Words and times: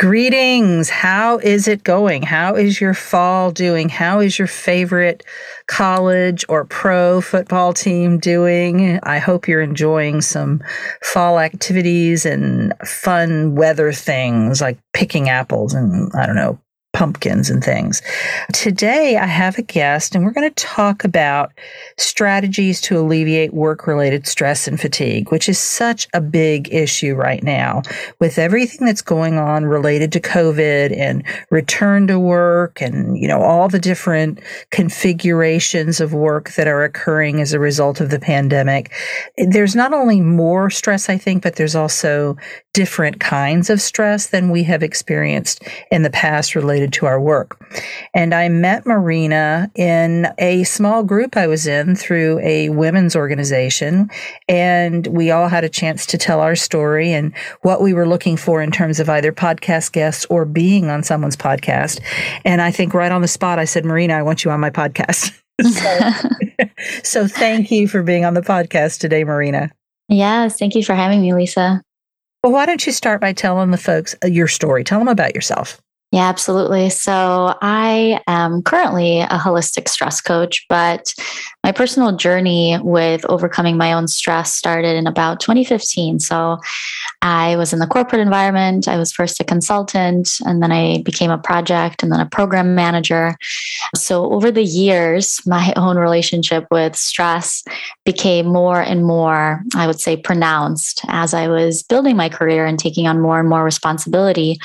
Greetings. 0.00 0.88
How 0.88 1.36
is 1.40 1.68
it 1.68 1.84
going? 1.84 2.22
How 2.22 2.54
is 2.54 2.80
your 2.80 2.94
fall 2.94 3.50
doing? 3.50 3.90
How 3.90 4.20
is 4.20 4.38
your 4.38 4.48
favorite 4.48 5.22
college 5.66 6.42
or 6.48 6.64
pro 6.64 7.20
football 7.20 7.74
team 7.74 8.16
doing? 8.18 8.98
I 9.02 9.18
hope 9.18 9.46
you're 9.46 9.60
enjoying 9.60 10.22
some 10.22 10.62
fall 11.02 11.38
activities 11.38 12.24
and 12.24 12.72
fun 12.82 13.56
weather 13.56 13.92
things 13.92 14.62
like 14.62 14.78
picking 14.94 15.28
apples 15.28 15.74
and 15.74 16.10
I 16.14 16.24
don't 16.24 16.34
know, 16.34 16.58
pumpkins 17.00 17.48
and 17.48 17.64
things. 17.64 18.02
Today, 18.52 19.16
I 19.16 19.24
have 19.24 19.56
a 19.56 19.62
guest, 19.62 20.14
and 20.14 20.22
we're 20.22 20.32
going 20.32 20.52
to 20.52 20.64
talk 20.66 21.02
about 21.02 21.50
strategies 21.96 22.78
to 22.82 22.98
alleviate 22.98 23.54
work 23.54 23.86
related 23.86 24.26
stress 24.26 24.68
and 24.68 24.78
fatigue, 24.78 25.32
which 25.32 25.48
is 25.48 25.58
such 25.58 26.08
a 26.12 26.20
big 26.20 26.70
issue 26.70 27.14
right 27.14 27.42
now 27.42 27.80
with 28.18 28.38
everything 28.38 28.86
that's 28.86 29.00
going 29.00 29.38
on 29.38 29.64
related 29.64 30.12
to 30.12 30.20
COVID 30.20 30.94
and 30.94 31.24
return 31.48 32.06
to 32.06 32.18
work 32.18 32.82
and, 32.82 33.16
you 33.16 33.26
know, 33.26 33.40
all 33.40 33.70
the 33.70 33.78
different 33.78 34.38
configurations 34.70 36.02
of 36.02 36.12
work 36.12 36.50
that 36.50 36.68
are 36.68 36.84
occurring 36.84 37.40
as 37.40 37.54
a 37.54 37.58
result 37.58 38.02
of 38.02 38.10
the 38.10 38.20
pandemic. 38.20 38.92
There's 39.38 39.74
not 39.74 39.94
only 39.94 40.20
more 40.20 40.68
stress, 40.68 41.08
I 41.08 41.16
think, 41.16 41.42
but 41.42 41.56
there's 41.56 41.74
also 41.74 42.36
different 42.74 43.20
kinds 43.20 43.70
of 43.70 43.80
stress 43.80 44.26
than 44.26 44.50
we 44.50 44.62
have 44.64 44.82
experienced 44.82 45.62
in 45.90 46.02
the 46.02 46.10
past 46.10 46.54
related 46.54 46.89
to 46.90 47.06
our 47.06 47.20
work. 47.20 47.60
And 48.14 48.34
I 48.34 48.48
met 48.48 48.86
Marina 48.86 49.70
in 49.74 50.28
a 50.38 50.64
small 50.64 51.02
group 51.02 51.36
I 51.36 51.46
was 51.46 51.66
in 51.66 51.96
through 51.96 52.38
a 52.40 52.68
women's 52.70 53.16
organization. 53.16 54.10
And 54.48 55.06
we 55.08 55.30
all 55.30 55.48
had 55.48 55.64
a 55.64 55.68
chance 55.68 56.06
to 56.06 56.18
tell 56.18 56.40
our 56.40 56.56
story 56.56 57.12
and 57.12 57.34
what 57.62 57.82
we 57.82 57.92
were 57.92 58.08
looking 58.08 58.36
for 58.36 58.62
in 58.62 58.70
terms 58.70 59.00
of 59.00 59.08
either 59.08 59.32
podcast 59.32 59.92
guests 59.92 60.26
or 60.30 60.44
being 60.44 60.90
on 60.90 61.02
someone's 61.02 61.36
podcast. 61.36 62.00
And 62.44 62.60
I 62.60 62.70
think 62.70 62.94
right 62.94 63.12
on 63.12 63.22
the 63.22 63.28
spot, 63.28 63.58
I 63.58 63.64
said, 63.64 63.84
Marina, 63.84 64.14
I 64.14 64.22
want 64.22 64.44
you 64.44 64.50
on 64.50 64.60
my 64.60 64.70
podcast. 64.70 65.32
so, 65.62 66.80
so 67.02 67.28
thank 67.28 67.70
you 67.70 67.88
for 67.88 68.02
being 68.02 68.24
on 68.24 68.34
the 68.34 68.40
podcast 68.40 69.00
today, 69.00 69.24
Marina. 69.24 69.70
Yes, 70.08 70.58
thank 70.58 70.74
you 70.74 70.84
for 70.84 70.94
having 70.94 71.20
me, 71.20 71.34
Lisa. 71.34 71.82
Well, 72.42 72.52
why 72.52 72.66
don't 72.66 72.84
you 72.86 72.92
start 72.92 73.20
by 73.20 73.32
telling 73.32 73.70
the 73.70 73.76
folks 73.76 74.16
uh, 74.24 74.28
your 74.28 74.48
story? 74.48 74.82
Tell 74.82 74.98
them 74.98 75.08
about 75.08 75.34
yourself. 75.34 75.80
Yeah, 76.12 76.28
absolutely. 76.28 76.90
So 76.90 77.54
I 77.62 78.20
am 78.26 78.62
currently 78.62 79.20
a 79.20 79.38
holistic 79.38 79.88
stress 79.88 80.20
coach, 80.20 80.66
but 80.68 81.14
my 81.62 81.70
personal 81.70 82.16
journey 82.16 82.76
with 82.82 83.24
overcoming 83.26 83.76
my 83.76 83.92
own 83.92 84.08
stress 84.08 84.52
started 84.52 84.96
in 84.96 85.06
about 85.06 85.38
2015. 85.38 86.18
So 86.18 86.58
I 87.22 87.54
was 87.54 87.72
in 87.72 87.78
the 87.78 87.86
corporate 87.86 88.22
environment. 88.22 88.88
I 88.88 88.96
was 88.96 89.12
first 89.12 89.38
a 89.38 89.44
consultant, 89.44 90.40
and 90.44 90.60
then 90.60 90.72
I 90.72 91.02
became 91.02 91.30
a 91.30 91.38
project 91.38 92.02
and 92.02 92.10
then 92.10 92.18
a 92.18 92.26
program 92.26 92.74
manager. 92.74 93.36
So 93.94 94.32
over 94.32 94.50
the 94.50 94.64
years, 94.64 95.40
my 95.46 95.72
own 95.76 95.96
relationship 95.96 96.66
with 96.72 96.96
stress 96.96 97.62
became 98.04 98.46
more 98.46 98.80
and 98.80 99.04
more, 99.04 99.62
I 99.76 99.86
would 99.86 100.00
say, 100.00 100.16
pronounced 100.16 101.02
as 101.08 101.34
I 101.34 101.46
was 101.46 101.84
building 101.84 102.16
my 102.16 102.28
career 102.30 102.66
and 102.66 102.78
taking 102.78 103.06
on 103.06 103.20
more 103.20 103.38
and 103.38 103.48
more 103.48 103.62
responsibility. 103.62 104.58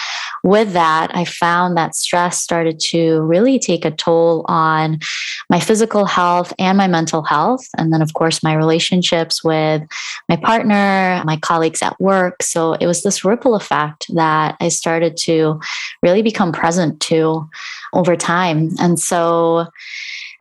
With 0.44 0.74
that, 0.74 1.16
I 1.16 1.26
found 1.36 1.78
that 1.78 1.96
stress 1.96 2.38
started 2.38 2.80
to 2.80 3.22
really 3.22 3.60
take 3.60 3.86
a 3.86 3.92
toll 3.92 4.46
on 4.48 5.00
my 5.50 5.60
physical 5.60 6.06
health 6.06 6.54
and 6.58 6.78
my 6.78 6.88
mental 6.88 7.24
health. 7.24 7.68
And 7.78 7.94
then, 7.94 8.02
of 8.02 8.14
course, 8.14 8.44
my 8.44 8.54
relationships 8.54 9.44
with 9.44 9.84
my 10.30 10.36
partner, 10.36 11.22
my 11.26 11.38
colleagues 11.38 11.82
at 11.82 12.00
work. 12.00 12.42
So 12.42 12.74
it 12.74 12.88
was 12.88 13.04
this 13.04 13.24
ripple 13.24 13.56
effect 13.56 14.08
that 14.14 14.56
I 14.60 14.70
started 14.70 15.18
to 15.18 15.60
really 16.02 16.22
become 16.22 16.52
present 16.52 17.00
to 17.02 17.50
over 17.94 18.16
time. 18.16 18.72
And 18.80 19.00
so, 19.00 19.68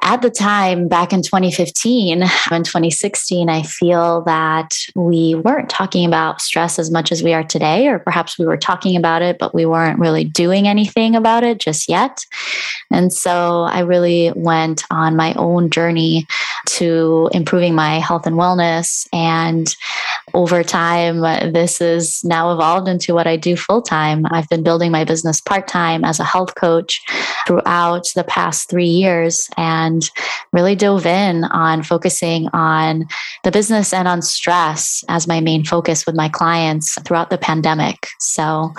at 0.03 0.23
the 0.23 0.31
time 0.31 0.89
back 0.89 1.13
in 1.13 1.23
2015 1.23 2.23
and 2.51 2.65
2016 2.65 3.49
i 3.49 3.63
feel 3.63 4.23
that 4.23 4.77
we 4.95 5.35
weren't 5.35 5.71
talking 5.71 6.07
about 6.07 6.41
stress 6.41 6.79
as 6.79 6.91
much 6.91 7.13
as 7.13 7.23
we 7.23 7.33
are 7.33 7.45
today 7.45 7.89
or 7.89 7.99
perhaps 7.99 8.39
we 8.39 8.47
were 8.47 8.57
talking 8.57 8.97
about 8.97 9.23
it 9.23 9.39
but 9.39 9.55
we 9.55 9.67
weren't 9.67 9.99
really 9.99 10.25
doing 10.25 10.69
anything 10.69 11.15
about 11.17 11.45
it 11.45 11.59
just 11.59 11.89
yet. 11.89 12.25
And 12.91 13.13
so 13.13 13.63
i 13.63 13.81
really 13.81 14.33
went 14.35 14.85
on 14.91 15.17
my 15.17 15.35
own 15.35 15.71
journey 15.71 16.27
to 16.67 17.29
improving 17.33 17.75
my 17.75 17.99
health 17.99 18.27
and 18.27 18.37
wellness 18.37 19.09
and 19.13 19.75
over 20.35 20.63
time 20.63 21.21
this 21.53 21.79
has 21.79 22.23
now 22.25 22.53
evolved 22.53 22.89
into 22.89 23.15
what 23.15 23.27
i 23.27 23.37
do 23.37 23.57
full 23.57 23.81
time 23.81 24.27
i've 24.33 24.49
been 24.49 24.63
building 24.63 24.91
my 24.91 25.05
business 25.05 25.41
part 25.41 25.67
time 25.67 26.05
as 26.05 26.21
a 26.21 26.25
health 26.25 26.55
coach 26.57 27.03
throughout 27.47 28.11
the 28.15 28.25
past 28.25 28.69
3 28.69 28.85
years 28.85 29.49
and 29.57 30.11
really 30.53 30.75
dove 30.75 31.07
in 31.07 31.45
on 31.45 31.83
focusing 31.83 32.49
on 32.53 33.07
the 33.43 33.51
business 33.51 33.93
and 33.93 34.09
on 34.09 34.23
stress 34.23 35.05
as 35.09 35.27
my 35.27 35.41
main 35.41 35.65
focus 35.65 36.07
with 36.07 36.15
my 36.15 36.29
clients 36.29 37.01
throughout 37.03 37.31
the 37.31 37.39
pandemic. 37.39 38.09
So 38.19 38.73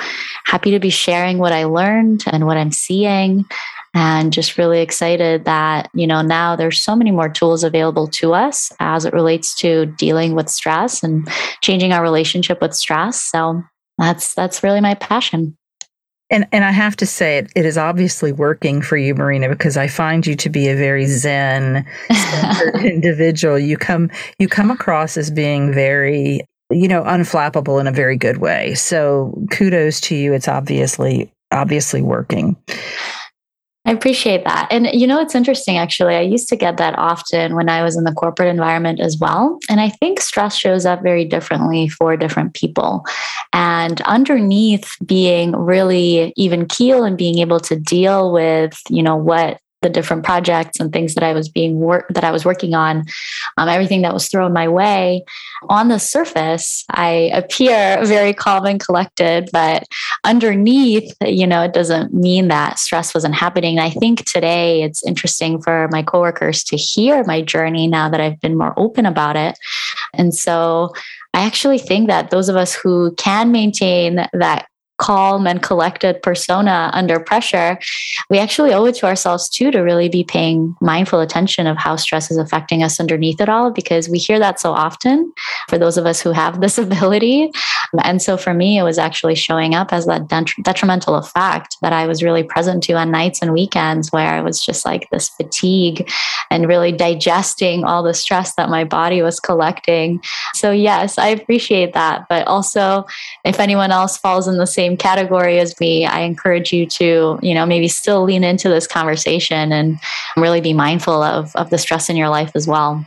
happy 0.45 0.71
to 0.71 0.79
be 0.79 0.89
sharing 0.89 1.37
what 1.37 1.51
I 1.51 1.65
learned 1.65 2.23
and 2.27 2.45
what 2.45 2.57
I'm 2.57 2.71
seeing 2.71 3.45
and 3.95 4.33
just 4.33 4.57
really 4.57 4.81
excited 4.81 5.45
that 5.45 5.89
you 5.95 6.05
know 6.05 6.21
now 6.21 6.55
there's 6.55 6.79
so 6.79 6.95
many 6.95 7.09
more 7.09 7.29
tools 7.29 7.63
available 7.63 8.07
to 8.07 8.33
us 8.33 8.71
as 8.79 9.05
it 9.05 9.13
relates 9.13 9.55
to 9.55 9.87
dealing 9.97 10.35
with 10.35 10.49
stress 10.49 11.01
and 11.01 11.27
changing 11.61 11.91
our 11.93 12.03
relationship 12.03 12.61
with 12.61 12.75
stress 12.75 13.19
so 13.19 13.63
that's 13.97 14.35
that's 14.35 14.61
really 14.61 14.81
my 14.81 14.93
passion 14.93 15.57
and 16.29 16.47
and 16.51 16.65
I 16.65 16.71
have 16.71 16.95
to 16.97 17.05
say 17.05 17.37
it, 17.37 17.51
it 17.55 17.65
is 17.65 17.77
obviously 17.77 18.31
working 18.31 18.81
for 18.81 18.97
you, 18.97 19.13
Marina, 19.13 19.47
because 19.47 19.77
I 19.77 19.87
find 19.87 20.25
you 20.25 20.35
to 20.35 20.49
be 20.49 20.67
a 20.67 20.75
very 20.75 21.05
zen 21.05 21.85
individual. 22.83 23.59
You 23.59 23.77
come 23.77 24.09
you 24.39 24.47
come 24.47 24.71
across 24.71 25.17
as 25.17 25.29
being 25.29 25.71
very, 25.71 26.41
you 26.71 26.87
know, 26.87 27.03
unflappable 27.03 27.79
in 27.79 27.85
a 27.85 27.91
very 27.91 28.17
good 28.17 28.37
way. 28.37 28.73
So 28.73 29.39
kudos 29.51 30.01
to 30.01 30.15
you. 30.15 30.33
It's 30.33 30.47
obviously 30.47 31.31
obviously 31.51 32.01
working. 32.01 32.57
I 33.87 33.91
appreciate 33.91 34.43
that. 34.45 34.67
And 34.71 34.87
you 34.93 35.05
know, 35.05 35.21
it's 35.21 35.35
interesting 35.35 35.77
actually. 35.77 36.15
I 36.15 36.21
used 36.21 36.49
to 36.49 36.55
get 36.55 36.77
that 36.77 36.97
often 36.97 37.55
when 37.55 37.69
I 37.69 37.83
was 37.83 37.95
in 37.95 38.03
the 38.03 38.13
corporate 38.13 38.49
environment 38.49 38.99
as 38.99 39.17
well. 39.19 39.59
And 39.69 39.79
I 39.79 39.89
think 39.89 40.19
stress 40.19 40.55
shows 40.55 40.85
up 40.87 41.03
very 41.03 41.23
differently 41.23 41.87
for 41.87 42.17
different 42.17 42.55
people. 42.55 43.03
And 43.53 44.01
underneath 44.01 44.95
being 45.05 45.51
really 45.51 46.33
even 46.35 46.67
keel 46.67 47.03
and 47.03 47.17
being 47.17 47.37
able 47.37 47.59
to 47.61 47.75
deal 47.75 48.31
with, 48.31 48.79
you 48.89 49.03
know, 49.03 49.15
what 49.15 49.59
the 49.85 49.89
different 49.91 50.25
projects 50.25 50.79
and 50.79 50.91
things 50.91 51.13
that 51.13 51.23
I 51.23 51.31
was 51.31 51.47
being 51.47 51.79
work 51.79 52.07
that 52.09 52.23
I 52.23 52.31
was 52.31 52.43
working 52.43 52.73
on, 52.73 53.05
um, 53.57 53.69
everything 53.69 54.01
that 54.01 54.15
was 54.15 54.27
thrown 54.27 54.51
my 54.51 54.67
way. 54.67 55.23
On 55.69 55.89
the 55.89 55.99
surface, 55.99 56.83
I 56.89 57.29
appear 57.33 58.03
very 58.03 58.33
calm 58.33 58.65
and 58.65 58.79
collected, 58.79 59.49
but 59.53 59.83
underneath, 60.23 61.15
you 61.21 61.45
know, 61.45 61.61
it 61.61 61.73
doesn't 61.73 62.15
mean 62.15 62.47
that 62.47 62.79
stress 62.79 63.13
wasn't 63.13 63.35
happening. 63.35 63.77
I 63.77 63.91
think 63.91 64.25
today 64.25 64.81
it's 64.81 65.05
interesting 65.05 65.61
for 65.61 65.87
my 65.91 66.01
coworkers 66.01 66.63
to 66.65 66.77
hear 66.77 67.23
my 67.25 67.43
journey 67.43 67.85
now 67.85 68.09
that 68.09 68.19
I've 68.19 68.41
been 68.41 68.57
more 68.57 68.73
open 68.77 69.05
about 69.05 69.35
it. 69.35 69.59
And 70.15 70.33
so 70.33 70.93
I 71.35 71.45
actually 71.45 71.77
think 71.77 72.07
that 72.07 72.31
those 72.31 72.49
of 72.49 72.55
us 72.55 72.73
who 72.73 73.13
can 73.15 73.51
maintain 73.51 74.27
that 74.33 74.67
calm 74.97 75.45
and 75.45 75.61
collected 75.61 76.21
persona 76.21 76.89
under 76.93 77.19
pressure, 77.19 77.77
we 78.29 78.39
actually 78.39 78.73
owe 78.73 78.85
it 78.85 78.95
to 78.95 79.05
ourselves 79.05 79.49
too 79.49 79.71
to 79.71 79.79
really 79.79 80.09
be 80.09 80.23
paying 80.23 80.75
mindful 80.81 81.19
attention 81.19 81.67
of 81.67 81.77
how 81.77 81.95
stress 81.95 82.31
is 82.31 82.37
affecting 82.37 82.83
us 82.83 82.99
underneath 82.99 83.41
it 83.41 83.49
all, 83.49 83.71
because 83.71 84.07
we 84.07 84.17
hear 84.17 84.39
that 84.39 84.59
so 84.59 84.71
often 84.71 85.31
for 85.69 85.77
those 85.77 85.97
of 85.97 86.05
us 86.05 86.21
who 86.21 86.31
have 86.31 86.61
this 86.65 86.77
ability. 86.77 87.51
And 88.03 88.21
so 88.21 88.37
for 88.37 88.53
me, 88.53 88.77
it 88.77 88.83
was 88.83 88.97
actually 88.97 89.35
showing 89.35 89.75
up 89.75 89.93
as 89.93 90.05
that 90.05 90.27
detrimental 90.63 91.15
effect 91.15 91.77
that 91.81 91.93
I 91.93 92.07
was 92.07 92.23
really 92.23 92.43
present 92.43 92.83
to 92.83 92.93
on 92.93 93.11
nights 93.11 93.41
and 93.41 93.53
weekends 93.53 94.11
where 94.11 94.33
I 94.33 94.41
was 94.41 94.63
just 94.63 94.85
like 94.85 95.09
this 95.09 95.29
fatigue 95.29 96.09
and 96.49 96.67
really 96.67 96.91
digesting 96.91 97.83
all 97.83 98.03
the 98.03 98.13
stress 98.13 98.55
that 98.55 98.69
my 98.69 98.83
body 98.83 99.21
was 99.21 99.39
collecting. 99.39 100.21
So, 100.53 100.71
yes, 100.71 101.17
I 101.17 101.27
appreciate 101.27 101.93
that. 101.93 102.27
But 102.29 102.47
also, 102.47 103.05
if 103.43 103.59
anyone 103.59 103.91
else 103.91 104.17
falls 104.17 104.47
in 104.47 104.57
the 104.57 104.67
same 104.67 104.84
category 104.97 105.59
as 105.59 105.79
me, 105.79 106.05
I 106.05 106.21
encourage 106.21 106.71
you 106.71 106.85
to, 106.85 107.39
you 107.41 107.53
know, 107.53 107.65
maybe 107.65 107.87
still 107.87 108.23
lean 108.23 108.43
into 108.43 108.69
this 108.69 108.87
conversation 108.87 109.71
and 109.71 109.99
really 110.37 110.61
be 110.61 110.73
mindful 110.73 111.21
of, 111.21 111.55
of 111.55 111.69
the 111.69 111.77
stress 111.77 112.09
in 112.09 112.15
your 112.15 112.29
life 112.29 112.51
as 112.55 112.67
well. 112.67 113.05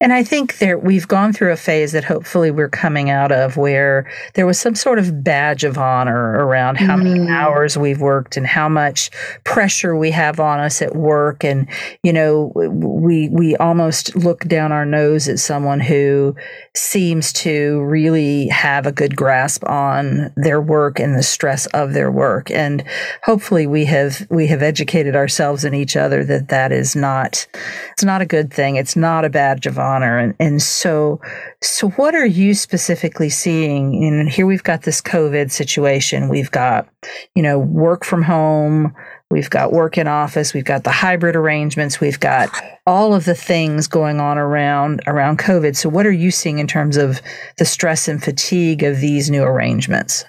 And 0.00 0.12
I 0.12 0.22
think 0.22 0.58
there 0.58 0.78
we've 0.78 1.08
gone 1.08 1.32
through 1.32 1.50
a 1.50 1.56
phase 1.56 1.90
that 1.90 2.04
hopefully 2.04 2.52
we're 2.52 2.68
coming 2.68 3.10
out 3.10 3.32
of 3.32 3.56
where 3.56 4.08
there 4.34 4.46
was 4.46 4.56
some 4.56 4.76
sort 4.76 5.00
of 5.00 5.24
badge 5.24 5.64
of 5.64 5.76
honor 5.76 6.34
around 6.46 6.76
how 6.76 6.96
mm. 6.96 7.02
many 7.02 7.28
hours 7.28 7.76
we've 7.76 8.00
worked 8.00 8.36
and 8.36 8.46
how 8.46 8.68
much 8.68 9.10
pressure 9.42 9.96
we 9.96 10.12
have 10.12 10.38
on 10.38 10.60
us 10.60 10.80
at 10.80 10.94
work. 10.94 11.42
And 11.42 11.68
you 12.04 12.12
know 12.12 12.52
we 12.54 13.28
we 13.30 13.56
almost 13.56 14.14
look 14.14 14.44
down 14.44 14.70
our 14.70 14.86
nose 14.86 15.26
at 15.26 15.40
someone 15.40 15.80
who 15.80 16.36
seems 16.76 17.32
to 17.32 17.82
really 17.82 18.46
have 18.48 18.86
a 18.86 18.92
good 18.92 19.16
grasp 19.16 19.64
on 19.68 20.32
their 20.36 20.60
work 20.60 21.00
and 21.00 21.16
the 21.16 21.24
stress 21.24 21.66
of 21.68 21.92
their 21.92 22.12
work. 22.12 22.52
And 22.52 22.84
hopefully 23.24 23.66
we 23.66 23.84
have 23.86 24.24
we 24.30 24.46
have 24.46 24.62
educated 24.62 25.16
ourselves 25.16 25.64
and 25.64 25.74
each 25.74 25.96
other 25.96 26.24
that 26.24 26.50
that 26.50 26.70
is 26.70 26.94
not 26.94 27.48
it's 27.94 28.04
not 28.04 28.22
a 28.22 28.26
good 28.26 28.52
thing. 28.52 28.76
It's 28.76 28.94
not 28.94 29.24
a 29.24 29.28
badge 29.28 29.66
of 29.66 29.76
honor 29.76 29.87
honor. 29.88 30.18
And, 30.18 30.34
and 30.38 30.62
so, 30.62 31.20
so 31.62 31.88
what 31.90 32.14
are 32.14 32.26
you 32.26 32.54
specifically 32.54 33.30
seeing? 33.30 34.04
And 34.04 34.28
here 34.28 34.46
we've 34.46 34.62
got 34.62 34.82
this 34.82 35.00
COVID 35.00 35.50
situation. 35.50 36.28
We've 36.28 36.50
got, 36.50 36.88
you 37.34 37.42
know, 37.42 37.58
work 37.58 38.04
from 38.04 38.22
home. 38.22 38.94
We've 39.30 39.50
got 39.50 39.72
work 39.72 39.98
in 39.98 40.06
office. 40.06 40.54
We've 40.54 40.64
got 40.64 40.84
the 40.84 40.90
hybrid 40.90 41.36
arrangements. 41.36 42.00
We've 42.00 42.20
got 42.20 42.50
all 42.86 43.14
of 43.14 43.24
the 43.24 43.34
things 43.34 43.86
going 43.86 44.20
on 44.20 44.38
around 44.38 45.02
around 45.06 45.38
COVID. 45.38 45.76
So, 45.76 45.88
what 45.88 46.06
are 46.06 46.12
you 46.12 46.30
seeing 46.30 46.58
in 46.58 46.66
terms 46.66 46.96
of 46.96 47.20
the 47.58 47.66
stress 47.66 48.08
and 48.08 48.22
fatigue 48.22 48.82
of 48.82 49.00
these 49.00 49.30
new 49.30 49.42
arrangements? 49.42 50.24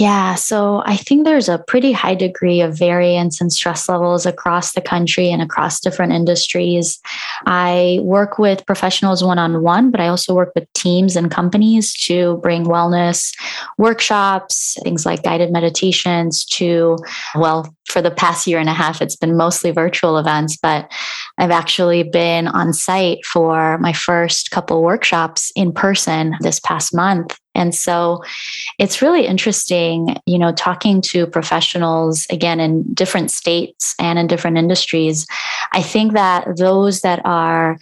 Yeah, 0.00 0.34
so 0.34 0.82
I 0.86 0.96
think 0.96 1.26
there's 1.26 1.50
a 1.50 1.58
pretty 1.58 1.92
high 1.92 2.14
degree 2.14 2.62
of 2.62 2.78
variance 2.78 3.38
in 3.38 3.50
stress 3.50 3.86
levels 3.86 4.24
across 4.24 4.72
the 4.72 4.80
country 4.80 5.30
and 5.30 5.42
across 5.42 5.78
different 5.78 6.14
industries. 6.14 6.98
I 7.44 7.98
work 8.00 8.38
with 8.38 8.64
professionals 8.64 9.22
one 9.22 9.38
on 9.38 9.62
one, 9.62 9.90
but 9.90 10.00
I 10.00 10.08
also 10.08 10.34
work 10.34 10.52
with 10.54 10.72
teams 10.72 11.16
and 11.16 11.30
companies 11.30 11.92
to 12.06 12.38
bring 12.38 12.64
wellness 12.64 13.36
workshops, 13.76 14.78
things 14.84 15.04
like 15.04 15.22
guided 15.22 15.52
meditations 15.52 16.46
to, 16.46 16.96
well, 17.34 17.70
for 17.90 18.00
the 18.00 18.10
past 18.10 18.46
year 18.46 18.58
and 18.58 18.68
a 18.68 18.74
half, 18.74 19.02
it's 19.02 19.16
been 19.16 19.36
mostly 19.36 19.70
virtual 19.70 20.18
events, 20.18 20.56
but 20.56 20.90
I've 21.38 21.50
actually 21.50 22.02
been 22.02 22.48
on 22.48 22.72
site 22.72 23.24
for 23.24 23.78
my 23.78 23.92
first 23.92 24.50
couple 24.50 24.82
workshops 24.82 25.52
in 25.56 25.72
person 25.72 26.36
this 26.40 26.60
past 26.60 26.94
month. 26.94 27.38
And 27.54 27.74
so 27.74 28.22
it's 28.78 29.02
really 29.02 29.26
interesting, 29.26 30.16
you 30.24 30.38
know, 30.38 30.52
talking 30.52 31.00
to 31.02 31.26
professionals 31.26 32.26
again 32.30 32.60
in 32.60 32.94
different 32.94 33.30
states 33.30 33.94
and 33.98 34.18
in 34.18 34.28
different 34.28 34.56
industries. 34.56 35.26
I 35.72 35.82
think 35.82 36.12
that 36.12 36.56
those 36.56 37.00
that 37.00 37.20
are 37.24 37.76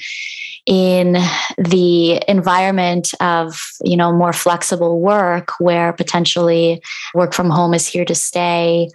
in 0.66 1.16
the 1.56 2.22
environment 2.28 3.14
of 3.20 3.58
you 3.82 3.96
know 3.96 4.12
more 4.12 4.34
flexible 4.34 5.00
work 5.00 5.52
where 5.58 5.94
potentially 5.94 6.82
work 7.14 7.32
from 7.32 7.48
home 7.48 7.72
is 7.72 7.86
here 7.86 8.04
to 8.04 8.14
stay 8.14 8.86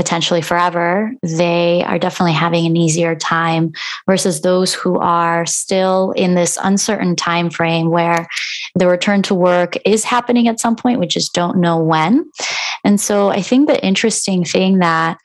potentially 0.00 0.40
forever, 0.40 1.12
they 1.22 1.84
are 1.84 1.98
definitely 1.98 2.32
having 2.32 2.64
an 2.64 2.74
easier 2.74 3.14
time 3.14 3.70
versus 4.06 4.40
those 4.40 4.72
who 4.72 4.96
are 4.98 5.44
still 5.44 6.12
in 6.12 6.34
this 6.34 6.56
uncertain 6.62 7.14
time 7.14 7.50
frame 7.50 7.90
where 7.90 8.26
the 8.74 8.88
return 8.88 9.20
to 9.20 9.34
work 9.34 9.76
is 9.84 10.02
happening 10.02 10.48
at 10.48 10.58
some 10.58 10.74
point, 10.74 11.00
we 11.00 11.06
just 11.06 11.34
don't 11.34 11.58
know 11.58 11.78
when. 11.78 12.24
And 12.82 12.98
so 12.98 13.28
I 13.28 13.42
think 13.42 13.68
the 13.68 13.84
interesting 13.84 14.42
thing 14.42 14.78
that 14.78 15.18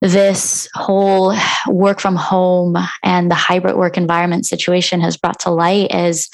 this 0.00 0.68
whole 0.74 1.34
work 1.66 1.98
from 1.98 2.14
home 2.14 2.76
and 3.02 3.28
the 3.28 3.34
hybrid 3.34 3.74
work 3.74 3.96
environment 3.96 4.46
situation 4.46 5.00
has 5.00 5.16
brought 5.16 5.40
to 5.40 5.50
light 5.50 5.92
is 5.92 6.28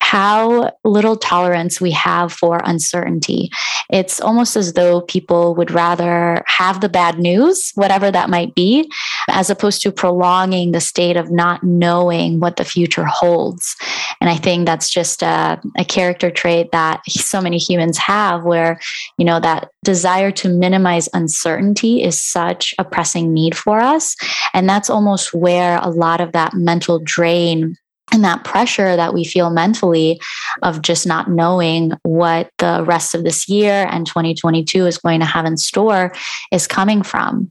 how 0.00 0.72
little 0.84 1.16
tolerance 1.16 1.80
we 1.80 1.92
have 1.92 2.32
for 2.32 2.60
uncertainty. 2.64 3.50
It's 3.90 4.20
almost 4.20 4.56
as 4.56 4.72
though 4.72 5.02
people 5.02 5.54
would 5.54 5.70
rather 5.70 6.42
have 6.46 6.80
the 6.80 6.88
bad 6.88 7.18
news, 7.18 7.70
whatever 7.74 8.10
that 8.10 8.30
might 8.30 8.54
be, 8.54 8.90
as 9.28 9.50
opposed 9.50 9.82
to 9.82 9.92
prolonging 9.92 10.72
the 10.72 10.80
state 10.80 11.16
of 11.16 11.30
not 11.30 11.62
knowing 11.62 12.40
what 12.40 12.56
the 12.56 12.64
future 12.64 13.04
holds. 13.04 13.76
And 14.20 14.28
I 14.30 14.36
think 14.36 14.66
that's 14.66 14.90
just 14.90 15.22
a, 15.22 15.60
a 15.76 15.84
character 15.84 16.30
trait 16.30 16.72
that 16.72 17.02
so 17.08 17.40
many 17.40 17.58
humans 17.58 17.98
have, 17.98 18.44
where, 18.44 18.80
you 19.16 19.24
know, 19.24 19.38
that 19.40 19.70
desire 19.84 20.30
to 20.32 20.48
minimize 20.48 21.08
uncertainty 21.14 22.02
is 22.02 22.20
such 22.20 22.74
a 22.78 22.84
pressing 22.84 23.32
need 23.32 23.56
for 23.56 23.80
us. 23.80 24.16
And 24.54 24.68
that's 24.68 24.90
almost 24.90 25.34
where 25.34 25.78
a 25.78 25.90
lot 25.90 26.20
of 26.20 26.32
that 26.32 26.54
mental 26.54 26.98
drain 26.98 27.76
and 28.12 28.24
that 28.24 28.44
pressure 28.44 28.96
that 28.96 29.14
we 29.14 29.24
feel 29.24 29.50
mentally 29.50 30.20
of 30.62 30.82
just 30.82 31.06
not 31.06 31.30
knowing 31.30 31.92
what 32.02 32.50
the 32.58 32.84
rest 32.86 33.14
of 33.14 33.24
this 33.24 33.48
year 33.48 33.86
and 33.90 34.06
2022 34.06 34.86
is 34.86 34.98
going 34.98 35.20
to 35.20 35.26
have 35.26 35.44
in 35.44 35.56
store 35.56 36.12
is 36.52 36.66
coming 36.66 37.02
from. 37.02 37.48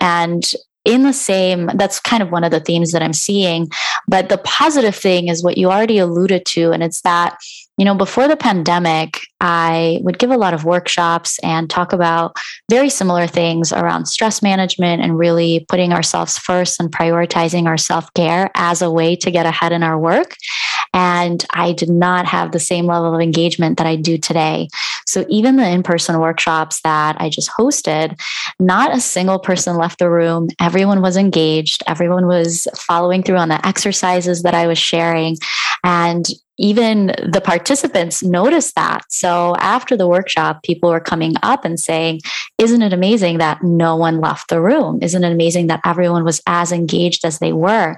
And 0.00 0.44
in 0.84 1.04
the 1.04 1.12
same, 1.12 1.70
that's 1.74 2.00
kind 2.00 2.22
of 2.22 2.32
one 2.32 2.44
of 2.44 2.50
the 2.50 2.60
themes 2.60 2.92
that 2.92 3.02
I'm 3.02 3.12
seeing. 3.12 3.68
But 4.08 4.28
the 4.28 4.38
positive 4.38 4.96
thing 4.96 5.28
is 5.28 5.44
what 5.44 5.56
you 5.56 5.70
already 5.70 5.98
alluded 5.98 6.44
to, 6.46 6.72
and 6.72 6.82
it's 6.82 7.02
that 7.02 7.36
you 7.82 7.84
know, 7.84 7.96
before 7.96 8.28
the 8.28 8.36
pandemic, 8.36 9.22
I 9.40 9.98
would 10.02 10.20
give 10.20 10.30
a 10.30 10.36
lot 10.36 10.54
of 10.54 10.64
workshops 10.64 11.40
and 11.40 11.68
talk 11.68 11.92
about 11.92 12.36
very 12.70 12.88
similar 12.88 13.26
things 13.26 13.72
around 13.72 14.06
stress 14.06 14.40
management 14.40 15.02
and 15.02 15.18
really 15.18 15.66
putting 15.68 15.92
ourselves 15.92 16.38
first 16.38 16.78
and 16.78 16.92
prioritizing 16.92 17.66
our 17.66 17.76
self 17.76 18.14
care 18.14 18.52
as 18.54 18.82
a 18.82 18.90
way 18.90 19.16
to 19.16 19.32
get 19.32 19.46
ahead 19.46 19.72
in 19.72 19.82
our 19.82 19.98
work. 19.98 20.36
And 20.94 21.44
I 21.50 21.72
did 21.72 21.88
not 21.88 22.24
have 22.26 22.52
the 22.52 22.60
same 22.60 22.86
level 22.86 23.16
of 23.16 23.20
engagement 23.20 23.78
that 23.78 23.86
I 23.88 23.96
do 23.96 24.16
today. 24.16 24.68
So 25.08 25.26
even 25.28 25.56
the 25.56 25.68
in 25.68 25.82
person 25.82 26.20
workshops 26.20 26.82
that 26.82 27.16
I 27.20 27.30
just 27.30 27.50
hosted, 27.50 28.16
not 28.60 28.94
a 28.94 29.00
single 29.00 29.40
person 29.40 29.76
left 29.76 29.98
the 29.98 30.08
room. 30.08 30.50
Everyone 30.60 31.02
was 31.02 31.16
engaged, 31.16 31.82
everyone 31.88 32.28
was 32.28 32.68
following 32.76 33.24
through 33.24 33.38
on 33.38 33.48
the 33.48 33.66
exercises 33.66 34.44
that 34.44 34.54
I 34.54 34.68
was 34.68 34.78
sharing. 34.78 35.36
And 35.82 36.26
even 36.62 37.06
the 37.26 37.42
participants 37.44 38.22
noticed 38.22 38.76
that. 38.76 39.00
So 39.10 39.56
after 39.58 39.96
the 39.96 40.06
workshop, 40.06 40.62
people 40.62 40.90
were 40.90 41.00
coming 41.00 41.34
up 41.42 41.64
and 41.64 41.78
saying, 41.78 42.20
Isn't 42.56 42.82
it 42.82 42.92
amazing 42.92 43.38
that 43.38 43.62
no 43.62 43.96
one 43.96 44.20
left 44.20 44.48
the 44.48 44.60
room? 44.60 45.00
Isn't 45.02 45.24
it 45.24 45.32
amazing 45.32 45.66
that 45.66 45.80
everyone 45.84 46.24
was 46.24 46.40
as 46.46 46.70
engaged 46.70 47.24
as 47.24 47.40
they 47.40 47.52
were? 47.52 47.96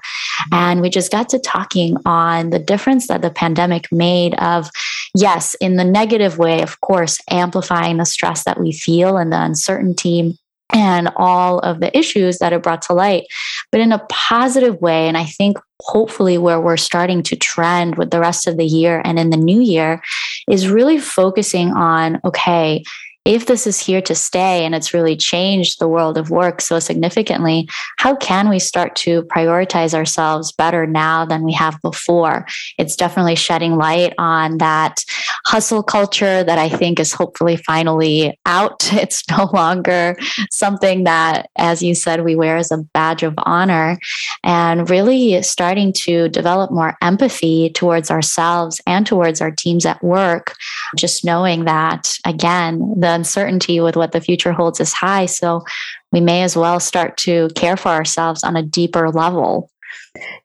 And 0.51 0.81
we 0.81 0.89
just 0.89 1.13
got 1.13 1.29
to 1.29 1.39
talking 1.39 1.99
on 2.07 2.51
the 2.51 2.59
difference 2.59 3.07
that 3.09 3.21
the 3.21 3.31
pandemic 3.31 3.93
made 3.93 4.35
of, 4.37 4.71
yes, 5.15 5.55
in 5.57 5.77
the 5.77 5.85
negative 5.85 6.39
way, 6.39 6.63
of 6.63 6.81
course, 6.81 7.21
amplifying 7.31 7.99
the 7.99 8.07
stress 8.07 8.45
that 8.45 8.59
we 8.59 8.73
feel 8.73 9.19
and 9.19 9.31
the 9.31 9.41
uncertainty 9.41 10.39
and 10.73 11.11
all 11.17 11.59
of 11.61 11.81
the 11.81 11.97
issues 11.97 12.39
that 12.39 12.53
it 12.53 12.63
brought 12.63 12.83
to 12.83 12.95
light, 12.95 13.25
but 13.71 13.81
in 13.81 13.93
a 13.93 14.05
positive 14.09 14.81
way. 14.81 15.09
And 15.09 15.17
I 15.17 15.25
think 15.25 15.59
hopefully 15.81 16.39
where 16.39 16.61
we're 16.61 16.77
starting 16.77 17.23
to 17.25 17.37
trend 17.37 17.97
with 17.97 18.11
the 18.11 18.21
rest 18.21 18.47
of 18.47 18.57
the 18.57 18.65
year 18.65 19.03
and 19.05 19.19
in 19.19 19.31
the 19.31 19.37
new 19.37 19.61
year 19.61 20.03
is 20.49 20.69
really 20.69 20.99
focusing 20.99 21.73
on 21.73 22.21
okay, 22.25 22.83
if 23.25 23.47
this 23.47 23.67
is 23.67 23.79
here 23.79 24.03
to 24.03 24.15
stay 24.15 24.65
and 24.67 24.75
it's 24.75 24.93
really 24.93 25.17
changed 25.17 25.79
the 25.79 25.89
world 25.89 26.19
of 26.19 26.31
work 26.31 26.61
so 26.61 26.79
significantly, 26.79 27.67
how 27.97 28.15
can 28.17 28.51
we 28.51 28.59
start 28.59 28.95
to 28.97 29.23
prioritize 29.25 29.95
ourselves 29.95 30.53
better 30.53 30.87
now 30.87 31.25
than 31.25 31.43
we 31.43 31.53
have 31.53 31.81
before? 31.81 32.47
It's 32.77 32.97
definitely 32.97 33.37
shedding 33.37 33.77
light 33.77 34.13
on 34.19 34.59
that 34.59 35.05
hustle 35.47 35.83
culture 35.83 36.45
that 36.45 36.59
I 36.59 36.69
think 36.69 37.01
is 37.01 37.13
hopefully 37.13 37.57
finally 37.57 38.39
out. 38.47 38.91
It's 39.05 39.29
no 39.29 39.51
longer 39.53 40.17
something 40.51 41.05
that, 41.05 41.51
as 41.57 41.83
you 41.83 41.95
said, 41.95 42.25
we 42.25 42.35
wear 42.37 42.57
as 42.57 42.71
a 42.71 42.79
badge 42.79 43.23
of 43.23 43.35
honor, 43.39 43.99
and 44.43 44.89
really 44.89 45.43
starting 45.43 45.93
to 46.05 46.31
develop 46.31 46.71
more 46.71 46.97
empathy 47.03 47.71
towards 47.71 48.11
ourselves 48.11 48.81
and 48.87 49.07
towards 49.07 49.43
our 49.43 49.51
teams 49.51 49.85
at 49.85 50.03
work. 50.03 50.55
Just 50.97 51.23
knowing 51.23 51.67
that, 51.67 52.17
again, 52.25 52.95
the 52.97 53.14
uncertainty 53.15 53.81
with 53.81 53.97
what 53.97 54.13
the 54.13 54.21
future 54.21 54.53
holds 54.53 54.81
is 54.81 54.93
high. 54.93 55.27
So 55.27 55.65
we 56.13 56.21
may 56.21 56.43
as 56.43 56.57
well 56.57 56.81
start 56.81 57.17
to 57.19 57.49
care 57.55 57.77
for 57.77 57.89
ourselves 57.89 58.45
on 58.45 58.57
a 58.57 58.63
deeper 58.63 59.11
level. 59.11 59.71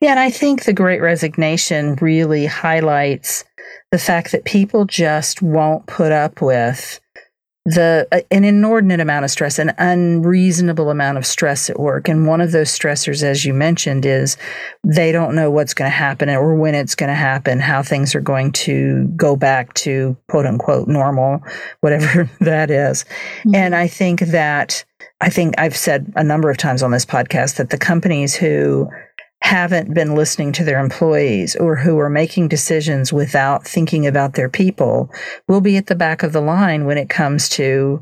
Yeah, 0.01 0.11
and 0.11 0.19
I 0.19 0.29
think 0.29 0.63
the 0.63 0.73
great 0.73 1.01
resignation 1.01 1.95
really 1.95 2.45
highlights 2.45 3.43
the 3.91 3.97
fact 3.97 4.31
that 4.31 4.45
people 4.45 4.85
just 4.85 5.41
won't 5.41 5.85
put 5.87 6.11
up 6.11 6.41
with 6.41 6.99
the 7.65 8.07
uh, 8.11 8.21
an 8.31 8.45
inordinate 8.45 8.99
amount 8.99 9.25
of 9.25 9.31
stress 9.31 9.59
an 9.59 9.73
unreasonable 9.77 10.89
amount 10.89 11.17
of 11.17 11.25
stress 11.25 11.69
at 11.69 11.79
work 11.79 12.07
and 12.07 12.25
one 12.25 12.41
of 12.41 12.51
those 12.51 12.69
stressors 12.69 13.21
as 13.21 13.43
you 13.43 13.53
mentioned 13.53 14.05
is 14.05 14.37
they 14.83 15.11
don't 15.11 15.35
know 15.35 15.51
what's 15.51 15.73
going 15.73 15.89
to 15.89 15.95
happen 15.95 16.29
or 16.29 16.55
when 16.55 16.73
it's 16.73 16.95
going 16.95 17.09
to 17.09 17.13
happen 17.13 17.59
how 17.59 17.83
things 17.83 18.15
are 18.15 18.21
going 18.21 18.51
to 18.51 19.07
go 19.15 19.35
back 19.35 19.73
to 19.73 20.15
quote 20.29 20.45
unquote 20.45 20.87
normal 20.87 21.41
whatever 21.81 22.29
that 22.39 22.71
is. 22.71 23.03
Mm-hmm. 23.39 23.55
and 23.55 23.75
i 23.75 23.87
think 23.87 24.21
that 24.21 24.85
i 25.19 25.29
think 25.29 25.53
i've 25.57 25.77
said 25.77 26.11
a 26.15 26.23
number 26.23 26.49
of 26.49 26.57
times 26.57 26.81
on 26.81 26.91
this 26.91 27.05
podcast 27.05 27.57
that 27.57 27.71
the 27.71 27.77
companies 27.77 28.35
who 28.35 28.89
haven't 29.41 29.93
been 29.93 30.15
listening 30.15 30.51
to 30.53 30.63
their 30.63 30.79
employees 30.79 31.55
or 31.55 31.75
who 31.75 31.97
are 31.99 32.09
making 32.09 32.47
decisions 32.47 33.13
without 33.13 33.65
thinking 33.65 34.05
about 34.05 34.33
their 34.33 34.49
people 34.49 35.11
will 35.47 35.61
be 35.61 35.77
at 35.77 35.87
the 35.87 35.95
back 35.95 36.23
of 36.23 36.33
the 36.33 36.41
line 36.41 36.85
when 36.85 36.97
it 36.97 37.09
comes 37.09 37.49
to 37.49 38.01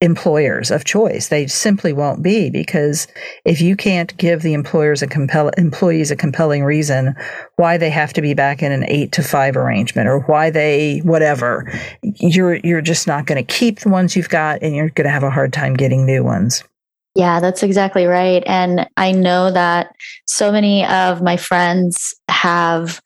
employers 0.00 0.70
of 0.70 0.84
choice. 0.84 1.28
They 1.28 1.46
simply 1.48 1.92
won't 1.92 2.22
be 2.22 2.50
because 2.50 3.08
if 3.44 3.60
you 3.60 3.74
can't 3.74 4.16
give 4.16 4.42
the 4.42 4.54
employers 4.54 5.02
a 5.02 5.08
compel 5.08 5.48
employees 5.58 6.10
a 6.10 6.16
compelling 6.16 6.64
reason 6.64 7.16
why 7.56 7.78
they 7.78 7.90
have 7.90 8.12
to 8.12 8.22
be 8.22 8.32
back 8.32 8.62
in 8.62 8.70
an 8.70 8.84
8 8.86 9.10
to 9.12 9.22
5 9.22 9.56
arrangement 9.56 10.08
or 10.08 10.20
why 10.20 10.50
they 10.50 11.00
whatever, 11.00 11.70
you're 12.02 12.56
you're 12.56 12.80
just 12.80 13.08
not 13.08 13.26
going 13.26 13.44
to 13.44 13.54
keep 13.54 13.80
the 13.80 13.88
ones 13.88 14.14
you've 14.14 14.28
got 14.28 14.62
and 14.62 14.74
you're 14.74 14.90
going 14.90 15.06
to 15.06 15.10
have 15.10 15.24
a 15.24 15.30
hard 15.30 15.52
time 15.52 15.74
getting 15.74 16.06
new 16.06 16.22
ones. 16.22 16.62
Yeah, 17.14 17.40
that's 17.40 17.62
exactly 17.62 18.06
right. 18.06 18.42
And 18.46 18.88
I 18.96 19.10
know 19.12 19.50
that 19.50 19.94
so 20.26 20.52
many 20.52 20.84
of 20.86 21.20
my 21.20 21.36
friends 21.36 22.14
have 22.28 23.00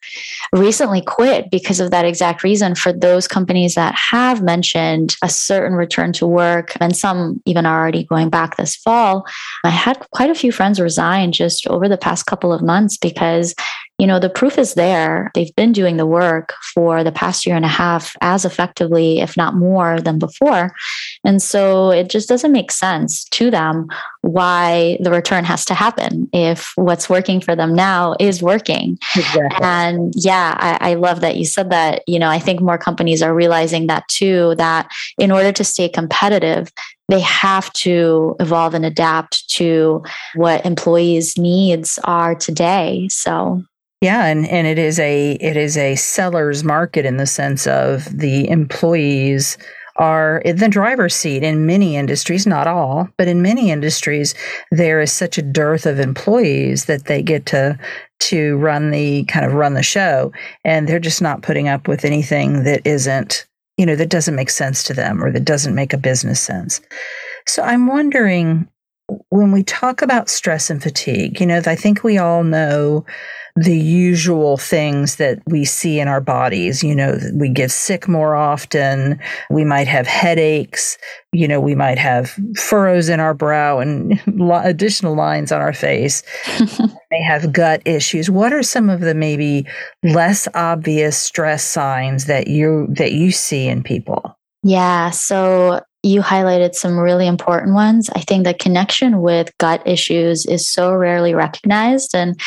recently 0.51 1.01
quit 1.01 1.49
because 1.49 1.79
of 1.79 1.89
that 1.89 2.05
exact 2.05 2.43
reason 2.43 2.75
for 2.75 2.93
those 2.93 3.27
companies 3.27 3.73
that 3.73 3.95
have 3.95 4.43
mentioned 4.43 5.15
a 5.23 5.29
certain 5.29 5.75
return 5.75 6.13
to 6.13 6.27
work 6.27 6.73
and 6.79 6.95
some 6.95 7.41
even 7.45 7.65
are 7.65 7.79
already 7.81 8.03
going 8.03 8.29
back 8.29 8.55
this 8.55 8.75
fall. 8.75 9.25
I 9.63 9.69
had 9.69 9.99
quite 10.11 10.29
a 10.29 10.35
few 10.35 10.51
friends 10.51 10.79
resign 10.79 11.31
just 11.31 11.65
over 11.67 11.89
the 11.89 11.97
past 11.97 12.27
couple 12.27 12.53
of 12.53 12.61
months 12.61 12.97
because 12.97 13.55
you 13.99 14.07
know, 14.07 14.19
the 14.19 14.29
proof 14.29 14.57
is 14.57 14.73
there. 14.73 15.31
They've 15.35 15.55
been 15.55 15.71
doing 15.71 15.97
the 15.97 16.05
work 16.05 16.53
for 16.73 17.03
the 17.03 17.11
past 17.11 17.45
year 17.45 17.55
and 17.55 17.63
a 17.63 17.69
half 17.69 18.15
as 18.21 18.43
effectively, 18.43 19.21
if 19.21 19.37
not 19.37 19.55
more, 19.55 20.01
than 20.01 20.17
before. 20.17 20.73
And 21.23 21.41
so 21.41 21.91
it 21.91 22.09
just 22.09 22.27
doesn't 22.27 22.51
make 22.51 22.71
sense 22.71 23.23
to 23.25 23.51
them 23.51 23.87
why 24.21 24.97
the 24.99 25.11
return 25.11 25.45
has 25.45 25.63
to 25.65 25.75
happen 25.75 26.27
if 26.33 26.73
what's 26.75 27.07
working 27.07 27.39
for 27.39 27.55
them 27.55 27.75
now 27.75 28.15
is 28.19 28.41
working. 28.41 28.97
Exactly. 29.15 29.59
And 29.61 30.13
yeah, 30.17 30.57
I, 30.59 30.91
I 30.91 30.93
love 30.95 31.21
that 31.21 31.37
you 31.37 31.45
said 31.45 31.69
that. 31.69 32.01
You 32.07 32.17
know, 32.17 32.29
I 32.29 32.39
think 32.39 32.61
more 32.61 32.79
companies 32.79 33.21
are 33.21 33.33
realizing 33.33 33.87
that 33.87 34.07
too, 34.07 34.55
that 34.57 34.91
in 35.19 35.31
order 35.31 35.51
to 35.51 35.63
stay 35.63 35.87
competitive, 35.87 36.71
they 37.09 37.19
have 37.19 37.71
to 37.73 38.35
evolve 38.39 38.73
and 38.73 38.85
adapt 38.85 39.47
to 39.51 40.03
what 40.35 40.65
employees' 40.65 41.37
needs 41.37 41.99
are 42.05 42.33
today. 42.33 43.07
So 43.09 43.63
yeah, 44.03 44.25
and, 44.25 44.45
and 44.49 44.67
it 44.67 44.77
is 44.77 44.99
a 44.99 45.31
it 45.39 45.55
is 45.55 45.77
a 45.77 45.95
seller's 45.95 46.61
market 46.61 47.05
in 47.05 47.15
the 47.15 47.25
sense 47.25 47.65
of 47.65 48.05
the 48.15 48.49
employees 48.49 49.57
are 49.95 50.39
in 50.39 50.57
the 50.57 50.67
driver's 50.67 51.15
seat 51.15 51.41
in 51.41 51.65
many 51.65 51.95
industries, 51.95 52.45
not 52.45 52.67
all, 52.67 53.07
but 53.17 53.29
in 53.29 53.41
many 53.41 53.71
industries, 53.71 54.35
there 54.71 54.99
is 54.99 55.13
such 55.13 55.37
a 55.37 55.41
dearth 55.41 55.85
of 55.85 56.01
employees 56.01 56.83
that 56.85 57.05
they 57.05 57.21
get 57.21 57.45
to 57.45 57.79
to 58.19 58.57
run 58.57 58.91
the 58.91 59.23
kind 59.25 59.45
of 59.45 59.53
run 59.53 59.73
the 59.73 59.83
show, 59.83 60.33
and 60.65 60.85
they're 60.85 60.99
just 60.99 61.21
not 61.21 61.41
putting 61.41 61.69
up 61.69 61.87
with 61.87 62.03
anything 62.03 62.63
that 62.63 62.85
isn't 62.85 63.45
you 63.77 63.85
know 63.85 63.95
that 63.95 64.09
doesn't 64.09 64.35
make 64.35 64.49
sense 64.49 64.83
to 64.83 64.93
them 64.93 65.23
or 65.23 65.31
that 65.31 65.45
doesn't 65.45 65.75
make 65.75 65.93
a 65.93 65.97
business 65.97 66.41
sense. 66.41 66.81
So 67.47 67.63
I'm 67.63 67.87
wondering 67.87 68.67
when 69.29 69.53
we 69.53 69.63
talk 69.63 70.01
about 70.01 70.27
stress 70.27 70.69
and 70.69 70.83
fatigue, 70.83 71.39
you 71.39 71.45
know, 71.45 71.61
I 71.65 71.75
think 71.75 72.03
we 72.03 72.17
all 72.17 72.43
know 72.43 73.05
the 73.55 73.77
usual 73.77 74.57
things 74.57 75.17
that 75.17 75.39
we 75.45 75.63
see 75.63 75.99
in 75.99 76.07
our 76.07 76.21
bodies. 76.21 76.83
You 76.83 76.95
know, 76.95 77.19
we 77.35 77.49
get 77.49 77.69
sick 77.69 78.07
more 78.07 78.35
often. 78.35 79.19
We 79.51 79.63
might 79.63 79.87
have 79.87 80.07
headaches. 80.07 80.97
You 81.31 81.47
know, 81.47 81.59
we 81.59 81.75
might 81.75 81.99
have 81.99 82.35
furrows 82.55 83.09
in 83.09 83.19
our 83.19 83.35
brow 83.35 83.79
and 83.79 84.19
additional 84.63 85.15
lines 85.15 85.51
on 85.51 85.61
our 85.61 85.73
face. 85.73 86.23
may 87.11 87.21
have 87.21 87.53
gut 87.53 87.81
issues. 87.85 88.29
What 88.29 88.53
are 88.53 88.63
some 88.63 88.89
of 88.89 89.01
the 89.01 89.13
maybe 89.13 89.67
less 90.01 90.47
obvious 90.55 91.17
stress 91.17 91.63
signs 91.63 92.25
that 92.25 92.47
you 92.47 92.87
that 92.89 93.11
you 93.11 93.31
see 93.31 93.67
in 93.67 93.83
people? 93.83 94.35
Yeah, 94.63 95.11
so 95.11 95.81
you 96.03 96.21
highlighted 96.21 96.75
some 96.75 96.99
really 96.99 97.25
important 97.27 97.73
ones. 97.73 98.09
I 98.13 98.19
think 98.19 98.43
the 98.43 98.53
connection 98.53 99.21
with 99.21 99.57
gut 99.57 99.81
issues 99.87 100.45
is 100.45 100.67
so 100.67 100.93
rarely 100.93 101.33
recognized. 101.33 102.13
And 102.13 102.39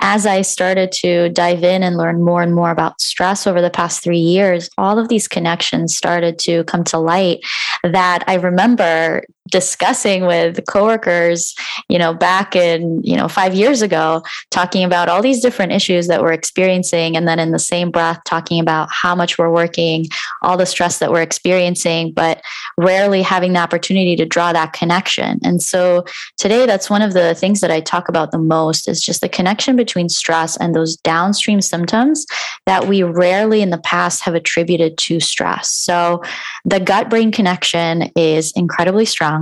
as 0.00 0.26
I 0.26 0.42
started 0.42 0.90
to 0.92 1.28
dive 1.28 1.62
in 1.62 1.84
and 1.84 1.96
learn 1.96 2.24
more 2.24 2.42
and 2.42 2.54
more 2.54 2.72
about 2.72 3.00
stress 3.00 3.46
over 3.46 3.62
the 3.62 3.70
past 3.70 4.02
three 4.02 4.18
years, 4.18 4.68
all 4.76 4.98
of 4.98 5.08
these 5.08 5.28
connections 5.28 5.96
started 5.96 6.40
to 6.40 6.64
come 6.64 6.82
to 6.84 6.98
light 6.98 7.40
that 7.84 8.24
I 8.26 8.34
remember 8.34 9.22
discussing 9.50 10.24
with 10.24 10.64
coworkers, 10.66 11.54
you 11.88 11.98
know, 11.98 12.14
back 12.14 12.56
in, 12.56 13.02
you 13.02 13.16
know, 13.16 13.28
five 13.28 13.54
years 13.54 13.82
ago, 13.82 14.22
talking 14.50 14.84
about 14.84 15.08
all 15.08 15.20
these 15.20 15.42
different 15.42 15.72
issues 15.72 16.06
that 16.06 16.22
we're 16.22 16.32
experiencing. 16.32 17.16
And 17.16 17.28
then 17.28 17.38
in 17.38 17.50
the 17.50 17.58
same 17.58 17.90
breath, 17.90 18.20
talking 18.24 18.58
about 18.58 18.88
how 18.90 19.14
much 19.14 19.36
we're 19.36 19.50
working, 19.50 20.06
all 20.40 20.56
the 20.56 20.64
stress 20.64 20.98
that 20.98 21.12
we're 21.12 21.22
experiencing, 21.22 22.12
but 22.12 22.40
rarely 22.78 23.20
having 23.20 23.52
the 23.52 23.60
opportunity 23.60 24.16
to 24.16 24.24
draw 24.24 24.52
that 24.52 24.72
connection. 24.72 25.38
And 25.44 25.62
so 25.62 26.04
today, 26.38 26.64
that's 26.64 26.88
one 26.88 27.02
of 27.02 27.12
the 27.12 27.34
things 27.34 27.60
that 27.60 27.70
I 27.70 27.80
talk 27.80 28.08
about 28.08 28.30
the 28.30 28.38
most 28.38 28.88
is 28.88 29.02
just 29.02 29.20
the 29.20 29.28
connection 29.28 29.76
between 29.76 30.08
stress 30.08 30.56
and 30.56 30.74
those 30.74 30.96
downstream 30.96 31.60
symptoms 31.60 32.26
that 32.64 32.86
we 32.86 33.02
rarely 33.02 33.60
in 33.60 33.70
the 33.70 33.78
past 33.78 34.22
have 34.22 34.34
attributed 34.34 34.96
to 34.98 35.20
stress. 35.20 35.68
So 35.68 36.22
the 36.64 36.80
gut 36.80 37.10
brain 37.10 37.30
connection 37.30 38.10
is 38.16 38.52
incredibly 38.52 39.04
strong 39.04 39.33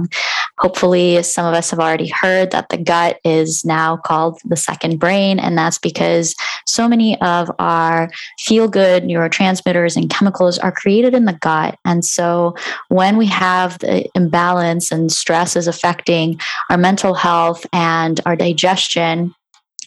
Hopefully, 0.59 1.23
some 1.23 1.47
of 1.47 1.55
us 1.55 1.71
have 1.71 1.81
already 1.81 2.09
heard 2.09 2.51
that 2.51 2.69
the 2.69 2.77
gut 2.77 3.19
is 3.25 3.65
now 3.65 3.97
called 3.97 4.41
the 4.45 4.57
second 4.57 4.99
brain. 5.01 5.39
And 5.39 5.57
that's 5.57 5.79
because 5.79 6.35
so 6.67 6.87
many 6.87 7.21
of 7.21 7.51
our 7.59 8.11
feel 8.39 8.69
good 8.69 9.05
neurotransmitters 9.05 9.97
and 9.97 10.11
chemicals 10.11 10.59
are 10.59 10.71
created 10.71 11.15
in 11.15 11.25
the 11.25 11.33
gut. 11.33 11.79
And 11.85 12.05
so, 12.05 12.55
when 12.89 13.17
we 13.17 13.27
have 13.27 13.79
the 13.81 14.09
imbalance 14.15 14.93
and 14.93 15.11
stress 15.11 15.57
is 15.57 15.67
affecting 15.67 16.41
our 16.71 16.79
mental 16.79 17.15
health 17.15 17.67
and 17.73 18.21
our 18.27 18.37
digestion, 18.37 19.35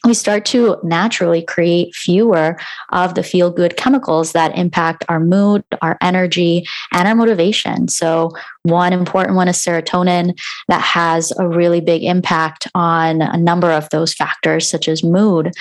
we 0.06 0.14
start 0.14 0.46
to 0.46 0.78
naturally 0.84 1.42
create 1.42 1.96
fewer 1.96 2.58
of 2.92 3.16
the 3.16 3.24
feel 3.24 3.50
good 3.50 3.76
chemicals 3.76 4.34
that 4.34 4.58
impact 4.58 5.04
our 5.10 5.20
mood, 5.20 5.64
our 5.82 5.98
energy, 6.02 6.66
and 6.92 7.08
our 7.08 7.16
motivation. 7.16 7.88
So, 7.88 8.32
one 8.66 8.94
important 8.94 9.36
one 9.36 9.48
is 9.48 9.58
serotonin 9.58 10.38
that 10.68 10.82
has 10.82 11.32
a 11.38 11.48
really 11.48 11.82
big 11.82 12.04
impact 12.04 12.68
on 12.74 13.22
a 13.22 13.38
number 13.38 13.72
of 13.72 13.90
those 13.92 14.14
factors, 14.14 14.68
such 14.68 14.88
as 14.88 15.04
mood. 15.04 15.54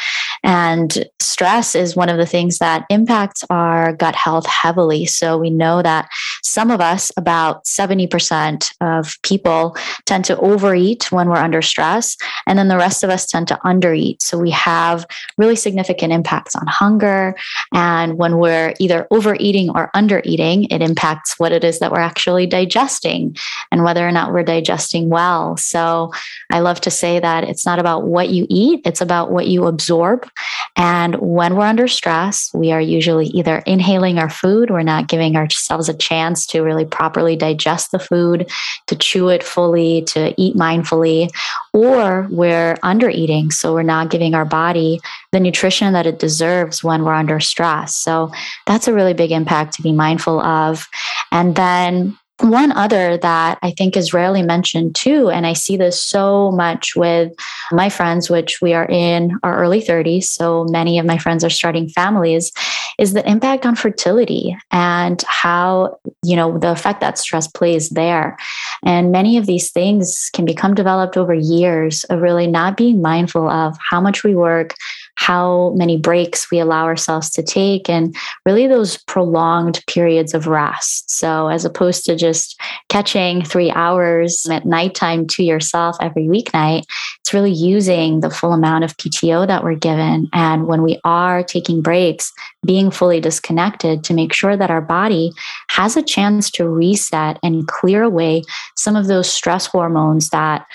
And 0.43 1.07
stress 1.21 1.75
is 1.75 1.97
one 1.97 2.09
of 2.09 2.17
the 2.17 2.27
things 2.27 2.59
that 2.59 2.87
impacts 2.91 3.45
our 3.51 3.93
gut 3.93 4.15
health 4.15 4.47
heavily. 4.47 5.07
So, 5.07 5.37
we 5.37 5.51
know 5.51 5.83
that 5.83 6.09
some 6.43 6.71
of 6.71 6.81
us, 6.81 7.13
about 7.17 7.65
70% 7.65 8.73
of 8.81 9.17
people, 9.23 9.77
tend 10.07 10.25
to 10.27 10.39
overeat 10.39 11.11
when 11.13 11.29
we're 11.29 11.37
under 11.37 11.63
stress, 11.63 12.17
and 12.47 12.59
then 12.59 12.69
the 12.69 12.77
rest 12.77 13.03
of 13.03 13.11
us 13.11 13.27
tend 13.27 13.49
to 13.49 13.59
undereat. 13.65 14.23
So, 14.23 14.39
we 14.39 14.51
have 14.51 15.07
really 15.37 15.57
significant 15.57 16.13
impacts 16.13 16.57
on 16.57 16.67
hunger. 16.67 17.35
And 17.73 18.17
when 18.17 18.39
we're 18.39 18.75
either 18.79 19.07
overeating 19.11 19.71
or 19.71 19.91
undereating, 19.95 20.67
it 20.71 20.83
impacts 20.83 21.39
what 21.39 21.53
it 21.53 21.65
is 21.65 21.79
that 21.79 21.93
we're 21.93 21.99
actually 22.01 22.47
digesting 22.47 22.94
digesting 22.95 23.37
and 23.71 23.85
whether 23.85 24.07
or 24.07 24.13
not 24.13 24.33
we're 24.33 24.43
digesting 24.43 25.09
well. 25.09 25.57
So 25.57 26.13
I 26.51 26.61
love 26.61 26.81
to 26.83 26.91
say 26.91 27.21
that 27.21 27.45
it's 27.45 27.67
not 27.67 27.79
about 27.79 28.05
what 28.05 28.29
you 28.29 28.47
eat, 28.49 28.83
it's 28.85 29.01
about 29.01 29.31
what 29.31 29.47
you 29.47 29.67
absorb. 29.67 30.29
And 30.77 31.17
when 31.17 31.57
we're 31.57 31.67
under 31.67 31.89
stress, 31.89 32.53
we 32.55 32.73
are 32.73 32.81
usually 32.81 33.27
either 33.27 33.59
inhaling 33.67 34.19
our 34.19 34.31
food, 34.31 34.71
we're 34.71 34.83
not 34.83 35.09
giving 35.09 35.37
ourselves 35.37 35.89
a 35.89 35.95
chance 35.95 36.47
to 36.47 36.63
really 36.63 36.85
properly 36.85 37.37
digest 37.37 37.93
the 37.93 37.99
food, 37.99 38.51
to 38.87 38.97
chew 38.97 39.29
it 39.29 39.43
fully, 39.43 40.03
to 40.03 40.35
eat 40.37 40.57
mindfully, 40.57 41.31
or 41.73 42.27
we're 42.31 42.77
under 42.83 43.09
eating. 43.09 43.51
So 43.51 43.75
we're 43.75 43.83
not 43.83 44.11
giving 44.11 44.35
our 44.35 44.45
body 44.45 45.01
the 45.33 45.41
nutrition 45.41 45.93
that 45.93 46.07
it 46.07 46.19
deserves 46.19 46.83
when 46.83 47.05
we're 47.05 47.15
under 47.15 47.41
stress. 47.41 47.95
So 47.95 48.31
that's 48.67 48.89
a 48.89 48.95
really 48.95 49.15
big 49.15 49.31
impact 49.31 49.75
to 49.75 49.83
be 49.83 49.93
mindful 49.93 50.41
of. 50.41 50.89
And 51.31 51.55
then 51.57 52.17
one 52.41 52.73
other 52.73 53.17
that 53.19 53.59
I 53.63 53.71
think 53.71 53.97
is 53.97 54.13
rarely 54.13 54.43
mentioned 54.43 54.97
too, 54.97 55.31
and 55.31 55.47
I 55.47 55.53
see 55.53 55.77
this 55.77 56.03
so 56.03 56.51
much 56.51 56.97
with 56.97 57.33
my 57.71 57.89
friends, 57.89 58.29
which 58.29 58.61
we 58.61 58.75
are 58.75 58.87
in 58.87 59.39
our 59.45 59.57
early 59.57 59.81
30s. 59.81 60.25
So 60.25 60.65
many 60.69 60.99
of 60.99 61.07
my 61.07 61.17
friends 61.17 61.45
are 61.45 61.51
starting 61.51 61.89
families, 61.89 62.53
is 62.99 63.13
the 63.13 63.29
impact 63.29 63.67
on 63.67 63.77
fertility 63.77 64.57
and 64.71 65.23
how, 65.27 65.99
you 66.25 66.37
know, 66.37 66.59
the 66.59 66.73
effect 66.73 67.01
that 67.01 67.19
stress 67.19 67.47
plays 67.47 67.91
there. 67.91 68.37
And 68.85 69.13
many 69.13 69.37
of 69.37 69.47
these 69.47 69.71
things 69.71 70.31
can 70.33 70.45
become 70.45 70.75
developed 70.75 71.17
over 71.17 71.35
years 71.35 72.05
of 72.05 72.21
really 72.21 72.47
not 72.47 72.77
being 72.77 73.01
mindful 73.01 73.49
of 73.49 73.77
how 73.81 74.01
much 74.01 74.25
we 74.25 74.35
work, 74.35 74.75
how 75.17 75.73
many 75.77 75.97
breaks 75.97 76.51
we 76.51 76.59
allow 76.59 76.85
ourselves 76.85 77.31
to 77.31 77.43
take, 77.43 77.89
and 77.89 78.15
really 78.45 78.67
those 78.67 78.99
prolonged 79.05 79.83
periods 79.87 80.35
of 80.35 80.47
rest. 80.47 81.11
So, 81.11 81.49
as 81.49 81.65
opposed 81.65 82.05
to 82.05 82.17
just 82.25 82.59
catching 82.89 83.45
three 83.45 83.71
hours 83.71 84.47
at 84.51 84.65
nighttime 84.65 85.27
to 85.27 85.43
yourself 85.43 85.97
every 86.01 86.25
weeknight, 86.25 86.85
it's 87.21 87.35
really 87.35 87.53
using 87.53 88.21
the 88.21 88.31
full 88.31 88.53
amount 88.53 88.85
of 88.85 88.97
PTO 88.97 89.47
that 89.47 89.63
we're 89.63 89.75
given. 89.75 90.29
And 90.33 90.67
when 90.67 90.83
we 90.83 90.99
are 91.05 91.43
taking 91.43 91.83
breaks, 91.83 92.33
being 92.65 92.91
fully 92.91 93.21
disconnected 93.21 94.05
to 94.05 94.15
make 94.15 94.33
sure 94.33 94.57
that 94.57 94.71
our 94.71 94.81
body 94.81 95.33
has 95.69 95.97
a 95.97 96.03
chance 96.03 96.51
to 96.53 96.69
reset 96.69 97.39
and 97.43 97.67
clear 97.67 98.03
away 98.03 98.43
some 98.77 98.97
of 98.97 99.07
those 99.07 99.31
stress 99.31 99.67
hormones 99.67 100.31
that 100.31 100.67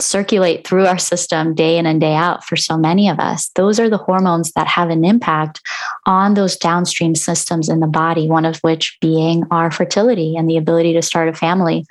circulate 0.00 0.64
through 0.66 0.86
our 0.86 0.98
system 0.98 1.54
day 1.54 1.76
in 1.76 1.84
and 1.84 2.00
day 2.00 2.14
out 2.14 2.44
for 2.44 2.56
so 2.56 2.76
many 2.76 3.08
of 3.08 3.18
us. 3.18 3.48
Those 3.56 3.80
are 3.80 3.90
the 3.90 3.98
hormones 3.98 4.52
that 4.52 4.68
have 4.68 4.90
an 4.90 5.04
impact 5.04 5.60
on 6.06 6.34
those 6.34 6.56
downstream 6.56 7.16
systems 7.16 7.68
in 7.68 7.80
the 7.80 7.88
body, 7.88 8.28
one 8.28 8.44
of 8.44 8.58
which 8.60 8.96
being 9.00 9.42
our 9.50 9.70
fertility 9.72 10.36
and 10.36 10.48
the 10.48 10.56
ability 10.56 10.92
to 10.92 11.02
start 11.02 11.28
a 11.28 11.32
family. 11.32 11.84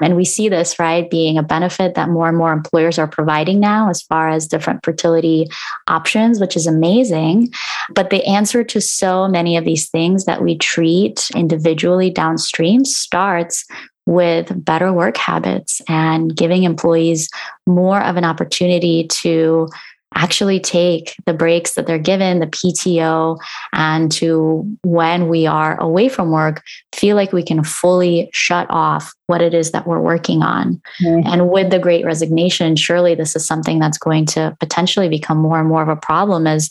And 0.00 0.16
we 0.16 0.24
see 0.24 0.48
this, 0.48 0.78
right, 0.78 1.10
being 1.10 1.36
a 1.36 1.42
benefit 1.42 1.94
that 1.94 2.08
more 2.08 2.28
and 2.28 2.38
more 2.38 2.52
employers 2.52 2.98
are 2.98 3.06
providing 3.06 3.60
now 3.60 3.90
as 3.90 4.00
far 4.00 4.30
as 4.30 4.46
different 4.46 4.82
fertility 4.82 5.46
options, 5.86 6.40
which 6.40 6.56
is 6.56 6.66
amazing. 6.66 7.52
But 7.94 8.08
the 8.08 8.24
answer 8.24 8.64
to 8.64 8.80
so 8.80 9.28
many 9.28 9.58
of 9.58 9.66
these 9.66 9.90
things 9.90 10.24
that 10.24 10.42
we 10.42 10.56
treat 10.56 11.28
individually 11.34 12.08
downstream 12.08 12.86
starts 12.86 13.66
with 14.06 14.52
better 14.64 14.92
work 14.92 15.16
habits 15.16 15.80
and 15.88 16.34
giving 16.34 16.64
employees 16.64 17.28
more 17.66 18.00
of 18.02 18.16
an 18.16 18.24
opportunity 18.24 19.06
to 19.08 19.68
actually 20.14 20.58
take 20.58 21.14
the 21.26 21.32
breaks 21.32 21.74
that 21.74 21.86
they're 21.86 21.98
given, 21.98 22.40
the 22.40 22.46
PTO, 22.46 23.38
and 23.72 24.10
to 24.10 24.66
when 24.82 25.28
we 25.28 25.46
are 25.46 25.80
away 25.80 26.08
from 26.08 26.30
work, 26.30 26.62
feel 26.92 27.14
like 27.14 27.32
we 27.32 27.44
can 27.44 27.62
fully 27.62 28.28
shut 28.32 28.66
off 28.70 29.14
what 29.26 29.40
it 29.40 29.54
is 29.54 29.70
that 29.70 29.86
we're 29.86 30.00
working 30.00 30.42
on. 30.42 30.80
Mm-hmm. 31.00 31.28
And 31.28 31.48
with 31.48 31.70
the 31.70 31.78
great 31.78 32.04
resignation, 32.04 32.74
surely 32.74 33.14
this 33.14 33.36
is 33.36 33.46
something 33.46 33.78
that's 33.78 33.98
going 33.98 34.26
to 34.26 34.56
potentially 34.58 35.08
become 35.08 35.38
more 35.38 35.60
and 35.60 35.68
more 35.68 35.82
of 35.82 35.88
a 35.88 35.96
problem 35.96 36.46
as 36.46 36.70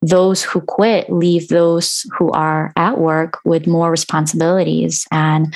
those 0.00 0.42
who 0.42 0.60
quit 0.62 1.10
leave 1.10 1.48
those 1.48 2.06
who 2.16 2.30
are 2.30 2.72
at 2.76 2.98
work 2.98 3.38
with 3.44 3.66
more 3.66 3.90
responsibilities. 3.90 5.06
And 5.12 5.54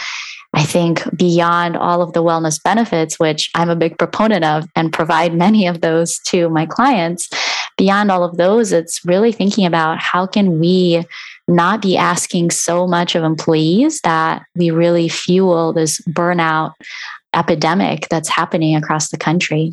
I 0.54 0.64
think 0.64 1.02
beyond 1.16 1.76
all 1.76 2.02
of 2.02 2.12
the 2.12 2.22
wellness 2.22 2.62
benefits, 2.62 3.18
which 3.18 3.50
I'm 3.54 3.70
a 3.70 3.76
big 3.76 3.98
proponent 3.98 4.44
of 4.44 4.68
and 4.76 4.92
provide 4.92 5.34
many 5.34 5.66
of 5.66 5.80
those 5.80 6.18
to 6.26 6.50
my 6.50 6.66
clients, 6.66 7.30
beyond 7.78 8.10
all 8.10 8.22
of 8.22 8.36
those, 8.36 8.70
it's 8.70 9.04
really 9.04 9.32
thinking 9.32 9.64
about 9.64 9.98
how 9.98 10.26
can 10.26 10.58
we 10.58 11.04
not 11.48 11.80
be 11.80 11.96
asking 11.96 12.50
so 12.50 12.86
much 12.86 13.14
of 13.14 13.24
employees 13.24 14.00
that 14.02 14.42
we 14.54 14.70
really 14.70 15.08
fuel 15.08 15.72
this 15.72 16.00
burnout 16.02 16.74
epidemic 17.34 18.06
that's 18.10 18.28
happening 18.28 18.76
across 18.76 19.08
the 19.08 19.16
country. 19.16 19.72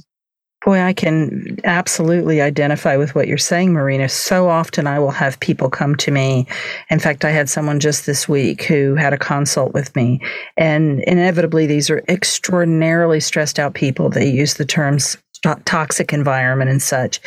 Boy, 0.66 0.82
I 0.82 0.92
can 0.92 1.58
absolutely 1.64 2.42
identify 2.42 2.98
with 2.98 3.16
what 3.16 3.30
you're 3.30 3.38
saying, 3.38 3.72
Marina. 3.72 4.10
So 4.10 4.50
often 4.50 4.88
I 4.88 5.00
will 5.00 5.12
have 5.12 5.40
people 5.40 5.70
come 5.70 5.96
to 5.98 6.12
me. 6.12 6.48
In 6.90 7.00
fact, 7.00 7.24
I 7.24 7.30
had 7.30 7.50
someone 7.50 7.80
just 7.80 8.06
this 8.06 8.28
week 8.28 8.64
who 8.64 8.96
had 8.96 9.14
a 9.14 9.18
consult 9.18 9.74
with 9.74 9.96
me. 9.96 10.20
And 10.58 11.00
inevitably, 11.04 11.66
these 11.66 11.90
are 11.90 12.04
extraordinarily 12.10 13.22
stressed 13.22 13.58
out 13.58 13.74
people. 13.74 14.10
They 14.10 14.30
use 14.30 14.56
the 14.56 14.66
terms 14.66 15.18
toxic 15.66 16.12
environment 16.14 16.70
and 16.70 16.82
such. 16.82 17.20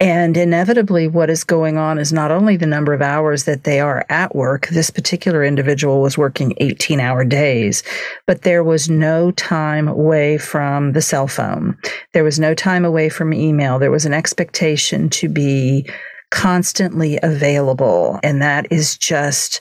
And 0.00 0.36
inevitably, 0.36 1.08
what 1.08 1.30
is 1.30 1.44
going 1.44 1.76
on 1.78 1.98
is 1.98 2.12
not 2.12 2.30
only 2.30 2.56
the 2.56 2.66
number 2.66 2.92
of 2.92 3.02
hours 3.02 3.44
that 3.44 3.64
they 3.64 3.80
are 3.80 4.04
at 4.08 4.34
work, 4.34 4.68
this 4.68 4.90
particular 4.90 5.44
individual 5.44 6.02
was 6.02 6.18
working 6.18 6.54
18 6.58 7.00
hour 7.00 7.24
days, 7.24 7.82
but 8.26 8.42
there 8.42 8.64
was 8.64 8.90
no 8.90 9.30
time 9.32 9.88
away 9.88 10.38
from 10.38 10.92
the 10.92 11.02
cell 11.02 11.28
phone. 11.28 11.76
There 12.12 12.24
was 12.24 12.38
no 12.38 12.54
time 12.54 12.84
away 12.84 13.08
from 13.08 13.32
email. 13.32 13.78
There 13.78 13.90
was 13.90 14.06
an 14.06 14.14
expectation 14.14 15.08
to 15.10 15.28
be 15.28 15.88
constantly 16.30 17.18
available. 17.22 18.18
And 18.22 18.40
that 18.42 18.66
is 18.72 18.96
just, 18.96 19.60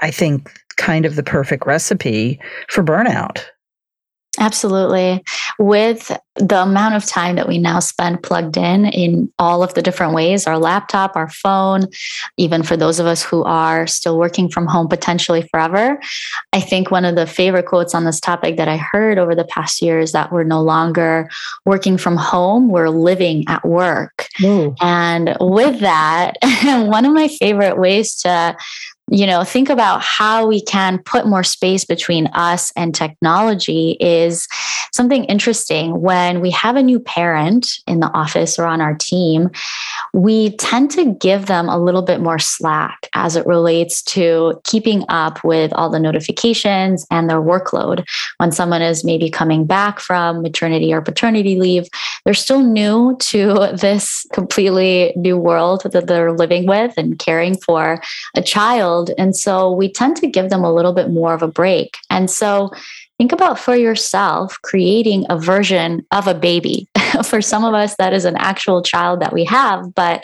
I 0.00 0.10
think, 0.10 0.60
kind 0.76 1.06
of 1.06 1.16
the 1.16 1.22
perfect 1.22 1.66
recipe 1.66 2.40
for 2.68 2.82
burnout. 2.82 3.44
Absolutely. 4.38 5.24
With 5.58 6.16
the 6.36 6.62
amount 6.62 6.94
of 6.94 7.04
time 7.04 7.36
that 7.36 7.48
we 7.48 7.58
now 7.58 7.80
spend 7.80 8.22
plugged 8.22 8.56
in 8.56 8.86
in 8.86 9.32
all 9.38 9.62
of 9.62 9.74
the 9.74 9.82
different 9.82 10.14
ways 10.14 10.46
our 10.46 10.58
laptop, 10.58 11.16
our 11.16 11.28
phone, 11.28 11.88
even 12.36 12.62
for 12.62 12.76
those 12.76 13.00
of 13.00 13.06
us 13.06 13.22
who 13.22 13.42
are 13.42 13.86
still 13.86 14.16
working 14.18 14.48
from 14.48 14.66
home 14.66 14.88
potentially 14.88 15.42
forever. 15.50 16.00
I 16.52 16.60
think 16.60 16.90
one 16.90 17.04
of 17.04 17.16
the 17.16 17.26
favorite 17.26 17.66
quotes 17.66 17.94
on 17.94 18.04
this 18.04 18.20
topic 18.20 18.56
that 18.56 18.68
I 18.68 18.76
heard 18.76 19.18
over 19.18 19.34
the 19.34 19.44
past 19.44 19.82
year 19.82 19.98
is 19.98 20.12
that 20.12 20.30
we're 20.30 20.44
no 20.44 20.62
longer 20.62 21.28
working 21.66 21.98
from 21.98 22.16
home, 22.16 22.68
we're 22.68 22.90
living 22.90 23.44
at 23.48 23.64
work. 23.64 24.28
And 24.80 25.36
with 25.40 25.80
that, 25.80 26.34
one 26.64 27.04
of 27.04 27.12
my 27.12 27.28
favorite 27.28 27.78
ways 27.78 28.14
to 28.22 28.56
you 29.10 29.26
know, 29.26 29.44
think 29.44 29.70
about 29.70 30.02
how 30.02 30.46
we 30.46 30.60
can 30.60 30.98
put 30.98 31.26
more 31.26 31.44
space 31.44 31.84
between 31.84 32.26
us 32.28 32.72
and 32.76 32.94
technology 32.94 33.96
is 34.00 34.48
something 34.92 35.24
interesting. 35.24 36.00
When 36.00 36.40
we 36.40 36.50
have 36.50 36.76
a 36.76 36.82
new 36.82 37.00
parent 37.00 37.78
in 37.86 38.00
the 38.00 38.10
office 38.12 38.58
or 38.58 38.66
on 38.66 38.80
our 38.80 38.94
team, 38.94 39.50
we 40.12 40.56
tend 40.56 40.90
to 40.92 41.14
give 41.14 41.46
them 41.46 41.68
a 41.68 41.78
little 41.78 42.02
bit 42.02 42.20
more 42.20 42.38
slack 42.38 43.08
as 43.14 43.36
it 43.36 43.46
relates 43.46 44.02
to 44.02 44.60
keeping 44.64 45.04
up 45.08 45.42
with 45.44 45.72
all 45.74 45.90
the 45.90 46.00
notifications 46.00 47.06
and 47.10 47.30
their 47.30 47.40
workload. 47.40 48.06
When 48.38 48.52
someone 48.52 48.82
is 48.82 49.04
maybe 49.04 49.30
coming 49.30 49.66
back 49.66 50.00
from 50.00 50.42
maternity 50.42 50.92
or 50.92 51.00
paternity 51.00 51.58
leave, 51.58 51.88
they're 52.24 52.34
still 52.34 52.62
new 52.62 53.16
to 53.20 53.72
this 53.80 54.26
completely 54.32 55.12
new 55.16 55.36
world 55.38 55.82
that 55.92 56.06
they're 56.06 56.32
living 56.32 56.66
with 56.66 56.94
and 56.96 57.18
caring 57.18 57.56
for 57.56 58.02
a 58.34 58.42
child 58.42 58.97
child. 58.98 59.10
And 59.18 59.34
so 59.34 59.70
we 59.72 59.90
tend 59.90 60.16
to 60.18 60.26
give 60.26 60.50
them 60.50 60.64
a 60.64 60.72
little 60.72 60.92
bit 60.92 61.10
more 61.10 61.34
of 61.34 61.42
a 61.42 61.48
break. 61.48 61.96
And 62.10 62.30
so 62.30 62.70
think 63.18 63.32
about 63.32 63.58
for 63.58 63.76
yourself 63.76 64.58
creating 64.62 65.26
a 65.28 65.38
version 65.38 66.06
of 66.12 66.26
a 66.26 66.34
baby. 66.34 66.86
for 67.24 67.42
some 67.42 67.64
of 67.64 67.74
us, 67.74 67.96
that 67.96 68.12
is 68.12 68.24
an 68.24 68.36
actual 68.36 68.82
child 68.82 69.20
that 69.20 69.32
we 69.32 69.44
have. 69.44 69.94
But 69.94 70.22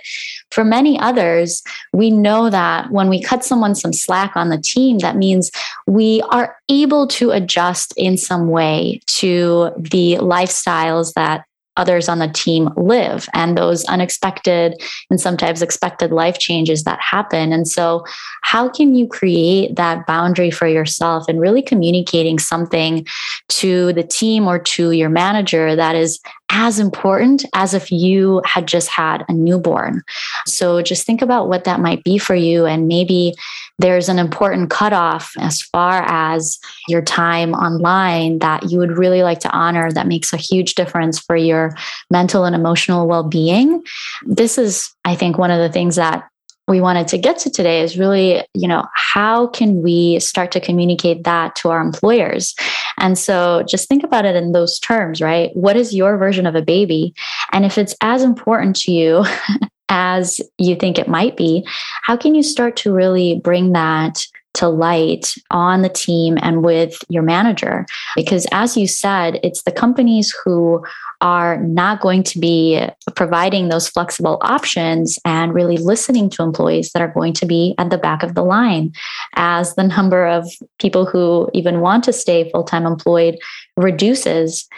for 0.50 0.64
many 0.64 0.98
others, 0.98 1.62
we 1.92 2.10
know 2.10 2.50
that 2.50 2.90
when 2.90 3.08
we 3.08 3.20
cut 3.20 3.44
someone 3.44 3.74
some 3.74 3.92
slack 3.92 4.36
on 4.36 4.48
the 4.48 4.58
team, 4.58 4.98
that 4.98 5.16
means 5.16 5.50
we 5.86 6.22
are 6.30 6.56
able 6.68 7.08
to 7.08 7.30
adjust 7.30 7.94
in 7.96 8.16
some 8.16 8.48
way 8.48 9.00
to 9.06 9.70
the 9.76 10.18
lifestyles 10.20 11.14
that 11.14 11.44
others 11.76 12.08
on 12.08 12.18
the 12.18 12.28
team 12.28 12.70
live 12.76 13.28
and 13.34 13.58
those 13.58 13.84
unexpected 13.84 14.80
and 15.10 15.20
sometimes 15.20 15.62
expected 15.62 16.12
life 16.12 16.38
changes 16.38 16.84
that 16.84 17.00
happen. 17.00 17.52
And 17.52 17.66
so, 17.66 18.04
how 18.42 18.68
can 18.68 18.94
you 18.94 19.06
create 19.06 19.76
that 19.76 20.06
boundary 20.06 20.50
for 20.50 20.66
yourself 20.66 21.28
and 21.28 21.40
really 21.40 21.62
communicating 21.62 22.38
something 22.38 23.06
to 23.48 23.92
the 23.92 24.02
team 24.02 24.46
or 24.46 24.58
to 24.58 24.92
your 24.92 25.08
manager 25.08 25.74
that 25.74 25.96
is 25.96 26.20
as 26.50 26.78
important 26.78 27.44
as 27.54 27.74
if 27.74 27.90
you 27.90 28.40
had 28.44 28.66
just 28.68 28.88
had 28.88 29.24
a 29.28 29.32
newborn. 29.32 30.02
So 30.46 30.82
just 30.82 31.06
think 31.06 31.22
about 31.22 31.48
what 31.48 31.64
that 31.64 31.80
might 31.80 32.04
be 32.04 32.18
for 32.18 32.34
you. 32.34 32.66
And 32.66 32.86
maybe 32.86 33.34
there's 33.78 34.08
an 34.08 34.18
important 34.18 34.70
cutoff 34.70 35.32
as 35.38 35.62
far 35.62 36.02
as 36.06 36.58
your 36.88 37.02
time 37.02 37.54
online 37.54 38.38
that 38.38 38.70
you 38.70 38.78
would 38.78 38.96
really 38.96 39.22
like 39.22 39.40
to 39.40 39.50
honor 39.50 39.90
that 39.90 40.06
makes 40.06 40.32
a 40.32 40.36
huge 40.36 40.74
difference 40.74 41.18
for 41.18 41.36
your 41.36 41.76
mental 42.10 42.44
and 42.44 42.54
emotional 42.54 43.08
well 43.08 43.24
being. 43.24 43.82
This 44.24 44.58
is, 44.58 44.94
I 45.04 45.16
think, 45.16 45.38
one 45.38 45.50
of 45.50 45.58
the 45.58 45.72
things 45.72 45.96
that 45.96 46.28
we 46.66 46.80
wanted 46.80 47.08
to 47.08 47.18
get 47.18 47.38
to 47.38 47.50
today 47.50 47.82
is 47.82 47.98
really, 47.98 48.42
you 48.54 48.66
know, 48.66 48.84
how 48.94 49.48
can 49.48 49.82
we 49.82 50.18
start 50.18 50.50
to 50.52 50.60
communicate 50.60 51.24
that 51.24 51.54
to 51.56 51.70
our 51.70 51.80
employers? 51.80 52.54
And 52.98 53.18
so 53.18 53.64
just 53.68 53.88
think 53.88 54.02
about 54.02 54.24
it 54.24 54.34
in 54.34 54.52
those 54.52 54.78
terms, 54.78 55.20
right? 55.20 55.50
What 55.54 55.76
is 55.76 55.94
your 55.94 56.16
version 56.16 56.46
of 56.46 56.54
a 56.54 56.62
baby? 56.62 57.14
And 57.52 57.64
if 57.64 57.76
it's 57.76 57.94
as 58.00 58.22
important 58.22 58.76
to 58.76 58.92
you 58.92 59.24
as 59.90 60.40
you 60.58 60.74
think 60.74 60.98
it 60.98 61.08
might 61.08 61.36
be, 61.36 61.66
how 62.02 62.16
can 62.16 62.34
you 62.34 62.42
start 62.42 62.76
to 62.76 62.92
really 62.92 63.40
bring 63.40 63.72
that 63.72 64.24
to 64.54 64.68
light 64.68 65.34
on 65.50 65.82
the 65.82 65.88
team 65.88 66.38
and 66.40 66.64
with 66.64 66.96
your 67.08 67.22
manager. 67.22 67.84
Because 68.16 68.46
as 68.52 68.76
you 68.76 68.86
said, 68.86 69.40
it's 69.42 69.62
the 69.64 69.72
companies 69.72 70.34
who 70.44 70.84
are 71.20 71.58
not 71.62 72.00
going 72.00 72.22
to 72.22 72.38
be 72.38 72.80
providing 73.14 73.68
those 73.68 73.88
flexible 73.88 74.38
options 74.42 75.18
and 75.24 75.54
really 75.54 75.76
listening 75.76 76.28
to 76.30 76.42
employees 76.42 76.92
that 76.92 77.02
are 77.02 77.12
going 77.12 77.32
to 77.32 77.46
be 77.46 77.74
at 77.78 77.90
the 77.90 77.98
back 77.98 78.22
of 78.22 78.34
the 78.34 78.44
line 78.44 78.92
as 79.36 79.74
the 79.74 79.84
number 79.84 80.26
of 80.26 80.48
people 80.78 81.06
who 81.06 81.48
even 81.54 81.80
want 81.80 82.04
to 82.04 82.12
stay 82.12 82.50
full 82.50 82.64
time 82.64 82.86
employed 82.86 83.38
reduces 83.76 84.68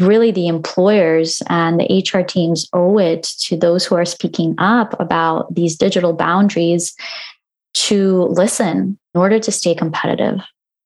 really 0.00 0.30
the 0.30 0.48
employers 0.48 1.42
and 1.48 1.80
the 1.80 2.02
HR 2.02 2.22
teams 2.22 2.68
owe 2.72 2.98
it 2.98 3.24
to 3.40 3.56
those 3.56 3.84
who 3.84 3.94
are 3.94 4.04
speaking 4.04 4.54
up 4.58 4.98
about 5.00 5.54
these 5.54 5.76
digital 5.76 6.12
boundaries 6.12 6.94
to 7.74 8.22
listen 8.24 8.98
in 9.14 9.20
order 9.20 9.38
to 9.38 9.52
stay 9.52 9.74
competitive. 9.74 10.40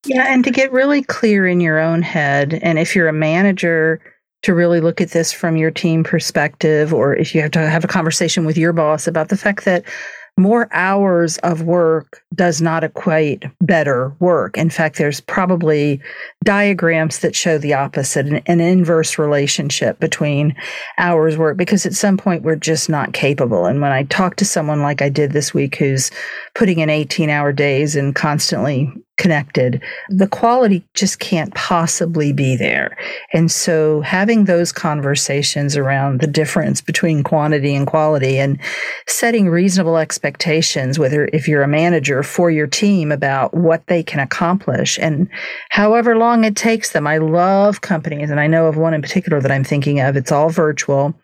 Yeah, 0.07 0.33
and 0.33 0.43
to 0.45 0.51
get 0.51 0.73
really 0.73 1.03
clear 1.03 1.47
in 1.47 1.61
your 1.61 1.79
own 1.79 2.03
head. 2.03 2.59
And 2.63 2.79
if 2.79 2.97
you're 2.97 3.09
a 3.09 3.13
manager, 3.13 4.01
to 4.43 4.55
really 4.55 4.81
look 4.81 5.01
at 5.01 5.11
this 5.11 5.33
from 5.33 5.57
your 5.57 5.71
team 5.71 6.03
perspective, 6.03 6.95
or 6.95 7.15
if 7.15 7.35
you 7.35 7.41
have 7.43 7.51
to 7.53 7.59
have 7.59 7.85
a 7.85 7.89
conversation 7.89 8.45
with 8.45 8.57
your 8.57 8.73
boss 8.73 9.07
about 9.07 9.29
the 9.29 9.37
fact 9.37 9.65
that 9.65 9.85
more 10.41 10.69
hours 10.73 11.37
of 11.39 11.63
work 11.63 12.23
does 12.35 12.63
not 12.63 12.83
equate 12.83 13.45
better 13.61 14.15
work. 14.21 14.57
In 14.57 14.71
fact, 14.71 14.97
there's 14.97 15.21
probably 15.21 16.01
diagrams 16.45 17.19
that 17.19 17.37
show 17.37 17.59
the 17.59 17.75
opposite, 17.75 18.27
an, 18.27 18.37
an, 18.47 18.61
inverse 18.61 19.19
relationship 19.19 20.01
between 20.01 20.57
hours 20.99 21.37
work, 21.37 21.57
because 21.57 21.85
at 21.85 21.95
some 21.95 22.17
point 22.17 22.43
we're 22.43 22.57
just 22.57 22.89
not 22.89 23.13
capable. 23.13 23.67
And 23.67 23.83
when 23.83 23.93
I 23.93 24.05
talk 24.05 24.37
to 24.37 24.45
someone 24.45 24.81
like 24.81 25.03
I 25.03 25.11
did 25.11 25.33
this 25.33 25.53
week 25.53 25.77
who's 25.77 26.11
putting 26.55 26.79
in 26.79 26.89
18 26.89 27.29
hour 27.29 27.53
days 27.53 27.95
and 27.95 28.15
constantly 28.15 28.91
connected, 29.21 29.83
the 30.09 30.27
quality 30.27 30.83
just 30.95 31.21
can't 31.21 31.55
possibly 31.55 32.33
be 32.33 32.57
there. 32.57 32.97
And 33.35 33.53
so 33.53 34.01
having 34.01 34.47
those 34.47 34.73
conversations 34.73 35.77
around 35.77 36.21
the 36.21 36.27
difference 36.27 36.81
between 36.81 37.23
quantity 37.23 37.75
and 37.75 37.87
quality 37.87 38.39
and 38.39 38.59
setting 39.07 39.51
reasonable 39.51 39.99
expectations, 39.99 40.99
whether 40.99 41.29
if 41.35 41.47
you're 41.47 41.63
a 41.63 41.69
manager 41.69 42.23
for 42.23 42.51
your 42.51 42.67
team 42.67 43.13
about 43.13 43.53
what 43.53 43.87
they 43.89 44.03
can 44.03 44.21
accomplish 44.21 44.99
and 44.99 45.29
however 45.69 46.17
long 46.17 46.45
it 46.45 46.57
takes 46.57 46.93
them. 46.93 47.07
I 47.07 47.19
love 47.19 47.83
companies, 47.83 48.31
and 48.31 48.41
I 48.41 48.47
know 48.47 48.67
of 48.67 48.79
one 48.79 48.95
in 48.95 49.03
particular 49.03 49.39
that 49.43 49.53
I'm 49.53 49.65
thinking 49.65 50.01
of. 50.01 50.17
It's 50.17 50.33
all 50.33 50.49
virtual. 50.49 51.15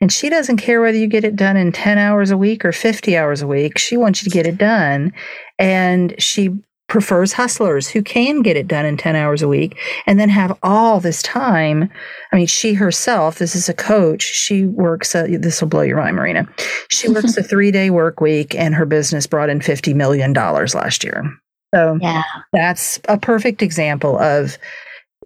And 0.00 0.10
she 0.12 0.28
doesn't 0.28 0.56
care 0.56 0.80
whether 0.80 0.98
you 0.98 1.06
get 1.06 1.22
it 1.22 1.36
done 1.36 1.56
in 1.56 1.70
10 1.70 1.96
hours 1.96 2.32
a 2.32 2.36
week 2.36 2.64
or 2.64 2.72
50 2.72 3.16
hours 3.16 3.40
a 3.40 3.46
week. 3.46 3.78
She 3.78 3.96
wants 3.96 4.22
you 4.22 4.30
to 4.30 4.34
get 4.34 4.46
it 4.46 4.58
done. 4.58 5.12
And 5.58 6.20
she 6.20 6.50
prefers 6.88 7.32
hustlers 7.32 7.88
who 7.88 8.02
can 8.02 8.42
get 8.42 8.56
it 8.56 8.68
done 8.68 8.86
in 8.86 8.96
10 8.96 9.16
hours 9.16 9.42
a 9.42 9.48
week 9.48 9.76
and 10.06 10.20
then 10.20 10.28
have 10.28 10.56
all 10.62 11.00
this 11.00 11.22
time. 11.22 11.90
I 12.32 12.36
mean, 12.36 12.46
she 12.46 12.74
herself, 12.74 13.38
this 13.38 13.56
is 13.56 13.68
a 13.68 13.74
coach, 13.74 14.22
she 14.22 14.66
works, 14.66 15.14
a, 15.14 15.36
this 15.36 15.60
will 15.60 15.68
blow 15.68 15.82
your 15.82 15.98
mind, 15.98 16.16
Marina. 16.16 16.48
She 16.88 17.08
works 17.08 17.36
a 17.36 17.42
three 17.44 17.70
day 17.70 17.90
work 17.90 18.20
week 18.20 18.54
and 18.54 18.74
her 18.74 18.86
business 18.86 19.26
brought 19.26 19.50
in 19.50 19.60
$50 19.60 19.94
million 19.94 20.32
last 20.32 21.02
year. 21.02 21.24
So 21.74 21.98
yeah. 22.00 22.22
that's 22.52 23.00
a 23.08 23.18
perfect 23.18 23.62
example 23.62 24.18
of 24.18 24.56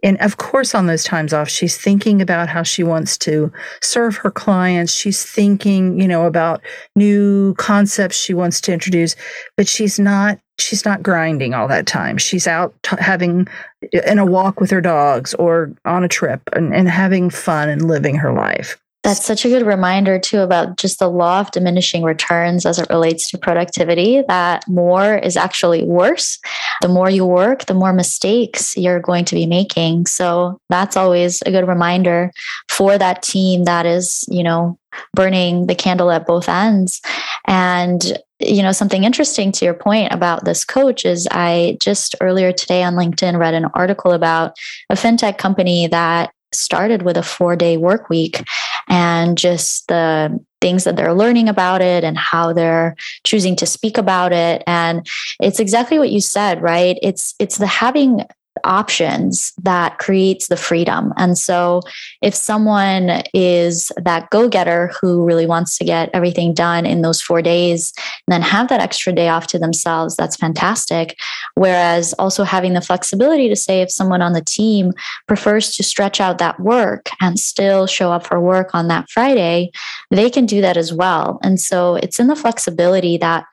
and 0.02 0.20
of 0.20 0.36
course, 0.36 0.74
on 0.74 0.86
those 0.86 1.04
times 1.04 1.32
off, 1.32 1.48
she's 1.48 1.76
thinking 1.76 2.22
about 2.22 2.48
how 2.48 2.62
she 2.62 2.82
wants 2.82 3.18
to 3.18 3.52
serve 3.82 4.16
her 4.16 4.30
clients. 4.30 4.94
She's 4.94 5.24
thinking, 5.24 6.00
you 6.00 6.08
know, 6.08 6.26
about 6.26 6.60
new 6.96 7.54
concepts 7.54 8.16
she 8.16 8.34
wants 8.34 8.60
to 8.62 8.72
introduce, 8.72 9.16
but 9.56 9.68
she's 9.68 9.98
not 9.98 10.38
she's 10.58 10.84
not 10.84 11.02
grinding 11.02 11.54
all 11.54 11.68
that 11.68 11.86
time. 11.86 12.18
She's 12.18 12.46
out 12.46 12.74
t- 12.82 12.96
having 12.98 13.48
in 13.92 14.18
a 14.18 14.26
walk 14.26 14.60
with 14.60 14.70
her 14.70 14.80
dogs 14.80 15.34
or 15.34 15.72
on 15.84 16.04
a 16.04 16.08
trip 16.08 16.42
and, 16.52 16.74
and 16.74 16.88
having 16.88 17.30
fun 17.30 17.68
and 17.68 17.86
living 17.86 18.16
her 18.16 18.32
life. 18.32 18.78
That's 19.02 19.24
such 19.24 19.46
a 19.46 19.48
good 19.48 19.64
reminder, 19.64 20.18
too, 20.18 20.40
about 20.40 20.76
just 20.76 20.98
the 20.98 21.08
law 21.08 21.40
of 21.40 21.50
diminishing 21.52 22.02
returns 22.02 22.66
as 22.66 22.78
it 22.78 22.90
relates 22.90 23.30
to 23.30 23.38
productivity, 23.38 24.22
that 24.28 24.68
more 24.68 25.16
is 25.16 25.38
actually 25.38 25.84
worse. 25.84 26.38
The 26.82 26.88
more 26.88 27.08
you 27.08 27.24
work, 27.24 27.64
the 27.64 27.74
more 27.74 27.94
mistakes 27.94 28.76
you're 28.76 29.00
going 29.00 29.24
to 29.26 29.34
be 29.34 29.46
making. 29.46 30.04
So 30.06 30.60
that's 30.68 30.98
always 30.98 31.40
a 31.42 31.50
good 31.50 31.66
reminder 31.66 32.30
for 32.68 32.98
that 32.98 33.22
team 33.22 33.64
that 33.64 33.86
is, 33.86 34.26
you 34.28 34.42
know, 34.42 34.78
burning 35.14 35.66
the 35.66 35.74
candle 35.74 36.10
at 36.10 36.26
both 36.26 36.48
ends. 36.48 37.00
And, 37.46 38.18
you 38.38 38.62
know, 38.62 38.72
something 38.72 39.04
interesting 39.04 39.50
to 39.52 39.64
your 39.64 39.74
point 39.74 40.12
about 40.12 40.44
this 40.44 40.62
coach 40.64 41.06
is 41.06 41.26
I 41.30 41.78
just 41.80 42.14
earlier 42.20 42.52
today 42.52 42.82
on 42.82 42.96
LinkedIn 42.96 43.38
read 43.38 43.54
an 43.54 43.66
article 43.72 44.12
about 44.12 44.56
a 44.90 44.94
fintech 44.94 45.38
company 45.38 45.86
that 45.86 46.32
started 46.52 47.02
with 47.02 47.16
a 47.16 47.22
four 47.22 47.54
day 47.54 47.76
work 47.76 48.08
week 48.08 48.42
and 48.90 49.38
just 49.38 49.88
the 49.88 50.38
things 50.60 50.84
that 50.84 50.96
they're 50.96 51.14
learning 51.14 51.48
about 51.48 51.80
it 51.80 52.04
and 52.04 52.18
how 52.18 52.52
they're 52.52 52.94
choosing 53.24 53.56
to 53.56 53.64
speak 53.64 53.96
about 53.96 54.32
it. 54.32 54.62
And 54.66 55.06
it's 55.40 55.60
exactly 55.60 55.98
what 55.98 56.10
you 56.10 56.20
said 56.20 56.60
right? 56.60 56.98
It's 57.00 57.34
it's 57.38 57.56
the 57.56 57.66
having 57.66 58.24
options 58.64 59.52
that 59.62 59.98
creates 59.98 60.48
the 60.48 60.56
freedom. 60.56 61.12
And 61.16 61.36
so, 61.38 61.82
if 62.22 62.34
someone 62.34 63.22
is 63.34 63.92
that 63.96 64.30
go 64.30 64.48
getter 64.48 64.90
who 65.00 65.24
really 65.24 65.46
wants 65.46 65.78
to 65.78 65.84
get 65.84 66.10
everything 66.12 66.54
done 66.54 66.86
in 66.86 67.02
those 67.02 67.20
four 67.20 67.42
days 67.42 67.92
and 68.26 68.32
then 68.32 68.42
have 68.42 68.68
that 68.68 68.80
extra 68.80 69.12
day 69.12 69.28
off 69.28 69.46
to 69.48 69.58
themselves, 69.58 70.16
that's 70.16 70.36
fantastic. 70.36 71.18
Whereas, 71.54 72.12
also 72.14 72.44
having 72.44 72.74
the 72.74 72.80
flexibility 72.80 73.48
to 73.48 73.56
say 73.56 73.82
if 73.82 73.90
someone 73.90 74.22
on 74.22 74.32
the 74.32 74.44
team 74.44 74.92
prefers 75.26 75.76
to 75.76 75.82
stretch 75.82 76.20
out 76.20 76.38
that 76.38 76.60
work 76.60 77.08
and 77.20 77.38
still 77.38 77.86
show 77.86 78.12
up 78.12 78.26
for 78.26 78.40
work 78.40 78.74
on 78.74 78.88
that 78.88 79.08
Friday, 79.10 79.70
they 80.10 80.30
can 80.30 80.46
do 80.46 80.60
that 80.60 80.76
as 80.76 80.92
well. 80.92 81.38
And 81.42 81.60
so, 81.60 81.96
it's 81.96 82.18
in 82.18 82.26
the 82.26 82.36
flexibility 82.36 83.16
that 83.18 83.44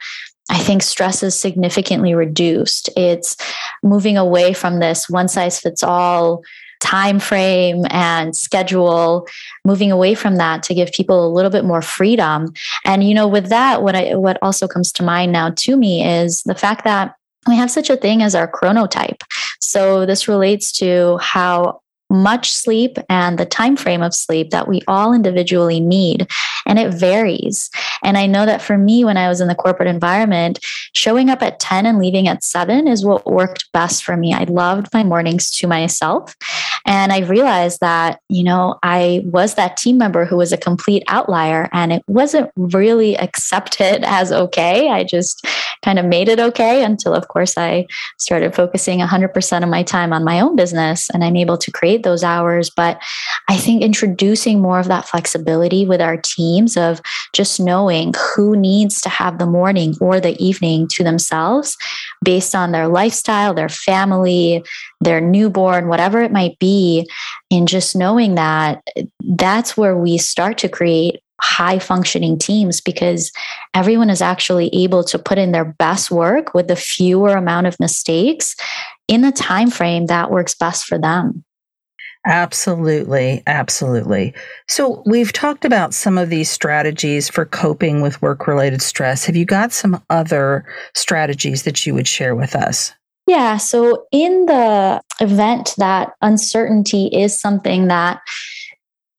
I 0.49 0.59
think 0.59 0.81
stress 0.81 1.23
is 1.23 1.39
significantly 1.39 2.13
reduced. 2.13 2.89
It's 2.95 3.35
moving 3.83 4.17
away 4.17 4.53
from 4.53 4.79
this 4.79 5.09
one 5.09 5.27
size 5.27 5.59
fits 5.59 5.83
all 5.83 6.43
time 6.79 7.19
frame 7.19 7.85
and 7.89 8.35
schedule 8.35 9.27
moving 9.65 9.91
away 9.91 10.13
from 10.13 10.35
that 10.35 10.61
to 10.63 10.73
give 10.73 10.91
people 10.91 11.25
a 11.25 11.33
little 11.33 11.49
bit 11.49 11.65
more 11.65 11.81
freedom 11.81 12.53
and 12.85 13.03
you 13.03 13.15
know 13.15 13.27
with 13.27 13.49
that 13.49 13.81
what 13.81 13.95
i 13.95 14.13
what 14.15 14.37
also 14.43 14.67
comes 14.67 14.91
to 14.91 15.01
mind 15.01 15.31
now 15.31 15.49
to 15.49 15.75
me 15.75 16.05
is 16.05 16.43
the 16.43 16.53
fact 16.53 16.83
that 16.83 17.15
we 17.47 17.55
have 17.55 17.71
such 17.71 17.89
a 17.89 17.97
thing 17.97 18.21
as 18.21 18.35
our 18.35 18.47
chronotype 18.47 19.21
so 19.59 20.05
this 20.05 20.27
relates 20.27 20.71
to 20.71 21.17
how 21.17 21.81
much 22.09 22.53
sleep 22.53 22.97
and 23.09 23.37
the 23.37 23.45
time 23.45 23.75
frame 23.75 24.01
of 24.01 24.13
sleep 24.13 24.49
that 24.51 24.67
we 24.67 24.81
all 24.87 25.13
individually 25.13 25.79
need. 25.79 26.27
And 26.65 26.79
it 26.79 26.93
varies. 26.93 27.69
And 28.03 28.17
i 28.17 28.25
know 28.25 28.45
that 28.45 28.61
for 28.61 28.77
me 28.77 29.03
when 29.03 29.17
i 29.17 29.27
was 29.27 29.41
in 29.41 29.47
the 29.47 29.55
corporate 29.55 29.87
environment 29.87 30.59
showing 30.93 31.29
up 31.29 31.41
at 31.41 31.59
10 31.59 31.85
and 31.85 31.99
leaving 31.99 32.27
at 32.27 32.43
7 32.43 32.87
is 32.87 33.05
what 33.05 33.25
worked 33.25 33.71
best 33.71 34.03
for 34.03 34.17
me. 34.17 34.33
I 34.33 34.43
loved 34.43 34.87
my 34.93 35.03
mornings 35.03 35.51
to 35.51 35.67
myself. 35.67 36.35
And 36.85 37.11
i 37.11 37.19
realized 37.19 37.79
that 37.81 38.21
you 38.29 38.43
know 38.43 38.79
i 38.83 39.21
was 39.25 39.55
that 39.55 39.77
team 39.77 39.97
member 39.97 40.25
who 40.25 40.37
was 40.37 40.51
a 40.51 40.57
complete 40.57 41.03
outlier 41.07 41.69
and 41.73 41.91
it 41.91 42.03
wasn't 42.07 42.51
really 42.55 43.17
accepted 43.17 44.03
as 44.07 44.31
okay. 44.31 44.89
I 44.89 45.03
just 45.03 45.45
kind 45.83 45.99
of 45.99 46.05
made 46.05 46.27
it 46.27 46.39
okay 46.39 46.83
until 46.83 47.13
of 47.13 47.27
course 47.27 47.57
i 47.57 47.85
started 48.17 48.55
focusing 48.55 48.99
100% 48.99 49.63
of 49.63 49.69
my 49.69 49.83
time 49.83 50.11
on 50.11 50.23
my 50.23 50.39
own 50.39 50.55
business 50.55 51.09
and 51.11 51.23
i'm 51.23 51.35
able 51.35 51.57
to 51.57 51.71
create 51.71 51.96
those 52.03 52.23
hours. 52.23 52.69
But 52.69 53.01
I 53.49 53.57
think 53.57 53.81
introducing 53.81 54.61
more 54.61 54.79
of 54.79 54.87
that 54.87 55.07
flexibility 55.07 55.85
with 55.85 56.01
our 56.01 56.17
teams 56.17 56.75
of 56.77 57.01
just 57.33 57.59
knowing 57.59 58.13
who 58.35 58.55
needs 58.55 59.01
to 59.01 59.09
have 59.09 59.37
the 59.37 59.45
morning 59.45 59.95
or 60.01 60.19
the 60.19 60.41
evening 60.43 60.87
to 60.89 61.03
themselves 61.03 61.77
based 62.23 62.55
on 62.55 62.71
their 62.71 62.87
lifestyle, 62.87 63.53
their 63.53 63.69
family, 63.69 64.63
their 65.01 65.21
newborn, 65.21 65.87
whatever 65.87 66.21
it 66.21 66.31
might 66.31 66.59
be. 66.59 67.09
And 67.51 67.67
just 67.67 67.95
knowing 67.95 68.35
that 68.35 68.83
that's 69.19 69.77
where 69.77 69.97
we 69.97 70.17
start 70.17 70.57
to 70.59 70.69
create 70.69 71.21
high 71.39 71.79
functioning 71.79 72.37
teams 72.37 72.81
because 72.81 73.31
everyone 73.73 74.09
is 74.09 74.21
actually 74.21 74.69
able 74.73 75.03
to 75.03 75.19
put 75.19 75.37
in 75.37 75.51
their 75.51 75.65
best 75.65 76.09
work 76.09 76.53
with 76.53 76.67
the 76.67 76.75
fewer 76.75 77.35
amount 77.35 77.67
of 77.67 77.79
mistakes 77.79 78.55
in 79.07 79.21
the 79.21 79.31
time 79.31 79.69
frame 79.69 80.07
that 80.07 80.31
works 80.31 80.55
best 80.55 80.85
for 80.85 80.97
them 80.97 81.43
Absolutely. 82.27 83.41
Absolutely. 83.47 84.33
So, 84.67 85.01
we've 85.05 85.31
talked 85.31 85.63
about 85.63 85.93
some 85.93 86.17
of 86.17 86.29
these 86.29 86.49
strategies 86.49 87.29
for 87.29 87.45
coping 87.45 88.01
with 88.01 88.21
work 88.21 88.47
related 88.47 88.81
stress. 88.81 89.25
Have 89.25 89.37
you 89.37 89.45
got 89.45 89.71
some 89.71 90.03
other 90.09 90.65
strategies 90.93 91.63
that 91.63 91.85
you 91.85 91.93
would 91.93 92.07
share 92.07 92.35
with 92.35 92.53
us? 92.53 92.93
Yeah. 93.27 93.57
So, 93.57 94.05
in 94.11 94.45
the 94.45 95.01
event 95.21 95.73
that 95.77 96.13
uncertainty 96.21 97.07
is 97.07 97.39
something 97.39 97.87
that 97.87 98.19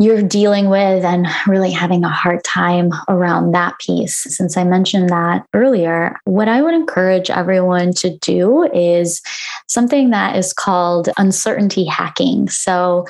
you're 0.01 0.23
dealing 0.23 0.69
with 0.69 1.05
and 1.05 1.27
really 1.49 1.73
having 1.73 2.05
a 2.05 2.09
hard 2.09 2.45
time 2.45 2.93
around 3.09 3.51
that 3.53 3.77
piece. 3.81 4.17
Since 4.17 4.57
I 4.57 4.63
mentioned 4.63 5.09
that 5.09 5.45
earlier, 5.55 6.17
what 6.25 6.49
I 6.49 6.63
would 6.63 6.75
encourage 6.75 7.31
everyone 7.31 7.93
to 7.95 8.17
do 8.19 8.63
is 8.73 9.21
something 9.67 10.11
that 10.11 10.37
is 10.37 10.53
called 10.53 11.09
uncertainty 11.19 11.85
hacking. 11.85 12.49
So, 12.49 13.07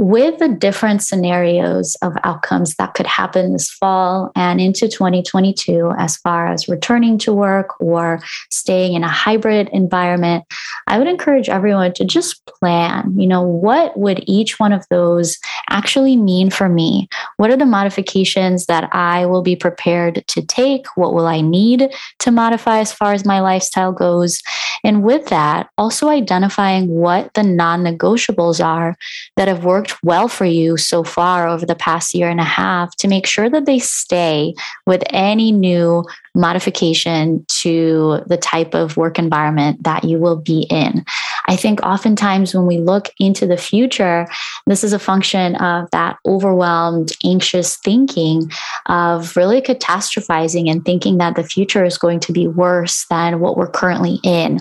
with 0.00 0.38
the 0.38 0.48
different 0.48 1.02
scenarios 1.02 1.94
of 1.96 2.14
outcomes 2.24 2.74
that 2.76 2.94
could 2.94 3.06
happen 3.06 3.52
this 3.52 3.70
fall 3.70 4.32
and 4.34 4.58
into 4.58 4.88
2022, 4.88 5.92
as 5.98 6.16
far 6.16 6.50
as 6.50 6.68
returning 6.68 7.18
to 7.18 7.34
work 7.34 7.78
or 7.82 8.18
staying 8.50 8.94
in 8.94 9.04
a 9.04 9.08
hybrid 9.08 9.68
environment, 9.74 10.42
I 10.86 10.96
would 10.96 11.06
encourage 11.06 11.50
everyone 11.50 11.92
to 11.94 12.06
just 12.06 12.42
plan. 12.46 13.14
You 13.14 13.26
know, 13.26 13.42
what 13.42 13.94
would 13.98 14.24
each 14.26 14.58
one 14.58 14.72
of 14.72 14.86
those 14.88 15.36
actually 15.68 16.16
mean 16.16 16.48
for 16.48 16.70
me? 16.70 17.06
What 17.36 17.50
are 17.50 17.56
the 17.58 17.66
modifications 17.66 18.64
that 18.66 18.88
I 18.94 19.26
will 19.26 19.42
be 19.42 19.54
prepared 19.54 20.24
to 20.28 20.40
take? 20.40 20.86
What 20.96 21.12
will 21.12 21.26
I 21.26 21.42
need 21.42 21.90
to 22.20 22.30
modify 22.30 22.78
as 22.78 22.90
far 22.90 23.12
as 23.12 23.26
my 23.26 23.40
lifestyle 23.40 23.92
goes? 23.92 24.40
And 24.82 25.02
with 25.02 25.26
that, 25.26 25.68
also 25.76 26.08
identifying 26.08 26.88
what 26.88 27.34
the 27.34 27.42
non 27.42 27.82
negotiables 27.82 28.64
are 28.64 28.96
that 29.36 29.48
have 29.48 29.62
worked 29.62 29.89
worked 29.90 30.04
well 30.04 30.28
for 30.28 30.44
you 30.44 30.76
so 30.76 31.04
far 31.04 31.48
over 31.48 31.66
the 31.66 31.74
past 31.74 32.14
year 32.14 32.28
and 32.28 32.40
a 32.40 32.44
half 32.44 32.94
to 32.96 33.08
make 33.08 33.26
sure 33.26 33.48
that 33.50 33.66
they 33.66 33.78
stay 33.78 34.54
with 34.86 35.02
any 35.10 35.52
new 35.52 36.04
modification 36.34 37.44
to 37.48 38.20
the 38.26 38.36
type 38.36 38.74
of 38.74 38.96
work 38.96 39.18
environment 39.18 39.82
that 39.82 40.04
you 40.04 40.18
will 40.18 40.36
be 40.36 40.62
in. 40.70 41.04
I 41.48 41.56
think 41.56 41.80
oftentimes 41.82 42.54
when 42.54 42.66
we 42.66 42.78
look 42.78 43.10
into 43.18 43.46
the 43.46 43.56
future, 43.56 44.28
this 44.66 44.84
is 44.84 44.92
a 44.92 44.98
function 44.98 45.56
of 45.56 45.90
that 45.90 46.16
overwhelmed, 46.24 47.10
anxious 47.24 47.76
thinking 47.78 48.50
of 48.86 49.36
really 49.36 49.60
catastrophizing 49.60 50.70
and 50.70 50.84
thinking 50.84 51.18
that 51.18 51.34
the 51.34 51.42
future 51.42 51.84
is 51.84 51.98
going 51.98 52.20
to 52.20 52.32
be 52.32 52.46
worse 52.46 53.06
than 53.10 53.40
what 53.40 53.56
we're 53.56 53.70
currently 53.70 54.20
in. 54.22 54.60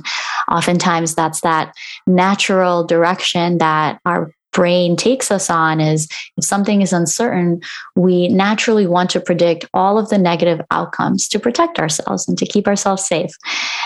Oftentimes, 0.51 1.13
that's 1.13 1.41
that 1.41 1.73
natural 2.07 2.83
direction 2.83 3.59
that 3.59 3.99
our 4.05 4.31
brain 4.51 4.95
takes 4.95 5.31
us 5.31 5.49
on 5.49 5.79
is 5.79 6.07
if 6.37 6.43
something 6.43 6.81
is 6.81 6.93
uncertain, 6.93 7.61
we 7.95 8.27
naturally 8.27 8.87
want 8.87 9.09
to 9.11 9.19
predict 9.19 9.65
all 9.73 9.97
of 9.97 10.09
the 10.09 10.17
negative 10.17 10.61
outcomes 10.71 11.27
to 11.29 11.39
protect 11.39 11.79
ourselves 11.79 12.27
and 12.27 12.37
to 12.37 12.45
keep 12.45 12.67
ourselves 12.67 13.05
safe. 13.05 13.31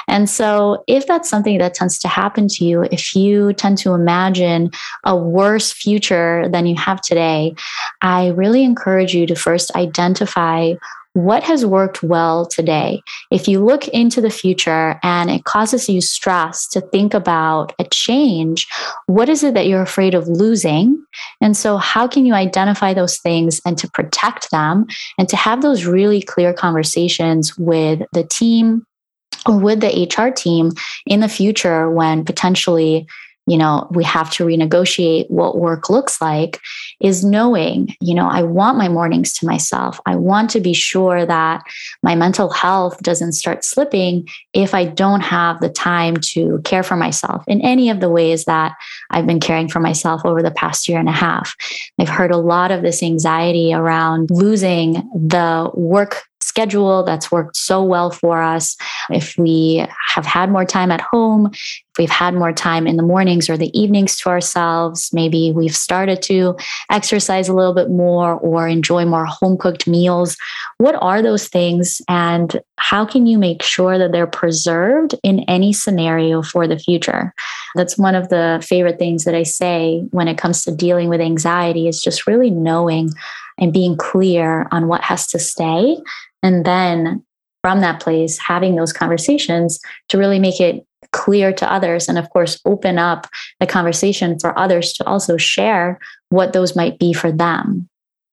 And 0.08 0.30
so, 0.30 0.84
if 0.88 1.08
that's 1.08 1.30
something 1.30 1.58
that 1.60 1.73
tends 1.73 1.97
to 1.99 2.08
happen 2.08 2.47
to 2.49 2.65
you, 2.65 2.84
if 2.84 3.15
you 3.15 3.54
tend 3.54 3.78
to 3.80 3.93
imagine 3.93 4.71
a 5.04 5.15
worse 5.15 5.71
future 5.71 6.47
than 6.49 6.65
you 6.65 6.76
have 6.76 7.02
today, 7.02 7.56
I 8.02 8.28
really 8.30 8.63
encourage 8.63 9.13
you 9.13 9.26
to 9.28 9.36
first 9.36 9.76
identify 9.76 10.73
what 11.13 11.43
has 11.43 11.65
worked 11.65 12.02
well 12.02 12.45
today? 12.45 13.02
If 13.32 13.47
you 13.47 13.63
look 13.63 13.88
into 13.89 14.19
the 14.19 14.32
future 14.32 14.99
and 15.04 15.30
it 15.30 15.43
causes 15.43 15.88
you 15.88 16.02
stress 16.02 16.67
to 16.69 16.82
think 16.82 17.13
about 17.13 17.73
a 17.80 17.84
change, 17.86 18.67
what 19.06 19.30
is 19.30 19.43
it 19.43 19.54
that 19.54 19.67
you're 19.67 19.82
afraid 19.82 20.15
of 20.15 20.28
losing? 20.28 21.04
And 21.39 21.56
so, 21.56 21.78
how 21.78 22.08
can 22.08 22.26
you 22.26 22.34
identify 22.34 22.93
those 22.93 23.19
things 23.19 23.62
and 23.65 23.78
to 23.78 23.89
protect 23.91 24.49
them 24.49 24.88
and 25.19 25.30
to 25.30 25.36
have 25.36 25.62
those 25.62 25.86
really 25.86 26.21
clear 26.21 26.52
conversations 26.52 27.58
with 27.58 28.02
the 28.12 28.23
team? 28.23 28.86
Or 29.45 29.58
with 29.58 29.82
the 29.82 30.08
HR 30.08 30.32
team 30.32 30.71
in 31.06 31.19
the 31.19 31.28
future 31.28 31.91
when 31.91 32.23
potentially 32.23 33.06
you 33.45 33.58
know, 33.58 33.88
we 33.91 34.03
have 34.06 34.32
to 34.32 34.45
renegotiate 34.45 35.29
what 35.29 35.58
work 35.58 35.89
looks 35.89 36.21
like 36.21 36.60
is 37.01 37.25
knowing, 37.25 37.95
you 37.99 38.15
know, 38.15 38.27
I 38.27 38.43
want 38.43 38.77
my 38.77 38.88
mornings 38.88 39.34
to 39.34 39.45
myself. 39.45 39.99
I 40.06 40.15
want 40.15 40.49
to 40.51 40.62
be 40.62 40.73
sure 40.73 41.25
that 41.25 41.63
my 42.01 42.15
mental 42.15 42.49
health 42.49 43.01
doesn't 43.01 43.34
start 43.34 43.65
slipping 43.65 44.29
if 44.53 44.73
I 44.73 44.86
don't 44.86 45.21
have 45.21 45.60
the 45.60 45.69
time 45.69 46.17
to 46.17 46.62
care 46.63 46.84
for 46.84 46.95
myself 46.95 47.43
in 47.47 47.60
any 47.62 47.89
of 47.89 47.99
the 47.99 48.10
ways 48.10 48.45
that 48.45 48.73
I've 49.10 49.27
been 49.27 49.41
caring 49.41 49.67
for 49.67 49.82
myself 49.82 50.21
over 50.23 50.41
the 50.41 50.51
past 50.51 50.88
year 50.88 50.99
and 50.99 51.10
a 51.10 51.13
half. 51.13 51.56
I've 51.99 52.10
heard 52.10 52.32
a 52.32 52.38
lot 52.38 52.71
of 52.71 52.82
this 52.82 53.03
anxiety 53.03 53.73
around 53.73 54.29
losing 54.32 54.93
the 55.13 55.69
work 55.73 56.23
schedule 56.43 57.03
that's 57.03 57.32
worked 57.32 57.56
so 57.56 57.84
well 57.84 58.12
for 58.12 58.41
us. 58.41 58.75
If 59.10 59.38
we 59.38 59.86
have 60.08 60.25
had 60.25 60.51
more 60.51 60.65
time 60.65 60.91
at 60.91 61.01
home, 61.01 61.49
if 61.53 61.97
we've 61.97 62.10
had 62.10 62.34
more 62.34 62.51
time 62.51 62.88
in 62.88 62.97
the 62.97 63.03
mornings 63.03 63.49
or 63.49 63.58
the 63.58 63.77
evenings 63.79 64.17
to 64.17 64.29
ourselves, 64.29 65.12
maybe 65.13 65.51
we've 65.51 65.75
started 65.75 66.21
to 66.23 66.56
exercise 66.89 67.47
a 67.47 67.53
little 67.53 67.73
bit 67.73 67.89
more 67.89 68.34
or 68.34 68.67
enjoy 68.67 69.06
more 69.06 69.25
home 69.25 69.58
cooked 69.58 69.88
meals. 69.88 70.36
What 70.77 70.95
are 70.95 71.21
those 71.21 71.47
things 71.47 72.01
and 72.10 72.60
how 72.77 73.06
can 73.06 73.27
you 73.27 73.38
make 73.38 73.62
sure 73.62 73.97
that 73.97 74.12
they're 74.12 74.27
preserved 74.27 75.15
in 75.23 75.41
any 75.41 75.71
scenario 75.71 76.41
for 76.41 76.67
the 76.67 76.79
future? 76.79 77.34
That's 77.75 77.97
one 77.97 78.15
of 78.15 78.29
the 78.29 78.63
favorite 78.67 78.99
things 78.99 79.23
that 79.25 79.36
I 79.36 79.43
say 79.43 80.03
when 80.12 80.27
it 80.27 80.38
comes 80.38 80.63
to 80.63 80.75
dealing 80.75 81.10
with 81.10 81.21
anxiety 81.21 81.88
is 81.88 82.01
just 82.01 82.27
really 82.27 82.49
knowing 82.49 83.12
and 83.60 83.71
being 83.71 83.95
clear 83.97 84.67
on 84.71 84.88
what 84.88 85.01
has 85.01 85.27
to 85.27 85.39
stay 85.39 85.97
and 86.43 86.65
then 86.65 87.23
from 87.63 87.79
that 87.79 88.01
place, 88.01 88.38
having 88.38 88.75
those 88.75 88.93
conversations 88.93 89.79
to 90.10 90.17
really 90.17 90.38
make 90.38 90.60
it 90.60 90.86
clear 91.12 91.53
to 91.53 91.71
others. 91.71 92.10
And 92.10 92.17
of 92.17 92.29
course, 92.29 92.60
open 92.65 92.97
up 92.97 93.27
the 93.60 93.67
conversation 93.67 94.38
for 94.38 94.58
others 94.60 94.91
to 94.93 95.06
also 95.06 95.38
share 95.38 95.99
what 96.29 96.53
those 96.53 96.75
might 96.75 96.99
be 96.99 97.13
for 97.13 97.32
them. 97.32 97.88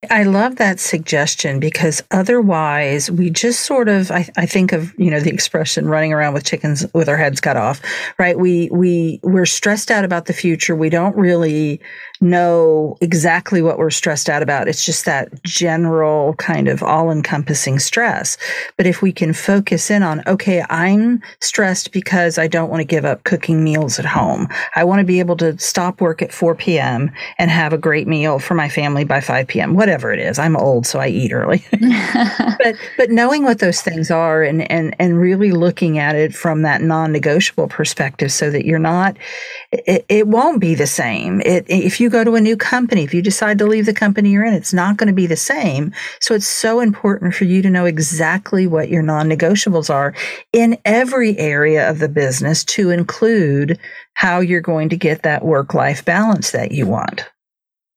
I 0.08 0.22
love 0.22 0.56
that 0.56 0.80
suggestion 0.80 1.60
because 1.60 2.02
otherwise 2.10 3.10
we 3.10 3.28
just 3.28 3.66
sort 3.66 3.86
of 3.86 4.10
I, 4.10 4.26
I, 4.34 4.46
think 4.46 4.72
of 4.72 4.98
you 4.98 5.10
know 5.10 5.20
the 5.20 5.30
expression 5.30 5.86
running 5.86 6.14
around 6.14 6.32
with 6.32 6.46
chickens 6.46 6.86
with 6.94 7.06
our 7.06 7.18
heads 7.18 7.38
cut 7.38 7.58
off 7.58 7.82
right 8.18 8.38
we 8.38 8.70
we 8.72 9.20
we're 9.22 9.44
stressed 9.44 9.90
out 9.90 10.06
about 10.06 10.24
the 10.24 10.32
future 10.32 10.74
we 10.74 10.88
don't 10.88 11.14
really 11.16 11.82
know 12.20 12.96
exactly 13.00 13.62
what 13.62 13.78
we're 13.78 13.90
stressed 13.90 14.28
out 14.28 14.42
about. 14.42 14.68
It's 14.68 14.85
just 14.85 15.04
that 15.06 15.42
general 15.42 16.35
kind 16.35 16.68
of 16.68 16.83
all 16.83 17.11
encompassing 17.11 17.78
stress. 17.78 18.37
But 18.76 18.87
if 18.87 19.00
we 19.00 19.12
can 19.12 19.33
focus 19.33 19.90
in 19.90 20.02
on, 20.02 20.22
okay, 20.26 20.64
I'm 20.68 21.22
stressed 21.40 21.92
because 21.92 22.38
I 22.38 22.46
don't 22.46 22.68
want 22.68 22.80
to 22.80 22.85
give 22.85 23.04
up 23.04 23.24
cooking 23.24 23.64
meals 23.64 23.98
at 23.98 24.04
home. 24.04 24.48
I 24.76 24.85
want 24.85 25.00
to 25.00 25.06
be 25.06 25.18
able 25.18 25.37
to 25.38 25.59
stop 25.59 26.00
work 26.00 26.20
at 26.20 26.33
4 26.33 26.54
p.m. 26.54 27.11
and 27.38 27.50
have 27.50 27.72
a 27.72 27.78
great 27.78 28.06
meal 28.06 28.38
for 28.38 28.54
my 28.54 28.68
family 28.68 29.04
by 29.04 29.20
5 29.20 29.46
p.m., 29.46 29.74
whatever 29.74 30.12
it 30.12 30.18
is. 30.18 30.38
I'm 30.38 30.56
old, 30.56 30.87
so 30.87 31.00
I 31.00 31.09
eat 31.09 31.33
early. 31.33 31.64
but, 32.59 32.76
but 32.96 33.11
knowing 33.11 33.44
what 33.44 33.61
those 33.61 33.80
things 33.80 34.11
are 34.11 34.42
and, 34.42 34.70
and, 34.70 34.94
and 34.98 35.18
really 35.18 35.52
looking 35.52 35.98
at 35.98 36.16
it 36.16 36.35
from 36.35 36.62
that 36.62 36.83
non 36.83 37.12
negotiable 37.12 37.68
perspective 37.68 38.30
so 38.30 38.50
that 38.50 38.66
you're 38.66 38.78
not, 38.78 39.16
it, 39.72 40.04
it 40.09 40.26
won't 40.26 40.61
be 40.61 40.74
the 40.74 40.87
same. 40.87 41.40
It, 41.42 41.64
if 41.68 42.00
you 42.00 42.11
go 42.11 42.24
to 42.24 42.35
a 42.35 42.40
new 42.40 42.56
company, 42.56 43.04
if 43.04 43.14
you 43.14 43.22
decide 43.22 43.59
to 43.59 43.66
leave 43.66 43.87
the 43.87 43.94
company 43.94 44.30
you're 44.30 44.44
in, 44.44 44.54
it's 44.54 44.72
not 44.72 44.96
going 44.96 45.06
to 45.06 45.12
be 45.14 45.26
the 45.26 45.37
same. 45.37 45.92
So 46.20 46.35
it's 46.35 46.46
so 46.46 46.80
important 46.80 47.35
for 47.35 47.44
you 47.44 47.62
to 47.62 47.70
know 47.70 47.85
exactly 47.85 48.66
what 48.66 48.88
your 48.88 49.02
non 49.02 49.28
negotiables 49.28 49.88
are 49.88 50.12
in 50.52 50.76
every 50.85 51.38
area 51.38 51.88
of 51.88 52.00
the 52.00 52.09
business 52.09 52.64
to 52.64 52.90
include 52.90 53.78
how 54.14 54.40
you're 54.40 54.61
going 54.61 54.88
to 54.88 54.96
get 54.96 55.22
that 55.22 55.44
work 55.44 55.72
life 55.72 56.04
balance 56.04 56.50
that 56.50 56.72
you 56.72 56.87
want. 56.87 57.24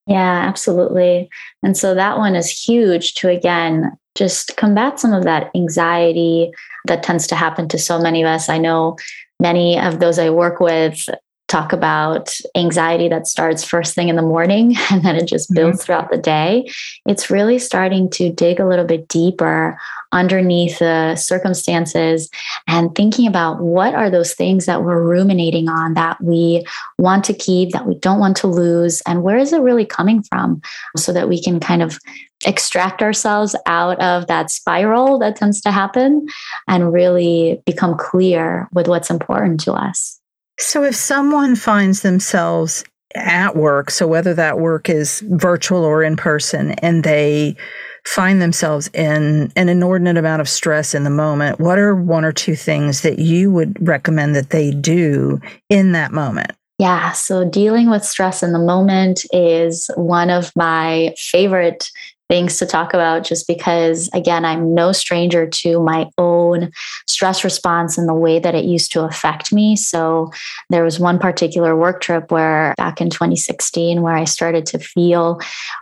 Yeah, 0.05 0.43
absolutely. 0.47 1.29
And 1.63 1.75
so 1.75 1.95
that 1.95 2.17
one 2.17 2.35
is 2.35 2.49
huge 2.49 3.15
to 3.15 3.29
again 3.29 3.91
just 4.15 4.57
combat 4.57 4.99
some 4.99 5.13
of 5.13 5.23
that 5.23 5.49
anxiety 5.55 6.51
that 6.85 7.01
tends 7.01 7.25
to 7.27 7.35
happen 7.35 7.67
to 7.69 7.79
so 7.79 7.99
many 7.99 8.21
of 8.21 8.27
us. 8.27 8.47
I 8.47 8.59
know 8.59 8.97
many 9.39 9.79
of 9.79 9.99
those 9.99 10.19
I 10.19 10.29
work 10.29 10.59
with 10.59 11.09
talk 11.53 11.71
about 11.71 12.35
anxiety 12.55 13.07
that 13.07 13.27
starts 13.27 13.63
first 13.63 13.93
thing 13.93 14.09
in 14.09 14.15
the 14.15 14.23
morning 14.23 14.75
and 14.91 15.03
then 15.03 15.15
it 15.15 15.27
just 15.27 15.53
builds 15.53 15.77
mm-hmm. 15.77 15.85
throughout 15.85 16.09
the 16.09 16.17
day. 16.17 16.67
It's 17.07 17.29
really 17.29 17.59
starting 17.59 18.09
to 18.11 18.31
dig 18.31 18.59
a 18.59 18.67
little 18.67 18.85
bit 18.85 19.07
deeper 19.07 19.77
underneath 20.11 20.79
the 20.79 21.15
circumstances 21.15 22.29
and 22.67 22.95
thinking 22.95 23.27
about 23.27 23.61
what 23.61 23.93
are 23.93 24.09
those 24.09 24.33
things 24.33 24.65
that 24.65 24.83
we're 24.83 25.03
ruminating 25.03 25.69
on 25.69 25.93
that 25.93 26.21
we 26.23 26.65
want 26.97 27.23
to 27.25 27.33
keep, 27.33 27.71
that 27.71 27.85
we 27.85 27.95
don't 27.99 28.19
want 28.19 28.37
to 28.37 28.47
lose, 28.47 29.01
and 29.01 29.23
where 29.23 29.37
is 29.37 29.53
it 29.53 29.61
really 29.61 29.85
coming 29.85 30.23
from 30.23 30.61
so 30.97 31.13
that 31.13 31.29
we 31.29 31.41
can 31.41 31.59
kind 31.59 31.81
of 31.81 31.99
extract 32.45 33.01
ourselves 33.01 33.55
out 33.65 33.99
of 34.01 34.27
that 34.27 34.49
spiral 34.49 35.19
that 35.19 35.35
tends 35.35 35.61
to 35.61 35.71
happen 35.71 36.27
and 36.67 36.93
really 36.93 37.61
become 37.65 37.95
clear 37.97 38.67
with 38.73 38.87
what's 38.87 39.09
important 39.09 39.59
to 39.61 39.73
us. 39.73 40.19
So, 40.65 40.81
if 40.83 40.95
someone 40.95 41.57
finds 41.57 42.03
themselves 42.03 42.85
at 43.15 43.57
work, 43.57 43.91
so 43.91 44.07
whether 44.07 44.33
that 44.33 44.59
work 44.59 44.89
is 44.89 45.21
virtual 45.27 45.83
or 45.83 46.01
in 46.01 46.15
person, 46.15 46.71
and 46.79 47.03
they 47.03 47.57
find 48.05 48.41
themselves 48.41 48.89
in 48.93 49.51
an 49.57 49.67
inordinate 49.67 50.15
amount 50.15 50.39
of 50.39 50.47
stress 50.47 50.95
in 50.95 51.03
the 51.03 51.09
moment, 51.09 51.59
what 51.59 51.77
are 51.77 51.93
one 51.93 52.23
or 52.23 52.31
two 52.31 52.55
things 52.55 53.01
that 53.01 53.19
you 53.19 53.51
would 53.51 53.75
recommend 53.85 54.37
that 54.37 54.51
they 54.51 54.71
do 54.71 55.37
in 55.69 55.91
that 55.91 56.13
moment? 56.13 56.51
Yeah, 56.79 57.11
so 57.11 57.47
dealing 57.47 57.89
with 57.89 58.05
stress 58.05 58.41
in 58.41 58.53
the 58.53 58.57
moment 58.57 59.25
is 59.33 59.91
one 59.95 60.29
of 60.29 60.53
my 60.55 61.13
favorite 61.17 61.91
things 62.33 62.57
to 62.57 62.65
talk 62.65 62.95
about 62.95 63.23
just 63.23 63.45
because, 63.45 64.09
again, 64.11 64.43
I'm 64.43 64.73
no 64.73 64.91
stranger 64.91 65.45
to 65.45 65.79
my 65.79 66.09
own 66.17 66.71
stress 67.07 67.43
response 67.43 67.95
and 67.95 68.09
the 68.09 68.13
way 68.15 68.39
that 68.39 68.55
it 68.55 68.65
used 68.65 68.91
to 68.93 69.03
affect 69.03 69.53
me. 69.53 69.75
So, 69.75 70.31
there 70.71 70.83
was 70.83 70.99
one 70.99 71.19
particular 71.19 71.75
work 71.75 72.01
trip 72.01 72.31
where 72.31 72.73
back 72.75 72.99
in 72.99 73.11
2016 73.11 74.01
where 74.01 74.15
I 74.15 74.23
started 74.23 74.65
to 74.67 74.79
feel 74.79 75.39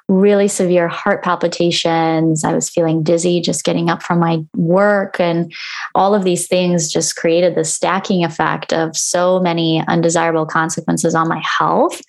really 0.10 0.50
severe 0.50 0.90
heart 0.90 1.24
palpitations. 1.24 2.44
I 2.44 2.54
was 2.54 2.70
feeling 2.70 3.02
dizzy 3.02 3.40
just 3.40 3.64
getting 3.64 3.90
up 3.90 4.04
from 4.04 4.20
my 4.20 4.44
work. 4.54 5.22
And 5.22 5.54
all 5.96 6.14
of 6.14 6.26
these 6.26 6.50
things 6.50 6.92
just 6.92 7.16
created 7.16 7.56
the 7.56 7.64
stacking 7.64 8.26
effect 8.26 8.74
of 8.74 8.98
so 8.98 9.40
many 9.40 9.86
undesirable 9.88 10.46
consequences 10.46 11.16
on 11.16 11.30
my 11.30 11.42
health. 11.46 12.02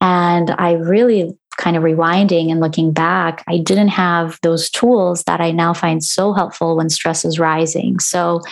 And 0.00 0.52
I 0.56 0.74
really 0.74 1.36
kind 1.58 1.76
of 1.76 1.82
rewinding 1.82 2.50
and 2.50 2.60
looking 2.60 2.92
back, 2.92 3.44
I 3.46 3.58
didn't 3.58 3.88
have 3.88 4.38
those 4.42 4.70
tools 4.70 5.24
that 5.24 5.40
I 5.40 5.50
now 5.50 5.74
find 5.74 6.02
so 6.02 6.32
helpful 6.32 6.76
when 6.76 6.88
stress 6.88 7.24
is 7.24 7.38
rising. 7.38 7.98
So 7.98 8.42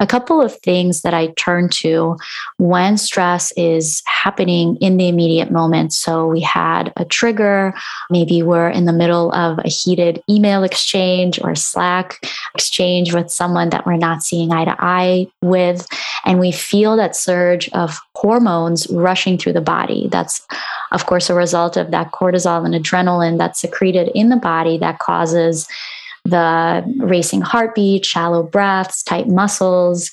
a 0.00 0.06
couple 0.06 0.40
of 0.40 0.56
things 0.60 1.02
that 1.02 1.14
I 1.14 1.28
turn 1.36 1.68
to 1.70 2.16
when 2.56 2.96
stress 2.96 3.52
is 3.56 4.02
happening 4.06 4.76
in 4.76 4.96
the 4.96 5.08
immediate 5.08 5.50
moment. 5.50 5.92
So 5.92 6.26
we 6.28 6.40
had 6.40 6.92
a 6.96 7.04
trigger, 7.04 7.74
maybe 8.10 8.42
we're 8.42 8.68
in 8.68 8.84
the 8.84 8.92
middle 8.92 9.32
of 9.32 9.58
a 9.58 9.68
heated 9.68 10.22
email 10.28 10.62
exchange 10.62 11.40
or 11.42 11.54
Slack 11.54 12.24
exchange 12.54 13.12
with 13.12 13.30
someone 13.30 13.70
that 13.70 13.86
we're 13.86 13.96
not 13.96 14.22
seeing 14.22 14.52
eye 14.52 14.64
to 14.64 14.76
eye 14.78 15.26
with, 15.42 15.86
and 16.24 16.38
we 16.38 16.52
feel 16.52 16.96
that 16.96 17.16
surge 17.16 17.68
of 17.70 17.98
hormones 18.14 18.86
rushing 18.90 19.38
through 19.38 19.52
the 19.52 19.60
body. 19.60 20.08
That's, 20.10 20.46
of 20.92 21.06
course, 21.06 21.30
a 21.30 21.34
result 21.34 21.76
of 21.76 21.90
that 21.90 22.12
cortisol 22.12 22.64
and 22.64 22.74
adrenaline 22.74 23.38
that's 23.38 23.60
secreted 23.60 24.10
in 24.14 24.28
the 24.28 24.36
body 24.36 24.78
that 24.78 24.98
causes 24.98 25.68
the 26.30 26.84
racing 26.98 27.40
heartbeat, 27.40 28.04
shallow 28.04 28.42
breaths, 28.42 29.02
tight 29.02 29.28
muscles. 29.28 30.10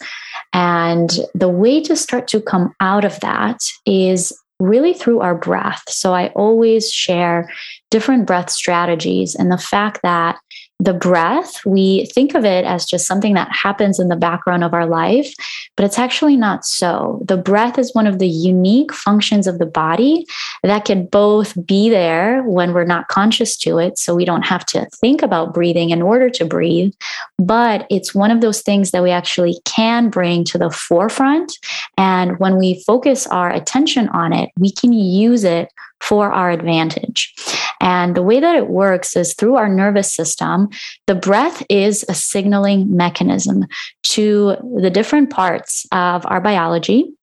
And 0.53 1.19
the 1.33 1.49
way 1.49 1.81
to 1.81 1.95
start 1.95 2.27
to 2.29 2.41
come 2.41 2.73
out 2.79 3.05
of 3.05 3.19
that 3.19 3.59
is 3.85 4.37
really 4.59 4.93
through 4.93 5.19
our 5.19 5.35
breath. 5.35 5.83
So 5.89 6.13
I 6.13 6.29
always 6.29 6.89
share 6.91 7.51
different 7.91 8.25
breath 8.25 8.49
strategies 8.49 9.35
and 9.35 9.51
the 9.51 9.57
fact 9.57 9.99
that 10.03 10.37
the 10.79 10.93
breath, 10.93 11.65
we 11.65 12.05
think 12.07 12.35
of 12.35 12.43
it 12.43 12.65
as 12.65 12.85
just 12.85 13.07
something 13.07 13.33
that 13.33 13.49
happens 13.51 13.97
in 13.97 14.09
the 14.09 14.15
background 14.15 14.63
of 14.63 14.73
our 14.73 14.85
life, 14.85 15.33
but 15.77 15.85
it's 15.85 15.97
actually 15.97 16.35
not 16.35 16.65
so. 16.65 17.21
The 17.25 17.37
breath 17.37 17.79
is 17.79 17.95
one 17.95 18.07
of 18.07 18.19
the 18.19 18.27
unique 18.27 18.93
functions 18.93 19.47
of 19.47 19.57
the 19.57 19.65
body 19.65 20.25
that 20.63 20.83
can 20.83 21.05
both 21.05 21.65
be 21.65 21.89
there 21.89 22.43
when 22.43 22.73
we're 22.73 22.83
not 22.83 23.07
conscious 23.07 23.55
to 23.57 23.77
it, 23.77 23.97
so 23.97 24.13
we 24.13 24.25
don't 24.25 24.45
have 24.45 24.65
to 24.67 24.85
think 24.95 25.21
about 25.21 25.53
breathing 25.53 25.91
in 25.91 26.01
order 26.01 26.29
to 26.31 26.45
breathe, 26.45 26.93
but 27.37 27.87
it's 27.89 28.13
one 28.13 28.31
of 28.31 28.41
those 28.41 28.61
things 28.61 28.91
that 28.91 29.03
we 29.03 29.11
actually 29.11 29.57
can 29.63 30.09
bring 30.09 30.43
to 30.43 30.57
the 30.57 30.69
forefront. 30.69 31.57
And 31.97 32.37
when 32.39 32.57
we 32.57 32.83
focus 32.83 33.27
our 33.27 33.49
attention 33.49 34.09
on 34.09 34.33
it, 34.33 34.49
we 34.59 34.71
can 34.71 34.91
use 34.91 35.45
it 35.45 35.71
for 36.01 36.31
our 36.31 36.51
advantage. 36.51 37.33
And 37.81 38.15
the 38.15 38.23
way 38.23 38.39
that 38.39 38.55
it 38.55 38.69
works 38.69 39.15
is 39.15 39.33
through 39.33 39.55
our 39.55 39.69
nervous 39.69 40.13
system, 40.13 40.69
the 41.07 41.15
breath 41.15 41.63
is 41.69 42.05
a 42.07 42.13
signaling 42.13 42.95
mechanism 42.95 43.65
to 44.03 44.55
the 44.81 44.89
different 44.89 45.29
parts 45.29 45.85
of 45.91 46.25
our 46.27 46.41
biology 46.41 47.13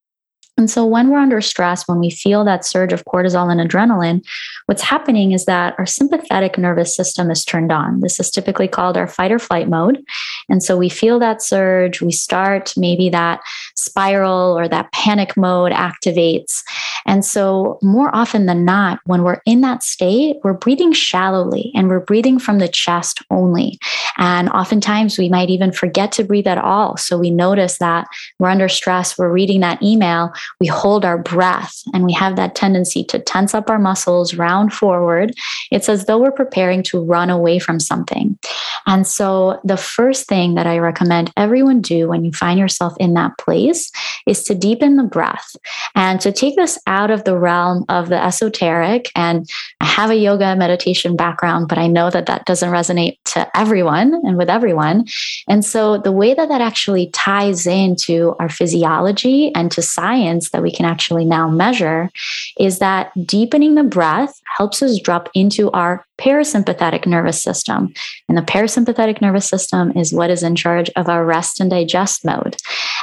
and 0.58 0.70
so, 0.70 0.84
when 0.84 1.08
we're 1.08 1.18
under 1.18 1.40
stress, 1.40 1.88
when 1.88 1.98
we 1.98 2.10
feel 2.10 2.44
that 2.44 2.64
surge 2.64 2.92
of 2.92 3.04
cortisol 3.06 3.50
and 3.50 3.58
adrenaline, 3.58 4.22
what's 4.66 4.82
happening 4.82 5.32
is 5.32 5.46
that 5.46 5.74
our 5.78 5.86
sympathetic 5.86 6.58
nervous 6.58 6.94
system 6.94 7.30
is 7.30 7.42
turned 7.42 7.72
on. 7.72 8.00
This 8.00 8.20
is 8.20 8.30
typically 8.30 8.68
called 8.68 8.98
our 8.98 9.06
fight 9.06 9.32
or 9.32 9.38
flight 9.38 9.68
mode. 9.68 10.04
And 10.50 10.62
so, 10.62 10.76
we 10.76 10.90
feel 10.90 11.18
that 11.20 11.40
surge, 11.40 12.02
we 12.02 12.12
start 12.12 12.74
maybe 12.76 13.08
that 13.08 13.40
spiral 13.76 14.56
or 14.56 14.68
that 14.68 14.92
panic 14.92 15.38
mode 15.38 15.72
activates. 15.72 16.62
And 17.06 17.24
so, 17.24 17.78
more 17.80 18.14
often 18.14 18.44
than 18.44 18.66
not, 18.66 19.00
when 19.06 19.22
we're 19.22 19.40
in 19.46 19.62
that 19.62 19.82
state, 19.82 20.36
we're 20.44 20.52
breathing 20.52 20.92
shallowly 20.92 21.72
and 21.74 21.88
we're 21.88 22.00
breathing 22.00 22.38
from 22.38 22.58
the 22.58 22.68
chest 22.68 23.22
only. 23.30 23.78
And 24.18 24.50
oftentimes, 24.50 25.16
we 25.16 25.30
might 25.30 25.48
even 25.48 25.72
forget 25.72 26.12
to 26.12 26.24
breathe 26.24 26.46
at 26.46 26.58
all. 26.58 26.98
So, 26.98 27.16
we 27.16 27.30
notice 27.30 27.78
that 27.78 28.06
we're 28.38 28.50
under 28.50 28.68
stress, 28.68 29.16
we're 29.16 29.32
reading 29.32 29.60
that 29.60 29.82
email 29.82 30.30
we 30.60 30.66
hold 30.66 31.04
our 31.04 31.18
breath 31.18 31.82
and 31.92 32.04
we 32.04 32.12
have 32.12 32.36
that 32.36 32.54
tendency 32.54 33.04
to 33.04 33.18
tense 33.18 33.54
up 33.54 33.70
our 33.70 33.78
muscles, 33.78 34.34
round 34.34 34.72
forward. 34.72 35.34
It's 35.70 35.88
as 35.88 36.06
though 36.06 36.18
we're 36.18 36.32
preparing 36.32 36.82
to 36.84 37.02
run 37.02 37.30
away 37.30 37.58
from 37.58 37.80
something. 37.80 38.38
And 38.86 39.06
so, 39.06 39.60
the 39.64 39.76
first 39.76 40.28
thing 40.28 40.54
that 40.54 40.66
I 40.66 40.78
recommend 40.78 41.32
everyone 41.36 41.80
do 41.80 42.08
when 42.08 42.24
you 42.24 42.32
find 42.32 42.58
yourself 42.58 42.94
in 42.98 43.14
that 43.14 43.38
place 43.38 43.90
is 44.26 44.44
to 44.44 44.54
deepen 44.54 44.96
the 44.96 45.04
breath 45.04 45.56
and 45.94 46.20
to 46.20 46.32
take 46.32 46.56
this 46.56 46.78
out 46.86 47.10
of 47.10 47.24
the 47.24 47.38
realm 47.38 47.84
of 47.88 48.08
the 48.08 48.22
esoteric. 48.22 49.10
And 49.14 49.48
I 49.80 49.86
have 49.86 50.10
a 50.10 50.16
yoga 50.16 50.56
meditation 50.56 51.16
background, 51.16 51.68
but 51.68 51.78
I 51.78 51.86
know 51.86 52.10
that 52.10 52.26
that 52.26 52.44
doesn't 52.44 52.70
resonate 52.70 53.18
to 53.26 53.48
everyone 53.56 54.14
and 54.24 54.36
with 54.36 54.50
everyone. 54.50 55.06
And 55.48 55.64
so, 55.64 55.98
the 55.98 56.12
way 56.12 56.34
that 56.34 56.48
that 56.48 56.60
actually 56.60 57.08
ties 57.10 57.66
into 57.66 58.34
our 58.38 58.48
physiology 58.48 59.54
and 59.54 59.70
to 59.72 59.82
science 59.82 60.31
science 60.32 60.50
that 60.50 60.62
we 60.62 60.70
can 60.70 60.86
actually 60.86 61.24
now 61.24 61.48
measure 61.48 62.10
is 62.58 62.78
that 62.78 63.12
deepening 63.26 63.74
the 63.74 63.84
breath 63.84 64.40
helps 64.56 64.82
us 64.82 64.98
drop 64.98 65.28
into 65.34 65.70
our 65.72 66.04
parasympathetic 66.18 67.06
nervous 67.06 67.42
system. 67.42 67.92
And 68.28 68.38
the 68.38 68.42
parasympathetic 68.42 69.20
nervous 69.20 69.48
system 69.48 69.92
is 69.96 70.12
what 70.12 70.30
is 70.30 70.42
in 70.42 70.56
charge 70.56 70.90
of 70.96 71.08
our 71.08 71.24
rest 71.24 71.60
and 71.60 71.70
digest 71.70 72.24
mode. 72.24 72.56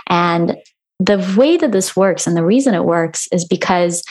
And 0.07 0.57
the 0.99 1.35
way 1.37 1.57
that 1.57 1.71
this 1.71 1.95
works 1.95 2.27
and 2.27 2.35
the 2.35 2.45
reason 2.45 2.73
it 2.73 2.85
works 2.85 3.27
is 3.31 3.45
because 3.45 4.03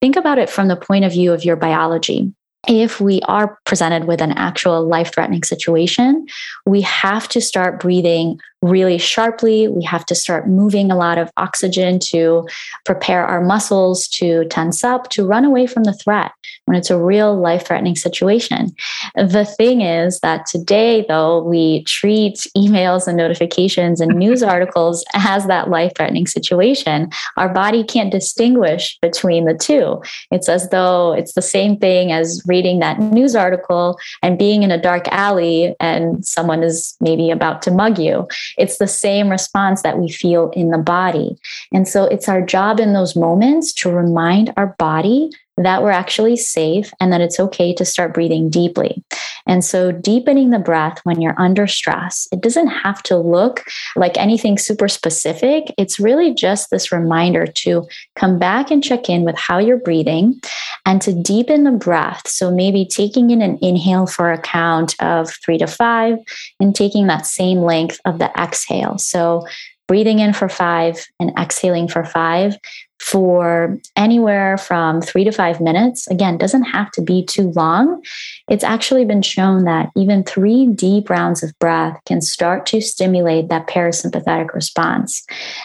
think 0.00 0.16
about 0.16 0.38
it 0.38 0.48
from 0.48 0.68
the 0.68 0.76
point 0.76 1.04
of 1.04 1.12
view 1.12 1.32
of 1.32 1.44
your 1.44 1.56
biology 1.56 2.32
if 2.68 3.00
we 3.00 3.20
are 3.22 3.58
presented 3.64 4.04
with 4.04 4.20
an 4.20 4.32
actual 4.32 4.86
life 4.86 5.12
threatening 5.12 5.42
situation, 5.42 6.26
we 6.64 6.80
have 6.82 7.28
to 7.28 7.40
start 7.40 7.80
breathing 7.80 8.38
really 8.62 8.96
sharply. 8.96 9.68
We 9.68 9.82
have 9.84 10.06
to 10.06 10.14
start 10.14 10.48
moving 10.48 10.90
a 10.90 10.96
lot 10.96 11.18
of 11.18 11.30
oxygen 11.36 11.98
to 12.10 12.46
prepare 12.84 13.26
our 13.26 13.42
muscles 13.42 14.08
to 14.08 14.44
tense 14.46 14.84
up, 14.84 15.10
to 15.10 15.26
run 15.26 15.44
away 15.44 15.66
from 15.66 15.84
the 15.84 15.92
threat 15.92 16.32
when 16.66 16.76
it's 16.76 16.90
a 16.90 16.98
real 16.98 17.36
life 17.36 17.66
threatening 17.66 17.96
situation. 17.96 18.74
The 19.16 19.44
thing 19.44 19.80
is 19.80 20.20
that 20.20 20.46
today, 20.46 21.04
though, 21.08 21.42
we 21.42 21.82
treat 21.84 22.46
emails 22.56 23.08
and 23.08 23.16
notifications 23.16 24.00
and 24.00 24.16
news 24.16 24.42
articles 24.52 25.04
as 25.14 25.46
that 25.46 25.68
life 25.68 25.92
threatening 25.96 26.26
situation. 26.26 27.10
Our 27.36 27.48
body 27.48 27.82
can't 27.82 28.12
distinguish 28.12 28.96
between 29.00 29.44
the 29.44 29.54
two. 29.54 30.00
It's 30.30 30.48
as 30.48 30.68
though 30.70 31.12
it's 31.12 31.34
the 31.34 31.42
same 31.42 31.76
thing 31.76 32.12
as 32.12 32.42
reading 32.46 32.78
that 32.78 33.00
news 33.00 33.34
article 33.34 33.98
and 34.22 34.38
being 34.38 34.62
in 34.62 34.70
a 34.70 34.80
dark 34.80 35.08
alley 35.08 35.74
and 35.80 36.24
someone 36.24 36.62
is 36.62 36.96
maybe 37.00 37.30
about 37.30 37.62
to 37.62 37.70
mug 37.70 37.98
you 37.98 38.28
it's 38.58 38.78
the 38.78 38.88
same 38.88 39.28
response 39.28 39.82
that 39.82 39.98
we 39.98 40.10
feel 40.10 40.50
in 40.50 40.70
the 40.70 40.78
body. 40.78 41.36
And 41.72 41.88
so 41.88 42.04
it's 42.04 42.28
our 42.28 42.42
job 42.42 42.80
in 42.80 42.92
those 42.92 43.16
moments 43.16 43.72
to 43.74 43.90
remind 43.90 44.52
our 44.56 44.74
body 44.78 45.30
that 45.56 45.82
we're 45.82 45.90
actually 45.90 46.36
safe 46.36 46.92
and 47.00 47.12
that 47.12 47.20
it's 47.20 47.38
okay 47.38 47.74
to 47.74 47.84
start 47.84 48.14
breathing 48.14 48.48
deeply. 48.48 49.02
And 49.46 49.64
so, 49.64 49.90
deepening 49.90 50.50
the 50.50 50.58
breath 50.58 51.00
when 51.04 51.20
you're 51.20 51.38
under 51.38 51.66
stress, 51.66 52.28
it 52.32 52.40
doesn't 52.40 52.68
have 52.68 53.02
to 53.04 53.16
look 53.16 53.64
like 53.96 54.16
anything 54.16 54.56
super 54.56 54.88
specific. 54.88 55.74
It's 55.76 55.98
really 55.98 56.32
just 56.32 56.70
this 56.70 56.92
reminder 56.92 57.46
to 57.46 57.86
come 58.14 58.38
back 58.38 58.70
and 58.70 58.84
check 58.84 59.08
in 59.08 59.24
with 59.24 59.36
how 59.36 59.58
you're 59.58 59.78
breathing 59.78 60.40
and 60.86 61.02
to 61.02 61.12
deepen 61.12 61.64
the 61.64 61.72
breath. 61.72 62.28
So, 62.28 62.50
maybe 62.50 62.86
taking 62.86 63.30
in 63.30 63.42
an 63.42 63.58
inhale 63.60 64.06
for 64.06 64.32
a 64.32 64.40
count 64.40 64.94
of 65.00 65.30
three 65.44 65.58
to 65.58 65.66
five 65.66 66.18
and 66.60 66.74
taking 66.74 67.08
that 67.08 67.26
same 67.26 67.58
length 67.58 68.00
of 68.04 68.18
the 68.20 68.30
exhale. 68.38 68.96
So, 68.98 69.44
breathing 69.88 70.20
in 70.20 70.32
for 70.32 70.48
five 70.48 71.04
and 71.18 71.32
exhaling 71.38 71.88
for 71.88 72.04
five 72.04 72.56
for 73.02 73.78
anywhere 73.96 74.56
from 74.56 75.02
three 75.02 75.24
to 75.24 75.32
five 75.32 75.60
minutes. 75.60 76.06
Again, 76.06 76.38
doesn't 76.38 76.62
have 76.62 76.90
to 76.92 77.02
be 77.02 77.24
too 77.24 77.50
long. 77.50 78.00
It's 78.48 78.62
actually 78.62 79.04
been 79.04 79.22
shown 79.22 79.64
that 79.64 79.90
even 79.96 80.22
three 80.22 80.66
deep 80.68 81.10
rounds 81.10 81.42
of 81.42 81.52
breath 81.58 81.98
can 82.06 82.20
start 82.20 82.64
to 82.66 82.80
stimulate 82.80 83.48
that 83.48 83.66
parasympathetic 83.66 84.54
response. 84.54 85.24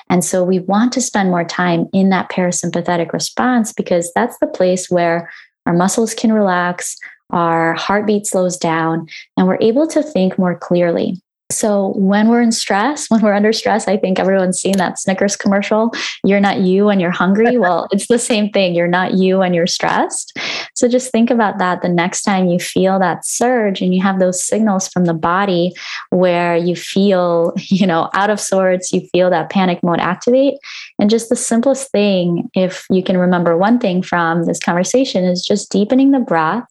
And 0.10 0.26
so 0.26 0.44
we 0.44 0.60
want 0.60 0.92
to 0.94 1.02
spend 1.02 1.30
more 1.30 1.46
time 1.46 1.86
in 1.94 2.10
that 2.10 2.32
parasympathetic 2.32 3.14
response 3.14 3.72
because 3.72 4.12
that's 4.16 4.38
the 4.40 4.48
place 4.48 4.90
where 4.90 5.32
our 5.68 5.74
muscles 5.74 6.16
can 6.16 6.34
relax, 6.34 6.98
our 7.30 7.76
heartbeat 7.76 8.26
slows 8.26 8.58
down, 8.58 9.08
and 9.38 9.48
we're 9.48 9.60
able 9.62 9.86
to 9.88 10.02
think 10.02 10.40
more 10.40 10.58
clearly. 10.58 11.22
So 11.50 11.94
when 11.96 12.28
we're 12.28 12.42
in 12.42 12.52
stress, 12.52 13.08
when 13.10 13.22
we're 13.22 13.34
under 13.34 13.54
stress, 13.54 13.88
I 13.88 13.98
think 13.98 14.20
everyone's 14.20 14.60
seen 14.60 14.78
that 14.78 15.00
Snickers 15.00 15.36
commercial. 15.36 15.92
You're 16.24 16.40
not 16.40 16.60
you 16.60 16.86
when 16.86 17.00
you're 17.00 17.12
hungry. 17.12 17.58
Well, 17.68 17.88
it's 17.92 18.08
the 18.08 18.20
same 18.20 18.52
thing. 18.52 18.76
You're 18.76 18.88
not 18.88 19.16
you 19.16 19.40
when 19.40 19.54
you're 19.54 19.68
stressed. 19.68 20.38
So 20.76 20.88
just 20.88 21.12
think 21.12 21.32
about 21.32 21.58
that 21.58 21.82
the 21.82 21.90
next 21.90 22.22
time 22.22 22.48
you 22.48 22.60
feel 22.60 23.00
that 23.00 23.26
surge 23.26 23.82
and 23.82 23.96
you 23.96 24.02
have 24.02 24.20
those 24.20 24.44
signals 24.44 24.88
from 24.88 25.06
the 25.06 25.14
body 25.14 25.74
where 26.12 26.56
you 26.56 26.76
feel, 26.76 27.54
you 27.58 27.88
know, 27.88 28.10
out 28.14 28.30
of 28.30 28.40
sorts, 28.40 28.94
you 28.94 29.02
feel 29.12 29.30
that 29.32 29.50
panic 29.50 29.82
mode 29.82 30.00
activate. 30.00 30.56
And 31.00 31.10
just 31.10 31.30
the 31.30 31.36
simplest 31.36 31.92
thing, 31.92 32.50
if 32.54 32.86
you 32.90 33.04
can 33.04 33.18
remember 33.18 33.58
one 33.58 33.80
thing 33.80 34.02
from 34.04 34.46
this 34.46 34.60
conversation, 34.60 35.24
is 35.24 35.44
just 35.46 35.72
deepening 35.72 36.12
the 36.12 36.20
breath 36.20 36.66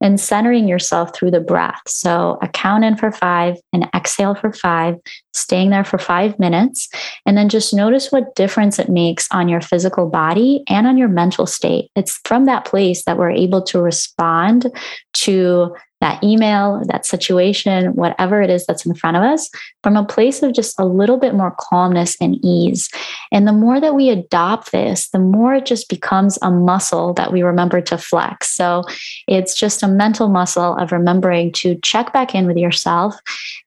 and 0.00 0.20
centering 0.20 0.68
yourself 0.68 1.14
through 1.14 1.30
the 1.30 1.40
breath. 1.40 1.80
So 1.86 2.38
a 2.42 2.48
count 2.48 2.84
in 2.84 2.96
for 2.96 3.12
five 3.12 3.56
and 3.72 3.88
exhale 3.94 4.34
for 4.34 4.52
five, 4.52 4.96
staying 5.32 5.70
there 5.70 5.84
for 5.84 5.98
five 5.98 6.38
minutes. 6.38 6.88
And 7.26 7.36
then 7.36 7.48
just 7.48 7.74
notice 7.74 8.10
what 8.10 8.34
difference 8.34 8.78
it 8.78 8.88
makes 8.88 9.28
on 9.30 9.48
your 9.48 9.60
physical 9.60 10.08
body 10.08 10.62
and 10.68 10.86
on 10.86 10.96
your 10.96 11.08
mental 11.08 11.46
state. 11.46 11.90
It's 11.96 12.20
from 12.24 12.46
that 12.46 12.64
place 12.64 13.04
that 13.04 13.18
we're 13.18 13.30
able 13.30 13.62
to 13.62 13.80
respond 13.80 14.66
to 15.14 15.74
that 16.02 16.22
email, 16.22 16.82
that 16.86 17.06
situation, 17.06 17.94
whatever 17.94 18.42
it 18.42 18.50
is 18.50 18.66
that's 18.66 18.84
in 18.84 18.92
front 18.92 19.16
of 19.16 19.22
us, 19.22 19.48
from 19.84 19.96
a 19.96 20.04
place 20.04 20.42
of 20.42 20.52
just 20.52 20.78
a 20.78 20.84
little 20.84 21.16
bit 21.16 21.32
more 21.32 21.54
calmness 21.58 22.16
and 22.20 22.36
ease. 22.44 22.90
And 23.30 23.46
the 23.46 23.52
more 23.52 23.80
that 23.80 23.94
we 23.94 24.10
adopt 24.10 24.72
this, 24.72 25.08
the 25.10 25.20
more 25.20 25.54
it 25.54 25.64
just 25.64 25.88
becomes 25.88 26.40
a 26.42 26.50
muscle 26.50 27.14
that 27.14 27.32
we 27.32 27.42
remember 27.42 27.80
to 27.82 27.96
flex. 27.96 28.50
So 28.50 28.82
it's 29.28 29.54
just 29.54 29.84
a 29.84 29.88
mental 29.88 30.28
muscle 30.28 30.76
of 30.76 30.90
remembering 30.90 31.52
to 31.52 31.76
check 31.82 32.12
back 32.12 32.34
in 32.34 32.46
with 32.46 32.56
yourself 32.56 33.14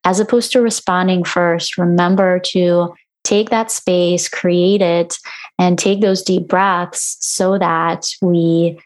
as 0.03 0.19
opposed 0.19 0.51
to 0.51 0.61
responding 0.61 1.23
first. 1.23 1.77
Remember 1.77 2.39
to 2.51 2.93
take 3.23 3.49
that 3.49 3.71
space, 3.71 4.27
create 4.27 4.81
it, 4.81 5.17
and 5.57 5.79
take 5.79 6.01
those 6.01 6.21
deep 6.21 6.49
breaths 6.49 7.17
so 7.21 7.57
that 7.57 8.09
we 8.21 8.77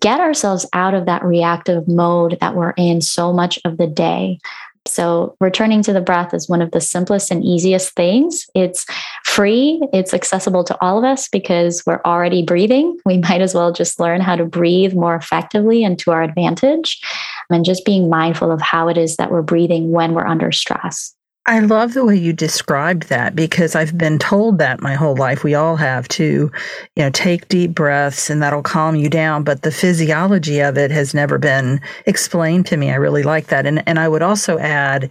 get 0.00 0.20
ourselves 0.20 0.66
out 0.72 0.94
of 0.94 1.06
that 1.06 1.24
reactive 1.24 1.86
mode 1.86 2.38
that 2.40 2.54
we're 2.54 2.74
in 2.76 3.00
so 3.00 3.32
much 3.32 3.58
of 3.64 3.76
the 3.76 3.86
day. 3.86 4.38
So, 4.86 5.34
returning 5.40 5.82
to 5.84 5.94
the 5.94 6.02
breath 6.02 6.34
is 6.34 6.48
one 6.48 6.60
of 6.60 6.70
the 6.72 6.80
simplest 6.80 7.30
and 7.30 7.42
easiest 7.42 7.94
things. 7.94 8.46
It's 8.54 8.84
free, 9.24 9.80
it's 9.94 10.12
accessible 10.12 10.62
to 10.64 10.76
all 10.82 10.98
of 10.98 11.04
us 11.04 11.26
because 11.26 11.82
we're 11.86 12.02
already 12.04 12.42
breathing. 12.42 12.98
We 13.06 13.18
might 13.28 13.40
as 13.40 13.54
well 13.54 13.72
just 13.72 13.98
learn 13.98 14.20
how 14.20 14.36
to 14.36 14.44
breathe 14.44 14.94
more 14.94 15.16
effectively 15.16 15.84
and 15.84 15.98
to 16.00 16.10
our 16.10 16.22
advantage, 16.22 17.00
and 17.48 17.64
just 17.64 17.86
being 17.86 18.10
mindful 18.10 18.52
of 18.52 18.60
how 18.60 18.88
it 18.88 18.98
is 18.98 19.16
that 19.16 19.30
we're 19.30 19.42
breathing 19.42 19.90
when 19.90 20.12
we're 20.12 20.26
under 20.26 20.52
stress. 20.52 21.14
I 21.46 21.58
love 21.58 21.92
the 21.92 22.06
way 22.06 22.16
you 22.16 22.32
described 22.32 23.10
that 23.10 23.36
because 23.36 23.74
I've 23.74 23.98
been 23.98 24.18
told 24.18 24.56
that 24.58 24.80
my 24.80 24.94
whole 24.94 25.14
life. 25.14 25.44
We 25.44 25.54
all 25.54 25.76
have 25.76 26.08
to, 26.08 26.50
you 26.96 27.02
know, 27.02 27.10
take 27.10 27.48
deep 27.48 27.74
breaths 27.74 28.30
and 28.30 28.42
that'll 28.42 28.62
calm 28.62 28.96
you 28.96 29.10
down. 29.10 29.44
But 29.44 29.60
the 29.60 29.70
physiology 29.70 30.60
of 30.60 30.78
it 30.78 30.90
has 30.90 31.12
never 31.12 31.36
been 31.36 31.82
explained 32.06 32.64
to 32.66 32.78
me. 32.78 32.90
I 32.90 32.94
really 32.94 33.22
like 33.22 33.48
that. 33.48 33.66
And 33.66 33.86
and 33.86 33.98
I 33.98 34.08
would 34.08 34.22
also 34.22 34.58
add, 34.58 35.10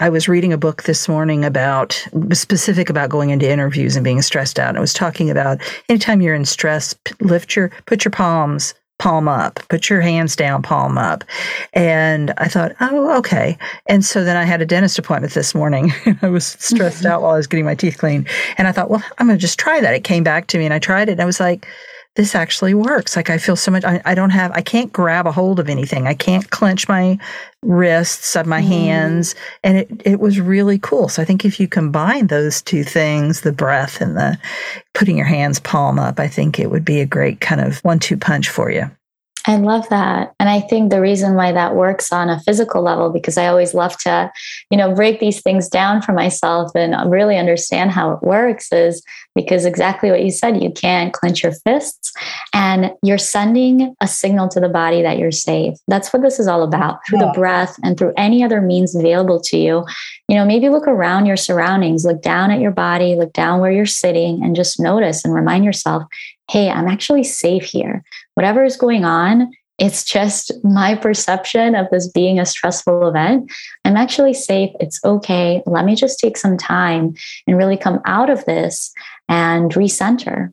I 0.00 0.08
was 0.08 0.26
reading 0.26 0.54
a 0.54 0.58
book 0.58 0.84
this 0.84 1.06
morning 1.06 1.44
about 1.44 1.92
specific 2.32 2.88
about 2.88 3.10
going 3.10 3.28
into 3.28 3.50
interviews 3.50 3.94
and 3.94 4.04
being 4.04 4.22
stressed 4.22 4.58
out. 4.58 4.70
And 4.70 4.78
it 4.78 4.80
was 4.80 4.94
talking 4.94 5.30
about 5.30 5.60
anytime 5.90 6.22
you're 6.22 6.34
in 6.34 6.46
stress, 6.46 6.94
lift 7.20 7.56
your 7.56 7.70
put 7.84 8.06
your 8.06 8.12
palms 8.12 8.72
palm 8.98 9.28
up, 9.28 9.60
put 9.68 9.90
your 9.90 10.00
hands 10.00 10.36
down, 10.36 10.62
palm 10.62 10.96
up. 10.96 11.24
And 11.72 12.32
I 12.38 12.48
thought, 12.48 12.72
oh, 12.80 13.16
okay. 13.18 13.58
And 13.86 14.04
so 14.04 14.24
then 14.24 14.36
I 14.36 14.44
had 14.44 14.62
a 14.62 14.66
dentist 14.66 14.98
appointment 14.98 15.34
this 15.34 15.54
morning. 15.54 15.92
I 16.22 16.28
was 16.28 16.46
stressed 16.58 16.98
mm-hmm. 16.98 17.08
out 17.08 17.22
while 17.22 17.32
I 17.32 17.36
was 17.36 17.46
getting 17.46 17.64
my 17.64 17.74
teeth 17.74 17.98
cleaned. 17.98 18.28
And 18.56 18.68
I 18.68 18.72
thought, 18.72 18.90
well, 18.90 19.02
I'm 19.18 19.26
going 19.26 19.38
to 19.38 19.40
just 19.40 19.58
try 19.58 19.80
that. 19.80 19.94
It 19.94 20.04
came 20.04 20.22
back 20.24 20.46
to 20.48 20.58
me 20.58 20.64
and 20.64 20.74
I 20.74 20.78
tried 20.78 21.08
it. 21.08 21.12
And 21.12 21.20
I 21.20 21.26
was 21.26 21.40
like, 21.40 21.66
this 22.16 22.34
actually 22.34 22.74
works. 22.74 23.16
Like 23.16 23.30
I 23.30 23.38
feel 23.38 23.56
so 23.56 23.70
much, 23.70 23.84
I, 23.84 24.00
I, 24.04 24.14
don't 24.14 24.30
have, 24.30 24.52
I 24.52 24.60
can't 24.60 24.92
grab 24.92 25.26
a 25.26 25.32
hold 25.32 25.58
of 25.58 25.68
anything. 25.68 26.06
I 26.06 26.14
can't 26.14 26.48
clench 26.50 26.88
my 26.88 27.18
wrists 27.62 28.36
of 28.36 28.46
my 28.46 28.60
mm. 28.60 28.66
hands. 28.66 29.34
And 29.64 29.78
it, 29.78 30.02
it 30.04 30.20
was 30.20 30.40
really 30.40 30.78
cool. 30.78 31.08
So 31.08 31.22
I 31.22 31.24
think 31.24 31.44
if 31.44 31.58
you 31.58 31.66
combine 31.66 32.28
those 32.28 32.62
two 32.62 32.84
things, 32.84 33.40
the 33.40 33.52
breath 33.52 34.00
and 34.00 34.16
the 34.16 34.38
putting 34.94 35.16
your 35.16 35.26
hands 35.26 35.58
palm 35.58 35.98
up, 35.98 36.20
I 36.20 36.28
think 36.28 36.58
it 36.58 36.70
would 36.70 36.84
be 36.84 37.00
a 37.00 37.06
great 37.06 37.40
kind 37.40 37.60
of 37.60 37.78
one 37.80 37.98
two 37.98 38.16
punch 38.16 38.48
for 38.48 38.70
you. 38.70 38.90
I 39.46 39.56
love 39.56 39.86
that. 39.90 40.34
And 40.40 40.48
I 40.48 40.60
think 40.60 40.90
the 40.90 41.02
reason 41.02 41.34
why 41.34 41.52
that 41.52 41.74
works 41.74 42.12
on 42.12 42.30
a 42.30 42.40
physical 42.40 42.82
level, 42.82 43.10
because 43.10 43.36
I 43.36 43.46
always 43.46 43.74
love 43.74 43.96
to, 43.98 44.32
you 44.70 44.78
know, 44.78 44.94
break 44.94 45.20
these 45.20 45.42
things 45.42 45.68
down 45.68 46.00
for 46.00 46.12
myself 46.12 46.70
and 46.74 47.10
really 47.10 47.36
understand 47.36 47.90
how 47.90 48.12
it 48.12 48.22
works 48.22 48.72
is 48.72 49.04
because 49.34 49.66
exactly 49.66 50.10
what 50.10 50.24
you 50.24 50.30
said, 50.30 50.62
you 50.62 50.70
can't 50.70 51.12
clench 51.12 51.42
your 51.42 51.52
fists 51.52 52.12
and 52.54 52.92
you're 53.02 53.18
sending 53.18 53.94
a 54.00 54.08
signal 54.08 54.48
to 54.48 54.60
the 54.60 54.68
body 54.68 55.02
that 55.02 55.18
you're 55.18 55.30
safe. 55.32 55.76
That's 55.88 56.12
what 56.12 56.22
this 56.22 56.38
is 56.38 56.46
all 56.46 56.62
about 56.62 57.00
through 57.06 57.20
yeah. 57.20 57.26
the 57.26 57.38
breath 57.38 57.76
and 57.82 57.98
through 57.98 58.14
any 58.16 58.42
other 58.42 58.62
means 58.62 58.94
available 58.94 59.40
to 59.42 59.58
you. 59.58 59.84
You 60.28 60.36
know, 60.36 60.46
maybe 60.46 60.70
look 60.70 60.88
around 60.88 61.26
your 61.26 61.36
surroundings, 61.36 62.06
look 62.06 62.22
down 62.22 62.50
at 62.50 62.60
your 62.60 62.70
body, 62.70 63.14
look 63.14 63.34
down 63.34 63.60
where 63.60 63.72
you're 63.72 63.84
sitting 63.84 64.42
and 64.42 64.56
just 64.56 64.80
notice 64.80 65.22
and 65.22 65.34
remind 65.34 65.66
yourself, 65.66 66.04
hey, 66.50 66.70
I'm 66.70 66.88
actually 66.88 67.24
safe 67.24 67.64
here. 67.64 68.04
Whatever 68.34 68.64
is 68.64 68.76
going 68.76 69.04
on, 69.04 69.52
it's 69.78 70.04
just 70.04 70.52
my 70.62 70.94
perception 70.94 71.74
of 71.74 71.88
this 71.90 72.08
being 72.08 72.38
a 72.38 72.46
stressful 72.46 73.08
event. 73.08 73.50
I'm 73.84 73.96
actually 73.96 74.34
safe. 74.34 74.70
It's 74.78 75.00
okay. 75.04 75.62
Let 75.66 75.84
me 75.84 75.96
just 75.96 76.20
take 76.20 76.36
some 76.36 76.56
time 76.56 77.14
and 77.46 77.56
really 77.56 77.76
come 77.76 78.00
out 78.04 78.30
of 78.30 78.44
this 78.44 78.92
and 79.28 79.72
recenter. 79.72 80.52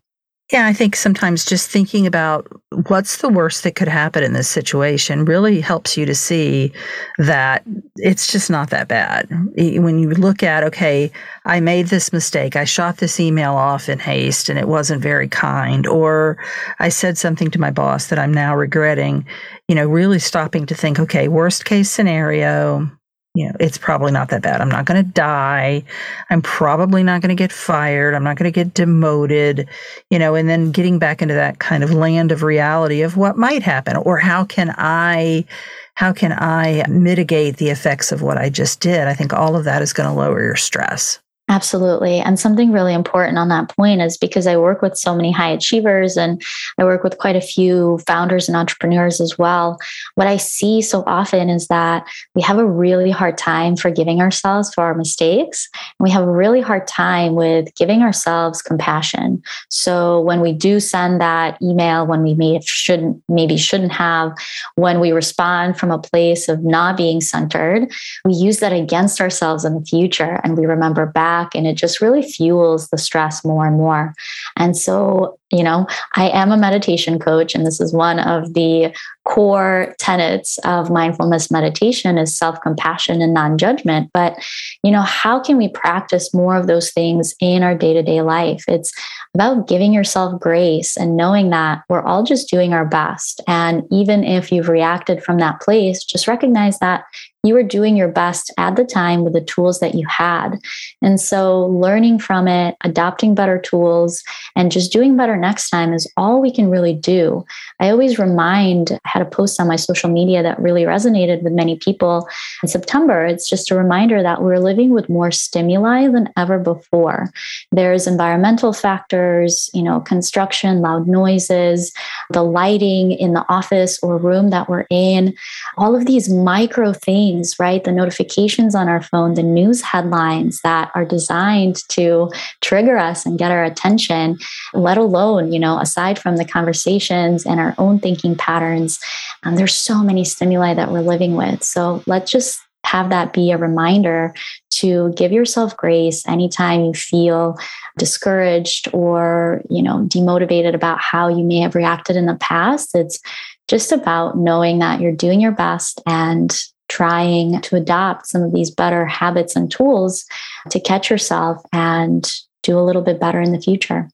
Yeah, 0.52 0.66
I 0.66 0.74
think 0.74 0.98
sometimes 0.98 1.46
just 1.46 1.70
thinking 1.70 2.06
about 2.06 2.46
what's 2.88 3.18
the 3.18 3.30
worst 3.30 3.64
that 3.64 3.76
could 3.76 3.88
happen 3.88 4.22
in 4.22 4.34
this 4.34 4.50
situation 4.50 5.24
really 5.24 5.62
helps 5.62 5.96
you 5.96 6.06
to 6.06 6.14
see 6.14 6.74
that 7.18 7.64
it's 7.96 8.30
just 8.30 8.50
not 8.50 8.70
that 8.72 8.90
bad. 8.90 9.30
When 9.56 9.98
you 9.98 10.10
look 10.10 10.44
at, 10.44 10.66
okay, 10.66 11.10
I 11.46 11.62
made 11.62 11.88
this 11.88 12.12
mistake, 12.12 12.58
I 12.58 12.66
shot 12.66 12.98
this 12.98 13.18
email 13.18 13.54
off 13.54 13.88
in 13.88 13.98
haste 14.00 14.50
and 14.50 14.60
it 14.60 14.68
wasn't 14.68 15.02
very 15.02 15.30
kind, 15.30 15.88
or 15.88 16.38
I 16.80 16.90
said 16.90 17.18
something 17.18 17.50
to 17.52 17.60
my 17.60 17.72
boss 17.72 18.08
that 18.08 18.20
I'm 18.20 18.34
now 18.34 18.54
regretting, 18.54 19.26
you 19.70 19.76
know, 19.76 19.88
really 19.88 20.20
stopping 20.20 20.66
to 20.66 20.76
think, 20.76 21.00
okay, 21.00 21.30
worst 21.30 21.64
case 21.64 21.90
scenario, 21.90 22.92
you 23.34 23.48
know, 23.48 23.56
it's 23.60 23.78
probably 23.78 24.12
not 24.12 24.30
that 24.30 24.42
bad. 24.42 24.60
I'm 24.60 24.70
not 24.70 24.86
going 24.86 25.04
to 25.04 25.10
die. 25.10 25.84
I'm 26.30 26.42
probably 26.42 27.02
not 27.02 27.22
going 27.22 27.30
to 27.30 27.36
get 27.36 27.52
fired. 27.52 28.14
I'm 28.14 28.24
not 28.24 28.36
going 28.36 28.52
to 28.52 28.56
get 28.56 28.74
demoted, 28.74 29.70
you 30.10 30.20
know, 30.20 30.36
and 30.36 30.50
then 30.50 30.72
getting 30.72 31.00
back 31.00 31.22
into 31.22 31.34
that 31.36 31.60
kind 31.60 31.84
of 31.84 31.94
land 31.94 32.34
of 32.34 32.44
reality 32.44 33.02
of 33.02 33.16
what 33.16 33.38
might 33.38 33.64
happen 33.64 33.96
or 33.96 34.18
how 34.18 34.44
can 34.44 34.74
I 34.78 35.46
how 35.94 36.12
can 36.12 36.32
I 36.34 36.84
mitigate 36.90 37.58
the 37.58 37.70
effects 37.70 38.12
of 38.12 38.22
what 38.22 38.38
I 38.38 38.50
just 38.50 38.80
did? 38.80 39.08
I 39.08 39.14
think 39.14 39.34
all 39.34 39.56
of 39.56 39.66
that 39.66 39.82
is 39.82 39.94
going 39.94 40.10
to 40.10 40.16
lower 40.16 40.42
your 40.44 40.56
stress. 40.56 41.20
Absolutely. 41.52 42.20
And 42.20 42.40
something 42.40 42.72
really 42.72 42.94
important 42.94 43.38
on 43.38 43.50
that 43.50 43.68
point 43.76 44.02
is 44.02 44.18
because 44.18 44.48
I 44.48 44.56
work 44.56 44.82
with 44.82 44.98
so 44.98 45.14
many 45.14 45.34
high 45.34 45.50
achievers 45.50 46.16
and 46.16 46.42
I 46.78 46.86
work 46.86 47.04
with 47.04 47.18
quite 47.18 47.36
a 47.36 47.42
few 47.42 48.00
founders 48.08 48.48
and 48.48 48.56
entrepreneurs 48.56 49.20
as 49.20 49.38
well. 49.38 49.78
What 50.16 50.28
I 50.28 50.38
see 50.38 50.82
so 50.82 51.04
often 51.06 51.50
is 51.50 51.68
that 51.68 52.08
we 52.36 52.42
have 52.42 52.58
a 52.58 52.66
really 52.66 53.12
hard 53.12 53.38
time 53.38 53.76
forgiving 53.76 54.22
ourselves 54.22 54.74
for 54.74 54.86
our 54.86 54.94
mistakes. 54.94 55.68
And 56.00 56.06
we 56.06 56.10
have 56.12 56.24
a 56.24 56.32
really 56.32 56.62
hard 56.62 56.88
time 56.88 57.36
with 57.36 57.76
giving 57.76 58.02
ourselves 58.02 58.62
compassion. 58.62 59.44
So 59.70 60.22
when 60.22 60.40
we 60.40 60.54
do 60.54 60.80
send 60.80 61.20
that 61.20 61.62
email, 61.62 62.08
when 62.08 62.24
we 62.24 62.34
may 62.34 62.62
shouldn't, 62.64 63.22
maybe 63.28 63.58
shouldn't 63.58 63.92
have, 63.92 64.32
when 64.76 65.02
we 65.02 65.12
respond 65.12 65.78
from 65.78 65.92
a 65.92 66.00
place 66.00 66.48
of 66.48 66.64
not 66.64 66.96
being 66.96 67.20
centered, 67.20 67.92
we 68.24 68.36
use 68.36 68.60
that 68.60 68.72
against 68.72 69.20
ourselves 69.20 69.66
in 69.66 69.74
the 69.74 69.84
future 69.84 70.40
and 70.46 70.58
we 70.58 70.66
remember 70.66 71.06
back 71.06 71.41
back 71.42 71.56
and 71.56 71.68
it 71.68 71.76
just 71.76 72.02
really 72.02 72.22
fuels 72.22 72.90
the 72.90 72.98
stress 72.98 73.44
more 73.44 73.66
and 73.66 73.78
more. 73.78 74.14
And 74.58 74.78
so, 74.78 75.38
you 75.52 75.64
know, 75.64 75.88
I 76.16 76.30
am 76.30 76.52
a 76.52 76.58
meditation 76.58 77.20
coach 77.20 77.54
and 77.54 77.66
this 77.66 77.82
is 77.82 77.94
one 77.94 78.20
of 78.20 78.54
the 78.54 78.96
core 79.26 79.94
tenets 80.00 80.58
of 80.60 80.90
mindfulness 80.90 81.52
meditation 81.52 82.18
is 82.18 82.36
self-compassion 82.36 83.22
and 83.22 83.34
non-judgment. 83.34 84.10
But 84.14 84.38
you 84.84 84.92
know 84.92 85.02
how 85.02 85.40
can 85.40 85.58
we 85.58 85.70
practice 85.70 86.34
more 86.34 86.56
of 86.56 86.68
those 86.68 86.92
things 86.92 87.36
in 87.40 87.64
our 87.64 87.76
day-to-day 87.76 88.22
life? 88.22 88.64
It's 88.68 88.92
about 89.34 89.68
giving 89.68 89.94
yourself 89.94 90.40
grace 90.40 90.98
and 90.98 91.16
knowing 91.16 91.50
that 91.52 91.84
we're 91.90 92.02
all 92.02 92.24
just 92.24 92.50
doing 92.50 92.74
our 92.74 92.86
best. 92.86 93.42
And 93.48 93.84
even 93.92 94.24
if 94.24 94.52
you've 94.52 94.70
reacted 94.70 95.24
from 95.24 95.38
that 95.40 95.62
place 95.62 96.04
just 96.04 96.28
recognize 96.28 96.80
that 96.80 97.04
you 97.44 97.54
were 97.56 97.64
doing 97.64 97.98
your 97.98 98.08
best 98.08 98.54
at 98.58 98.76
the 98.76 98.84
time 98.84 99.24
with 99.24 99.34
the 99.34 99.42
tools 99.42 99.80
that 99.80 99.96
you 99.96 100.06
had. 100.08 100.60
And 101.02 101.20
so, 101.20 101.66
learning 101.66 102.20
from 102.20 102.48
it, 102.48 102.76
adopting 102.84 103.34
better 103.34 103.58
tools, 103.58 104.22
and 104.56 104.72
just 104.72 104.92
doing 104.92 105.18
better 105.18 105.38
next 105.42 105.70
time 105.70 105.94
is 105.94 106.12
all 106.18 106.42
we 106.42 106.52
can 106.52 106.70
really 106.70 106.94
do. 106.94 107.46
I 107.80 107.90
always 107.90 108.20
remind, 108.20 108.92
I 108.92 109.10
had 109.10 109.22
a 109.22 109.30
post 109.30 109.60
on 109.60 109.68
my 109.68 109.76
social 109.76 110.10
media 110.10 110.44
that 110.44 110.60
really 110.60 110.84
resonated 110.84 111.42
with 111.44 111.54
many 111.54 111.78
people 111.78 112.28
in 112.62 112.70
September. 112.70 113.26
It's 113.26 113.50
just 113.50 113.72
a 113.72 113.76
reminder 113.76 114.22
that 114.22 114.42
we're 114.42 114.60
living 114.60 114.92
with 114.92 115.10
more 115.10 115.32
stimuli 115.32 116.08
than 116.08 116.30
ever 116.38 116.60
before. 116.60 117.30
There's 117.72 118.08
environmental 118.08 118.74
factors, 118.74 119.70
you 119.74 119.84
know, 119.84 120.00
construction, 120.00 120.82
loud 120.82 121.08
noises, 121.08 121.94
the 122.30 122.44
lighting 122.44 123.12
in 123.12 123.34
the 123.34 123.46
office 123.50 124.00
or 124.04 124.18
room 124.18 124.50
that 124.50 124.70
we're 124.70 124.88
in, 124.90 125.34
all 125.78 125.96
of 125.96 126.06
these 126.06 126.30
micro 126.30 126.94
things 126.94 127.42
right? 127.60 127.84
The 127.84 127.92
notifications 127.92 128.76
on 128.76 128.88
our 128.90 129.02
phone, 129.02 129.34
the 129.36 129.44
news 129.44 129.82
headlines 129.82 130.62
that 130.62 130.92
are 130.96 131.06
designed 131.06 131.88
to 131.90 132.32
trigger 132.62 132.98
us 132.98 133.26
and 133.26 133.40
get 133.40 133.52
our 133.52 133.64
attention, 133.64 134.38
let 134.74 134.98
alone, 134.98 135.31
you 135.40 135.60
know, 135.60 135.80
aside 135.80 136.20
from 136.20 136.38
the 136.38 136.46
conversations 136.46 137.46
and 137.46 137.60
our 137.60 137.76
own 137.78 138.00
thinking 138.00 138.36
patterns, 138.36 139.00
um, 139.44 139.56
there's 139.56 139.76
so 139.76 140.04
many 140.04 140.24
stimuli 140.24 140.74
that 140.74 140.92
we're 140.92 141.02
living 141.02 141.36
with. 141.36 141.64
So 141.64 142.04
let's 142.08 142.32
just 142.32 142.60
have 142.84 143.10
that 143.10 143.32
be 143.32 143.52
a 143.52 143.58
reminder 143.58 144.34
to 144.72 145.14
give 145.16 145.32
yourself 145.32 145.78
grace 145.78 146.28
anytime 146.28 146.84
you 146.84 146.94
feel 146.94 147.58
discouraged 147.98 148.88
or 148.92 149.62
you 149.70 149.84
know 149.84 150.00
demotivated 150.08 150.74
about 150.74 151.00
how 151.00 151.28
you 151.28 151.44
may 151.44 151.60
have 151.60 151.76
reacted 151.76 152.16
in 152.16 152.26
the 152.26 152.36
past 152.38 152.96
it's 152.96 153.20
just 153.68 153.92
about 153.92 154.36
knowing 154.36 154.80
that 154.80 155.00
you're 155.00 155.12
doing 155.12 155.40
your 155.40 155.52
best 155.52 156.02
and 156.08 156.60
trying 156.92 157.62
to 157.62 157.78
adopt 157.78 158.28
some 158.28 158.44
of 158.44 158.52
these 158.52 158.70
better 158.70 159.06
habits 159.06 159.56
and 159.56 159.72
tools 159.72 160.26
to 160.70 160.78
catch 160.78 161.10
yourself 161.10 161.64
and 161.72 162.30
do 162.64 162.78
a 162.78 162.84
little 162.84 163.02
bit 163.02 163.18
better 163.20 163.40
in 163.40 163.54
the 163.54 163.62
future. 163.62 164.10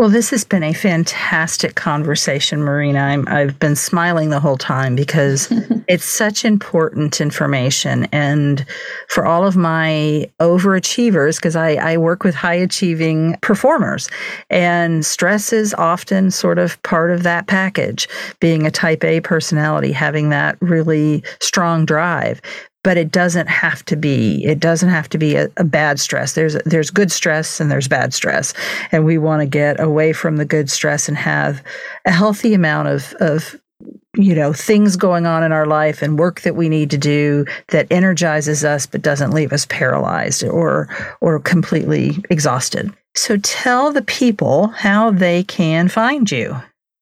Well, 0.00 0.08
this 0.08 0.30
has 0.30 0.44
been 0.44 0.62
a 0.62 0.72
fantastic 0.72 1.74
conversation, 1.74 2.62
Marina. 2.62 3.22
i 3.26 3.40
have 3.40 3.58
been 3.58 3.76
smiling 3.76 4.30
the 4.30 4.40
whole 4.40 4.56
time 4.56 4.96
because 4.96 5.46
it's 5.88 6.06
such 6.06 6.42
important 6.42 7.20
information. 7.20 8.06
And 8.10 8.64
for 9.08 9.26
all 9.26 9.46
of 9.46 9.58
my 9.58 10.30
overachievers, 10.40 11.36
because 11.36 11.54
I, 11.54 11.72
I 11.74 11.98
work 11.98 12.24
with 12.24 12.34
high 12.34 12.54
achieving 12.54 13.36
performers, 13.42 14.08
and 14.48 15.04
stress 15.04 15.52
is 15.52 15.74
often 15.74 16.30
sort 16.30 16.58
of 16.58 16.82
part 16.82 17.10
of 17.10 17.22
that 17.24 17.46
package, 17.46 18.08
being 18.40 18.66
a 18.66 18.70
type 18.70 19.04
A 19.04 19.20
personality, 19.20 19.92
having 19.92 20.30
that 20.30 20.56
really 20.62 21.22
strong 21.40 21.84
drive 21.84 22.40
but 22.82 22.96
it 22.96 23.10
doesn't 23.10 23.48
have 23.48 23.84
to 23.86 23.96
be 23.96 24.44
it 24.44 24.58
doesn't 24.58 24.88
have 24.88 25.08
to 25.10 25.18
be 25.18 25.36
a, 25.36 25.48
a, 25.56 25.64
bad 25.64 26.00
stress. 26.00 26.32
There's 26.32 26.54
there's 26.64 26.90
good 26.90 27.12
stress 27.12 27.60
and 27.60 27.70
there's 27.70 27.88
bad 27.88 28.14
stress. 28.14 28.54
And 28.92 29.04
we 29.04 29.18
want 29.18 29.40
to 29.40 29.46
get 29.46 29.80
away 29.80 30.12
from 30.12 30.36
the 30.36 30.44
good 30.44 30.70
stress 30.70 31.08
and 31.08 31.16
have 31.16 31.62
a 32.04 32.10
healthy 32.10 32.54
amount 32.54 32.88
of 32.88 33.14
of 33.20 33.56
you 34.16 34.34
know 34.34 34.52
things 34.52 34.96
going 34.96 35.26
on 35.26 35.42
in 35.42 35.52
our 35.52 35.66
life 35.66 36.02
and 36.02 36.18
work 36.18 36.40
that 36.40 36.56
we 36.56 36.68
need 36.68 36.90
to 36.90 36.98
do 36.98 37.44
that 37.68 37.86
energizes 37.90 38.64
us 38.64 38.86
but 38.86 39.02
doesn't 39.02 39.32
leave 39.32 39.52
us 39.52 39.66
paralyzed 39.66 40.42
or 40.44 40.88
or 41.20 41.38
completely 41.38 42.16
exhausted. 42.30 42.92
So 43.14 43.36
tell 43.38 43.92
the 43.92 44.02
people 44.02 44.68
how 44.68 45.10
they 45.10 45.42
can 45.42 45.88
find 45.88 46.30
you 46.30 46.56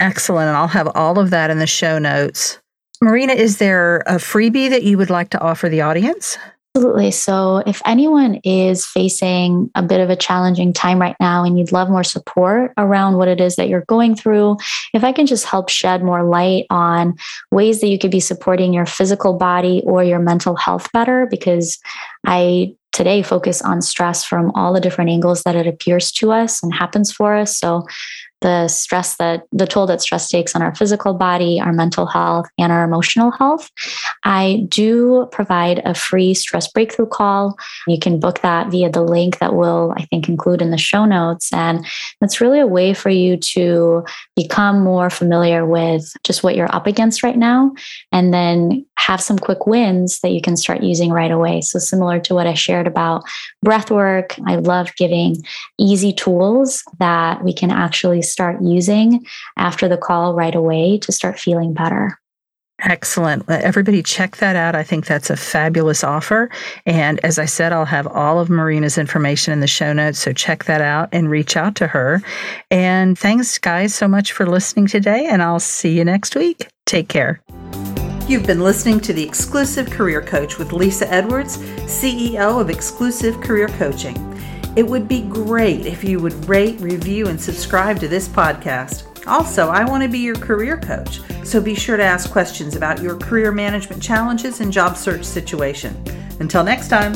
Excellent. 0.00 0.48
And 0.48 0.56
I'll 0.56 0.68
have 0.68 0.88
all 0.94 1.18
of 1.18 1.28
that 1.30 1.50
in 1.50 1.58
the 1.58 1.66
show 1.66 1.98
notes. 1.98 2.58
Marina, 3.02 3.34
is 3.34 3.58
there 3.58 3.98
a 4.06 4.16
freebie 4.16 4.70
that 4.70 4.82
you 4.82 4.96
would 4.96 5.10
like 5.10 5.30
to 5.30 5.40
offer 5.40 5.68
the 5.68 5.82
audience? 5.82 6.38
Absolutely. 6.76 7.10
So, 7.10 7.64
if 7.66 7.82
anyone 7.84 8.36
is 8.44 8.86
facing 8.86 9.72
a 9.74 9.82
bit 9.82 10.00
of 10.00 10.08
a 10.08 10.14
challenging 10.14 10.72
time 10.72 11.00
right 11.00 11.16
now 11.18 11.42
and 11.42 11.58
you'd 11.58 11.72
love 11.72 11.90
more 11.90 12.04
support 12.04 12.72
around 12.78 13.16
what 13.16 13.26
it 13.26 13.40
is 13.40 13.56
that 13.56 13.68
you're 13.68 13.84
going 13.88 14.14
through, 14.14 14.56
if 14.94 15.02
I 15.02 15.10
can 15.10 15.26
just 15.26 15.46
help 15.46 15.68
shed 15.68 16.04
more 16.04 16.22
light 16.22 16.66
on 16.70 17.16
ways 17.50 17.80
that 17.80 17.88
you 17.88 17.98
could 17.98 18.12
be 18.12 18.20
supporting 18.20 18.72
your 18.72 18.86
physical 18.86 19.36
body 19.36 19.82
or 19.84 20.04
your 20.04 20.20
mental 20.20 20.54
health 20.54 20.88
better, 20.92 21.26
because 21.28 21.76
I 22.24 22.76
today 22.92 23.22
focus 23.22 23.62
on 23.62 23.82
stress 23.82 24.24
from 24.24 24.52
all 24.54 24.72
the 24.72 24.80
different 24.80 25.10
angles 25.10 25.42
that 25.42 25.56
it 25.56 25.66
appears 25.66 26.12
to 26.12 26.30
us 26.30 26.62
and 26.62 26.72
happens 26.72 27.10
for 27.10 27.34
us. 27.34 27.56
So, 27.56 27.84
the 28.40 28.68
stress 28.68 29.16
that 29.16 29.44
the 29.52 29.66
toll 29.66 29.86
that 29.86 30.00
stress 30.00 30.28
takes 30.28 30.54
on 30.54 30.62
our 30.62 30.74
physical 30.74 31.14
body, 31.14 31.60
our 31.60 31.72
mental 31.72 32.06
health, 32.06 32.46
and 32.58 32.72
our 32.72 32.84
emotional 32.84 33.30
health. 33.30 33.70
I 34.24 34.66
do 34.68 35.28
provide 35.32 35.82
a 35.84 35.94
free 35.94 36.34
stress 36.34 36.70
breakthrough 36.70 37.06
call. 37.06 37.58
You 37.86 37.98
can 37.98 38.20
book 38.20 38.40
that 38.40 38.70
via 38.70 38.90
the 38.90 39.02
link 39.02 39.38
that 39.38 39.54
we'll, 39.54 39.92
I 39.96 40.04
think, 40.06 40.28
include 40.28 40.62
in 40.62 40.70
the 40.70 40.78
show 40.78 41.04
notes. 41.04 41.52
And 41.52 41.86
it's 42.20 42.40
really 42.40 42.60
a 42.60 42.66
way 42.66 42.94
for 42.94 43.10
you 43.10 43.36
to 43.36 44.04
become 44.36 44.82
more 44.82 45.10
familiar 45.10 45.66
with 45.66 46.12
just 46.24 46.42
what 46.42 46.56
you're 46.56 46.74
up 46.74 46.86
against 46.86 47.22
right 47.22 47.36
now 47.36 47.72
and 48.12 48.32
then 48.32 48.84
have 48.96 49.20
some 49.20 49.38
quick 49.38 49.66
wins 49.66 50.20
that 50.20 50.30
you 50.30 50.42
can 50.42 50.56
start 50.56 50.82
using 50.82 51.10
right 51.10 51.30
away. 51.30 51.60
So, 51.62 51.78
similar 51.78 52.20
to 52.20 52.34
what 52.34 52.46
I 52.46 52.54
shared 52.54 52.86
about 52.86 53.24
breath 53.62 53.90
work, 53.90 54.36
I 54.46 54.56
love 54.56 54.94
giving 54.96 55.42
easy 55.78 56.12
tools 56.12 56.82
that 56.98 57.42
we 57.42 57.54
can 57.54 57.70
actually 57.70 58.22
start 58.30 58.62
using 58.62 59.26
after 59.56 59.88
the 59.88 59.96
call 59.96 60.34
right 60.34 60.54
away 60.54 60.98
to 60.98 61.12
start 61.12 61.38
feeling 61.38 61.74
better. 61.74 62.18
Excellent. 62.82 63.48
Everybody 63.48 64.02
check 64.02 64.38
that 64.38 64.56
out. 64.56 64.74
I 64.74 64.82
think 64.82 65.06
that's 65.06 65.28
a 65.28 65.36
fabulous 65.36 66.02
offer. 66.02 66.50
And 66.86 67.22
as 67.24 67.38
I 67.38 67.44
said, 67.44 67.72
I'll 67.72 67.84
have 67.84 68.06
all 68.06 68.40
of 68.40 68.48
Marina's 68.48 68.96
information 68.96 69.52
in 69.52 69.60
the 69.60 69.66
show 69.66 69.92
notes. 69.92 70.18
So 70.18 70.32
check 70.32 70.64
that 70.64 70.80
out 70.80 71.08
and 71.12 71.30
reach 71.30 71.56
out 71.56 71.74
to 71.76 71.86
her. 71.86 72.22
And 72.70 73.18
thanks, 73.18 73.58
guys, 73.58 73.94
so 73.94 74.08
much 74.08 74.32
for 74.32 74.46
listening 74.46 74.86
today. 74.86 75.26
And 75.26 75.42
I'll 75.42 75.60
see 75.60 75.96
you 75.96 76.04
next 76.04 76.34
week. 76.34 76.68
Take 76.86 77.08
care. 77.08 77.42
You've 78.26 78.46
been 78.46 78.60
listening 78.60 79.00
to 79.00 79.12
the 79.12 79.24
Exclusive 79.24 79.90
Career 79.90 80.22
Coach 80.22 80.56
with 80.56 80.72
Lisa 80.72 81.12
Edwards, 81.12 81.58
CEO 81.58 82.60
of 82.60 82.70
Exclusive 82.70 83.40
Career 83.40 83.68
Coaching. 83.68 84.16
It 84.76 84.86
would 84.86 85.08
be 85.08 85.22
great 85.22 85.84
if 85.84 86.04
you 86.04 86.20
would 86.20 86.48
rate, 86.48 86.80
review, 86.80 87.26
and 87.26 87.40
subscribe 87.40 87.98
to 88.00 88.08
this 88.08 88.28
podcast. 88.28 89.06
Also, 89.26 89.68
I 89.68 89.84
want 89.84 90.02
to 90.02 90.08
be 90.08 90.18
your 90.18 90.36
career 90.36 90.78
coach, 90.78 91.20
so 91.44 91.60
be 91.60 91.74
sure 91.74 91.96
to 91.96 92.04
ask 92.04 92.30
questions 92.30 92.76
about 92.76 93.02
your 93.02 93.16
career 93.16 93.52
management 93.52 94.02
challenges 94.02 94.60
and 94.60 94.72
job 94.72 94.96
search 94.96 95.24
situation. 95.24 96.02
Until 96.38 96.64
next 96.64 96.88
time. 96.88 97.14